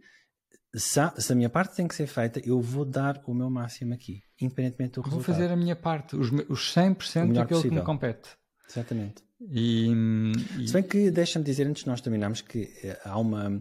se 0.75 1.01
a, 1.01 1.13
se 1.19 1.33
a, 1.33 1.37
minha 1.37 1.51
parte 1.51 1.77
tem 1.77 1.87
que 1.87 1.95
ser 1.95 2.07
feita, 2.07 2.41
eu 2.45 2.61
vou 2.61 2.87
dar 2.87 3.23
o 3.27 3.35
meu 3.35 3.51
máximo 3.51 3.93
aqui, 3.93 4.23
independentemente 4.41 4.95
do 4.95 5.03
resultado. 5.03 5.27
Vou 5.27 5.35
fazer 5.35 5.53
a 5.53 5.57
minha 5.57 5.77
parte, 5.77 6.17
os, 6.17 6.31
os 6.49 6.75
100% 6.75 7.33
daquilo 7.33 7.49
possível. 7.49 7.61
que 7.61 7.71
me 7.71 7.83
compete. 7.83 8.31
Exatamente. 8.71 9.23
E, 9.41 9.93
e... 10.59 10.67
Se 10.67 10.73
bem 10.73 10.83
que, 10.83 11.11
deixa-me 11.11 11.45
dizer, 11.45 11.67
antes 11.67 11.85
de 11.85 11.89
nós 11.89 12.01
terminarmos, 12.01 12.41
que 12.41 12.71
eh, 12.83 12.99
há 13.05 13.19
uma. 13.19 13.61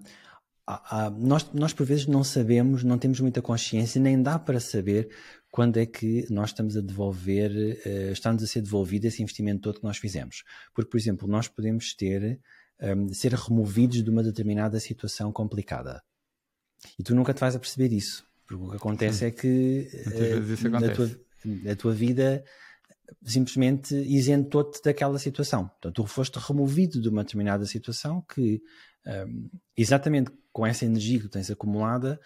Há, 0.69 1.05
há, 1.05 1.09
nós, 1.09 1.49
nós, 1.53 1.71
por 1.71 1.85
vezes, 1.85 2.07
não 2.07 2.23
sabemos, 2.23 2.83
não 2.83 2.97
temos 2.97 3.21
muita 3.21 3.41
consciência, 3.41 4.01
nem 4.01 4.21
dá 4.21 4.37
para 4.37 4.59
saber 4.59 5.09
quando 5.49 5.77
é 5.77 5.85
que 5.85 6.25
nós 6.29 6.49
estamos 6.49 6.75
a 6.75 6.81
devolver, 6.81 7.51
uh, 7.51 8.11
estamos 8.11 8.43
a 8.43 8.47
ser 8.47 8.61
devolvido 8.61 9.05
esse 9.05 9.23
investimento 9.23 9.61
todo 9.61 9.79
que 9.79 9.85
nós 9.85 9.97
fizemos. 9.97 10.43
Porque, 10.73 10.89
por 10.91 10.97
exemplo, 10.97 11.27
nós 11.27 11.47
podemos 11.47 11.95
ter, 11.95 12.39
um, 12.81 12.85
ehm, 12.85 13.07
ser 13.13 13.33
removidos 13.33 14.03
de 14.03 14.09
uma 14.09 14.21
determinada 14.21 14.79
situação 14.79 15.31
complicada 15.31 16.03
e 16.97 17.03
tu 17.03 17.15
nunca 17.15 17.33
te 17.33 17.39
vais 17.39 17.55
a 17.55 17.59
perceber 17.59 17.91
isso. 17.93 18.25
Porque 18.45 18.63
o 18.63 18.69
que 18.69 18.75
acontece 18.75 19.25
é 19.25 19.31
que 19.31 19.89
uh, 20.07 20.75
a, 20.75 20.95
tua, 20.95 21.71
a 21.71 21.75
tua 21.75 21.93
vida 21.93 22.43
simplesmente 23.23 23.95
isentou-te 23.95 24.81
daquela 24.83 25.17
situação. 25.17 25.67
Portanto, 25.67 25.95
tu 25.95 26.05
foste 26.05 26.37
removido 26.37 27.01
de 27.01 27.09
uma 27.09 27.23
determinada 27.23 27.65
situação 27.65 28.21
que, 28.21 28.61
um, 29.07 29.49
exatamente 29.75 30.31
com 30.51 30.65
essa 30.65 30.85
energia 30.85 31.19
que 31.19 31.25
tu 31.25 31.31
tens 31.31 31.49
acumulada, 31.49 32.19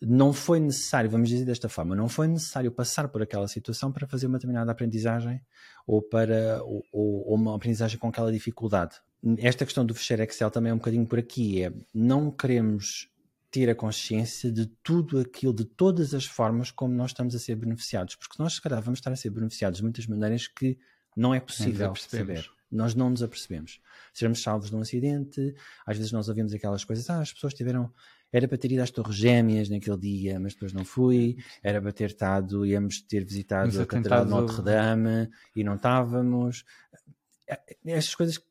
não 0.00 0.32
foi 0.32 0.60
necessário, 0.60 1.08
vamos 1.08 1.28
dizer 1.28 1.44
desta 1.44 1.68
forma, 1.68 1.94
não 1.94 2.08
foi 2.08 2.26
necessário 2.26 2.70
passar 2.70 3.08
por 3.08 3.22
aquela 3.22 3.48
situação 3.48 3.92
para 3.92 4.06
fazer 4.06 4.26
uma 4.26 4.38
determinada 4.38 4.70
aprendizagem 4.70 5.40
ou 5.86 6.02
para 6.02 6.62
ou, 6.62 6.84
ou 6.92 7.34
uma 7.34 7.54
aprendizagem 7.54 7.98
com 7.98 8.08
aquela 8.08 8.32
dificuldade. 8.32 8.96
Esta 9.38 9.64
questão 9.64 9.86
do 9.86 9.94
fecheiro 9.94 10.22
Excel 10.22 10.50
também 10.50 10.70
é 10.70 10.74
um 10.74 10.78
bocadinho 10.78 11.06
por 11.06 11.18
aqui, 11.18 11.62
é 11.62 11.72
não 11.94 12.30
queremos 12.30 13.08
ter 13.50 13.70
a 13.70 13.74
consciência 13.74 14.50
de 14.50 14.66
tudo 14.82 15.20
aquilo, 15.20 15.54
de 15.54 15.64
todas 15.64 16.12
as 16.12 16.26
formas 16.26 16.72
como 16.72 16.92
nós 16.92 17.12
estamos 17.12 17.36
a 17.36 17.38
ser 17.38 17.54
beneficiados. 17.54 18.16
Porque 18.16 18.34
nós, 18.36 18.54
se 18.54 18.60
calhar, 18.60 18.82
vamos 18.82 18.98
estar 18.98 19.12
a 19.12 19.16
ser 19.16 19.30
beneficiados 19.30 19.76
de 19.76 19.84
muitas 19.84 20.08
maneiras 20.08 20.48
que 20.48 20.76
não 21.16 21.32
é 21.32 21.38
possível 21.38 21.92
perceber. 21.92 22.50
Nós 22.76 22.94
não 22.94 23.10
nos 23.10 23.22
apercebemos. 23.22 23.80
Seremos 24.12 24.42
salvos 24.42 24.70
de 24.70 24.76
um 24.76 24.80
acidente, 24.80 25.54
às 25.86 25.96
vezes 25.96 26.12
nós 26.12 26.28
ouvimos 26.28 26.52
aquelas 26.52 26.84
coisas, 26.84 27.08
ah, 27.10 27.20
as 27.20 27.32
pessoas 27.32 27.54
tiveram 27.54 27.92
era 28.32 28.48
para 28.48 28.58
ter 28.58 28.72
ido 28.72 28.82
às 28.82 28.90
Torres 28.90 29.14
Gêmeas 29.14 29.68
naquele 29.68 29.96
dia, 29.96 30.40
mas 30.40 30.54
depois 30.54 30.72
não 30.72 30.84
fui, 30.84 31.36
era 31.62 31.80
para 31.80 31.92
ter 31.92 32.06
estado, 32.06 32.66
íamos 32.66 33.00
ter 33.02 33.24
visitado 33.24 33.80
a 33.80 33.86
Catedral 33.86 34.24
de 34.24 34.30
Notre 34.32 34.60
Dame 34.60 35.30
e 35.54 35.62
não 35.62 35.76
estávamos. 35.76 36.64
Estas 37.84 38.16
coisas 38.16 38.42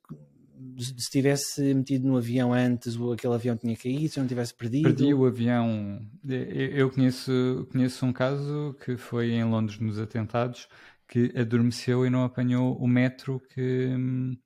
se 0.78 1.10
tivesse 1.10 1.74
metido 1.74 2.08
no 2.08 2.18
avião 2.18 2.54
antes, 2.54 2.96
aquele 3.14 3.34
avião 3.34 3.58
tinha 3.58 3.76
caído, 3.76 4.08
se 4.08 4.20
eu 4.20 4.22
não 4.22 4.28
tivesse 4.28 4.54
perdido. 4.54 4.84
Perdi 4.84 5.14
o 5.14 5.26
avião. 5.26 6.00
Eu 6.26 6.90
conheço, 6.90 7.68
conheço 7.72 8.06
um 8.06 8.14
caso 8.14 8.76
que 8.84 8.96
foi 8.96 9.32
em 9.32 9.44
Londres 9.44 9.80
nos 9.80 10.00
atentados 10.00 10.68
que 11.08 11.32
adormeceu 11.38 12.06
e 12.06 12.10
não 12.10 12.24
apanhou 12.24 12.78
o 12.78 12.88
metro 12.88 13.42
que. 13.54 13.88
Hum, 13.88 14.38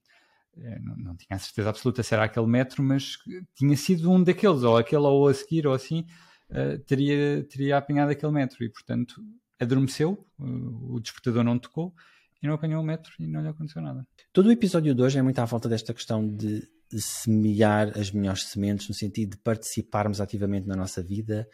é, 0.59 0.79
não, 0.79 0.95
não 0.97 1.15
tinha 1.15 1.35
a 1.35 1.39
certeza 1.39 1.69
absoluta 1.69 2.01
se 2.01 2.13
era 2.13 2.23
aquele 2.23 2.47
metro, 2.47 2.81
mas 2.81 3.17
tinha 3.55 3.77
sido 3.77 4.11
um 4.11 4.23
daqueles, 4.23 4.63
ou 4.63 4.77
aquele 4.77 5.03
ou 5.03 5.27
a 5.27 5.33
seguir, 5.33 5.67
ou 5.67 5.73
assim, 5.73 6.05
uh, 6.49 6.79
teria, 6.85 7.45
teria 7.47 7.77
apanhado 7.77 8.09
aquele 8.09 8.31
metro 8.31 8.63
e, 8.63 8.69
portanto, 8.69 9.21
adormeceu, 9.59 10.25
uh, 10.39 10.95
o 10.95 10.99
despertador 10.99 11.43
não 11.43 11.59
tocou 11.59 11.93
e 12.41 12.47
não 12.47 12.55
apanhou 12.55 12.81
o 12.81 12.85
metro 12.85 13.13
e 13.19 13.27
não 13.27 13.41
lhe 13.41 13.47
aconteceu 13.47 13.81
nada. 13.81 14.05
Todo 14.33 14.47
o 14.47 14.51
episódio 14.51 14.93
de 14.93 15.01
hoje 15.01 15.19
é 15.19 15.21
muito 15.21 15.39
à 15.39 15.45
volta 15.45 15.69
desta 15.69 15.93
questão 15.93 16.27
de, 16.27 16.67
semear 16.89 17.91
as 17.97 18.11
melhores 18.11 18.43
sementes, 18.43 18.87
no 18.87 18.95
sentido 18.95 19.31
de 19.31 19.37
participarmos 19.37 20.21
ativamente 20.21 20.67
na 20.67 20.75
nossa 20.75 21.03
vida, 21.03 21.47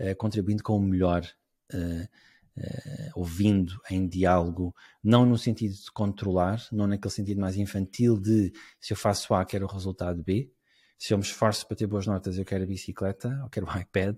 uh, 0.00 0.16
contribuindo 0.16 0.62
com 0.62 0.76
o 0.76 0.82
melhor, 0.82 1.24
uh, 1.72 2.08
uh, 2.56 3.10
ouvindo 3.14 3.74
em 3.90 4.06
diálogo, 4.08 4.74
não 5.02 5.24
no 5.24 5.38
sentido 5.38 5.74
de 5.74 5.90
controlar, 5.92 6.66
não 6.72 6.86
naquele 6.86 7.12
sentido 7.12 7.40
mais 7.40 7.56
infantil 7.56 8.18
de 8.18 8.52
se 8.80 8.92
eu 8.92 8.96
faço 8.96 9.34
A, 9.34 9.44
quero 9.44 9.66
o 9.66 9.72
resultado 9.72 10.22
B, 10.22 10.50
se 10.98 11.14
eu 11.14 11.18
me 11.18 11.24
esforço 11.24 11.66
para 11.66 11.76
ter 11.76 11.86
boas 11.86 12.06
notas, 12.06 12.36
eu 12.36 12.44
quero 12.44 12.64
a 12.64 12.66
bicicleta, 12.66 13.40
ou 13.42 13.48
quero 13.48 13.66
o 13.66 13.70
iPad. 13.78 14.16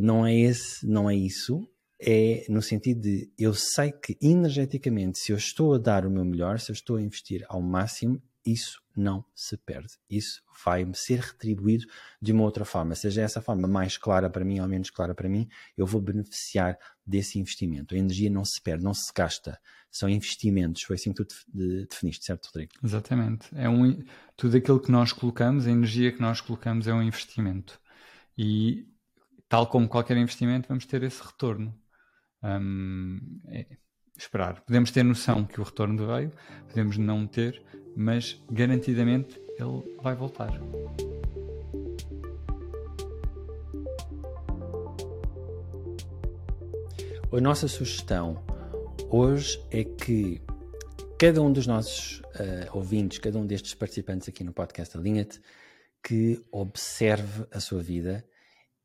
não 0.00 0.26
é 0.26 0.34
esse, 0.34 0.86
não 0.86 1.08
é 1.08 1.14
isso 1.14 1.68
é 2.00 2.44
no 2.48 2.60
sentido 2.60 3.00
de 3.00 3.32
eu 3.38 3.54
sei 3.54 3.92
que 3.92 4.16
energeticamente, 4.20 5.18
se 5.18 5.32
eu 5.32 5.36
estou 5.36 5.74
a 5.74 5.78
dar 5.78 6.04
o 6.04 6.10
meu 6.10 6.24
melhor, 6.24 6.60
se 6.60 6.70
eu 6.70 6.74
estou 6.74 6.96
a 6.96 7.02
investir 7.02 7.44
ao 7.48 7.62
máximo, 7.62 8.22
isso 8.44 8.82
não 8.96 9.24
se 9.34 9.56
perde. 9.56 9.94
Isso 10.08 10.42
vai-me 10.64 10.94
ser 10.94 11.20
retribuído 11.20 11.86
de 12.20 12.32
uma 12.32 12.42
outra 12.42 12.64
forma. 12.64 12.94
Seja 12.94 13.22
essa 13.22 13.40
forma 13.40 13.66
mais 13.66 13.96
clara 13.96 14.30
para 14.30 14.44
mim 14.44 14.60
ou 14.60 14.68
menos 14.68 14.90
clara 14.90 15.14
para 15.14 15.28
mim, 15.28 15.48
eu 15.76 15.86
vou 15.86 16.00
beneficiar 16.00 16.78
desse 17.06 17.38
investimento. 17.38 17.94
A 17.94 17.98
energia 17.98 18.30
não 18.30 18.44
se 18.44 18.60
perde, 18.60 18.84
não 18.84 18.94
se 18.94 19.12
gasta. 19.14 19.58
São 19.90 20.08
investimentos. 20.08 20.82
Foi 20.82 20.96
assim 20.96 21.12
que 21.12 21.24
tu 21.24 21.34
definiste, 21.52 22.24
certo, 22.24 22.46
Rodrigo? 22.46 22.72
Exatamente. 22.82 23.48
É 23.54 23.68
um, 23.68 24.02
tudo 24.36 24.56
aquilo 24.56 24.80
que 24.80 24.90
nós 24.90 25.12
colocamos, 25.12 25.66
a 25.66 25.70
energia 25.70 26.12
que 26.12 26.20
nós 26.20 26.40
colocamos 26.40 26.86
é 26.86 26.94
um 26.94 27.02
investimento. 27.02 27.80
E 28.36 28.86
tal 29.48 29.66
como 29.66 29.88
qualquer 29.88 30.16
investimento, 30.16 30.68
vamos 30.68 30.86
ter 30.86 31.02
esse 31.02 31.22
retorno 31.22 31.74
um, 32.44 33.40
é 33.48 33.66
esperar. 34.16 34.60
Podemos 34.62 34.90
ter 34.90 35.02
noção 35.02 35.44
que 35.44 35.60
o 35.60 35.64
retorno 35.64 36.06
veio, 36.06 36.32
podemos 36.68 36.96
não 36.96 37.26
ter, 37.26 37.62
mas 37.96 38.40
garantidamente 38.50 39.40
ele 39.58 39.96
vai 40.02 40.14
voltar. 40.14 40.52
A 47.32 47.40
nossa 47.40 47.66
sugestão 47.66 48.40
hoje 49.10 49.60
é 49.72 49.82
que 49.82 50.40
cada 51.18 51.42
um 51.42 51.52
dos 51.52 51.66
nossos 51.66 52.20
uh, 52.20 52.76
ouvintes, 52.76 53.18
cada 53.18 53.38
um 53.38 53.46
destes 53.46 53.74
participantes 53.74 54.28
aqui 54.28 54.44
no 54.44 54.52
podcast 54.52 54.96
Alinha-te, 54.96 55.40
que 56.00 56.40
observe 56.52 57.44
a 57.50 57.58
sua 57.58 57.82
vida 57.82 58.24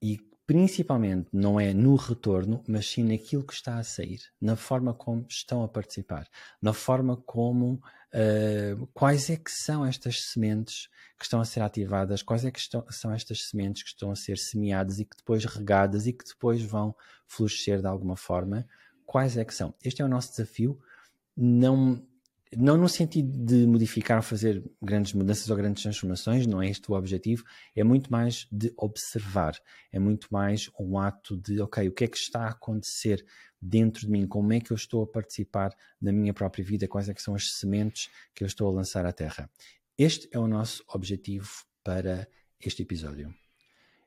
e 0.02 0.18
principalmente 0.50 1.30
não 1.32 1.60
é 1.60 1.76
no 1.76 1.96
retorno, 1.96 2.64
mas 2.68 2.88
sim 2.88 3.04
naquilo 3.04 3.44
que 3.44 3.54
está 3.54 3.78
a 3.78 3.84
sair, 3.84 4.20
na 4.42 4.56
forma 4.56 4.96
como 4.96 5.24
estão 5.30 5.64
a 5.64 5.68
participar, 5.68 6.28
na 6.60 6.74
forma 6.74 7.16
como 7.18 7.74
uh, 7.74 8.88
quais 8.88 9.30
é 9.30 9.38
que 9.38 9.52
são 9.52 9.86
estas 9.86 10.32
sementes 10.32 10.90
que 11.20 11.24
estão 11.24 11.40
a 11.40 11.46
ser 11.46 11.62
ativadas, 11.62 12.24
quais 12.24 12.46
é 12.46 12.50
que 12.50 12.58
estão, 12.58 12.84
são 12.90 13.14
estas 13.14 13.48
sementes 13.48 13.84
que 13.84 13.90
estão 13.90 14.10
a 14.10 14.16
ser 14.16 14.40
semeadas 14.40 14.98
e 14.98 15.06
que 15.06 15.18
depois 15.18 15.46
regadas 15.46 16.08
e 16.08 16.14
que 16.14 16.26
depois 16.26 16.64
vão 16.64 16.96
florescer 17.28 17.80
de 17.80 17.88
alguma 17.88 18.18
forma, 18.18 18.68
quais 19.06 19.38
é 19.38 19.46
que 19.46 19.54
são? 19.54 19.76
Este 19.84 20.02
é 20.02 20.06
o 20.06 20.10
nosso 20.10 20.32
desafio, 20.32 20.80
não 21.38 22.04
não 22.58 22.78
no 22.78 22.90
sentido 22.90 23.32
de 23.46 23.68
modificar 23.68 24.18
ou 24.18 24.24
fazer 24.24 24.64
grandes 24.82 25.14
mudanças 25.14 25.50
ou 25.50 25.56
grandes 25.56 25.84
transformações, 25.84 26.48
não 26.48 26.62
é 26.62 26.70
este 26.70 26.92
o 26.92 26.96
objetivo, 26.96 27.44
é 27.76 27.84
muito 27.84 28.12
mais 28.12 28.48
de 28.52 28.74
observar, 28.76 29.56
é 29.92 30.00
muito 30.00 30.28
mais 30.32 30.70
um 30.80 30.98
ato 30.98 31.38
de, 31.38 31.62
ok, 31.62 31.88
o 31.88 31.92
que 31.92 32.06
é 32.06 32.08
que 32.08 32.18
está 32.18 32.46
a 32.46 32.50
acontecer 32.50 33.24
dentro 33.62 34.02
de 34.02 34.12
mim, 34.12 34.26
como 34.26 34.52
é 34.54 34.60
que 34.60 34.72
eu 34.72 34.76
estou 34.76 35.04
a 35.04 35.08
participar 35.08 35.76
da 36.02 36.12
minha 36.12 36.34
própria 36.34 36.64
vida, 36.64 36.88
quais 36.88 37.08
é 37.08 37.14
são 37.18 37.36
as 37.36 37.52
sementes 37.54 38.10
que 38.34 38.44
eu 38.44 38.48
estou 38.48 38.68
a 38.68 38.72
lançar 38.72 39.06
à 39.06 39.12
terra. 39.12 39.50
Este 39.98 40.28
é 40.32 40.40
o 40.40 40.48
nosso 40.48 40.84
objetivo 40.88 41.50
para 41.84 42.28
este 42.60 42.82
episódio. 42.82 43.34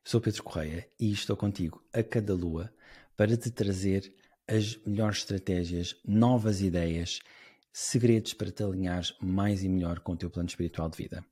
Sou 0.05 0.21
Pedro 0.21 0.43
Correia 0.43 0.89
e 0.99 1.13
estou 1.13 1.37
contigo 1.37 1.85
a 1.93 2.03
cada 2.03 2.35
lua 2.35 2.73
para 3.17 3.37
te 3.37 3.51
trazer 3.51 4.13
as 4.49 4.77
melhores 4.85 5.19
estratégias, 5.19 5.95
novas 6.05 6.61
ideias, 6.61 7.21
segredos 7.73 8.35
para 8.35 8.51
te 8.51 8.63
alinhares 8.63 9.15
mais 9.21 9.63
e 9.63 9.69
melhor 9.69 10.01
com 10.01 10.13
o 10.13 10.17
teu 10.17 10.31
plano 10.31 10.49
espiritual 10.49 10.89
de 10.89 10.99
vida. 10.99 11.25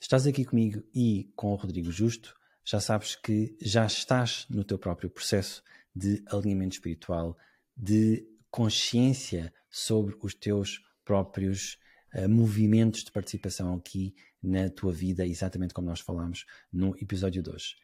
Estás 0.00 0.26
aqui 0.26 0.44
comigo 0.44 0.82
e 0.94 1.32
com 1.36 1.52
o 1.52 1.56
Rodrigo 1.56 1.90
Justo, 1.90 2.34
já 2.64 2.80
sabes 2.80 3.16
que 3.16 3.56
já 3.60 3.84
estás 3.86 4.46
no 4.48 4.64
teu 4.64 4.78
próprio 4.78 5.10
processo 5.10 5.62
de 5.94 6.22
alinhamento 6.26 6.74
espiritual, 6.74 7.36
de 7.76 8.26
consciência 8.50 9.52
sobre 9.70 10.16
os 10.22 10.34
teus 10.34 10.80
próprios 11.04 11.78
uh, 12.14 12.28
movimentos 12.28 13.04
de 13.04 13.10
participação 13.10 13.74
aqui 13.74 14.14
na 14.42 14.68
tua 14.68 14.92
vida, 14.92 15.26
exatamente 15.26 15.74
como 15.74 15.88
nós 15.88 16.00
falamos 16.00 16.44
no 16.72 16.96
episódio 17.00 17.42
de 17.42 17.50
hoje. 17.50 17.76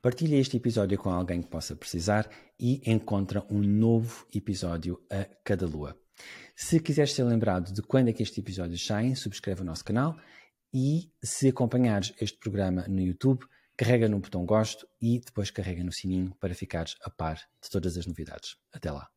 Partilha 0.00 0.36
este 0.36 0.56
episódio 0.56 0.98
com 0.98 1.10
alguém 1.10 1.40
que 1.40 1.48
possa 1.48 1.76
precisar 1.76 2.28
e 2.58 2.82
encontra 2.90 3.44
um 3.48 3.60
novo 3.60 4.26
episódio 4.34 5.00
a 5.10 5.24
cada 5.44 5.66
lua. 5.66 5.96
Se 6.56 6.80
quiseres 6.80 7.12
ser 7.12 7.24
lembrado 7.24 7.72
de 7.72 7.82
quando 7.82 8.08
é 8.08 8.12
que 8.12 8.22
estes 8.22 8.38
episódios 8.38 8.84
saem, 8.84 9.14
subscreve 9.14 9.62
o 9.62 9.64
nosso 9.64 9.84
canal 9.84 10.16
e 10.72 11.12
se 11.22 11.48
acompanhares 11.48 12.12
este 12.20 12.38
programa 12.38 12.86
no 12.88 13.00
YouTube, 13.00 13.44
carrega 13.76 14.08
no 14.08 14.20
botão 14.20 14.44
gosto 14.44 14.86
e 15.00 15.20
depois 15.20 15.50
carrega 15.50 15.82
no 15.82 15.92
sininho 15.92 16.34
para 16.40 16.54
ficares 16.54 16.96
a 17.02 17.10
par 17.10 17.36
de 17.36 17.70
todas 17.70 17.96
as 17.96 18.06
novidades. 18.06 18.56
Até 18.72 18.90
lá! 18.90 19.08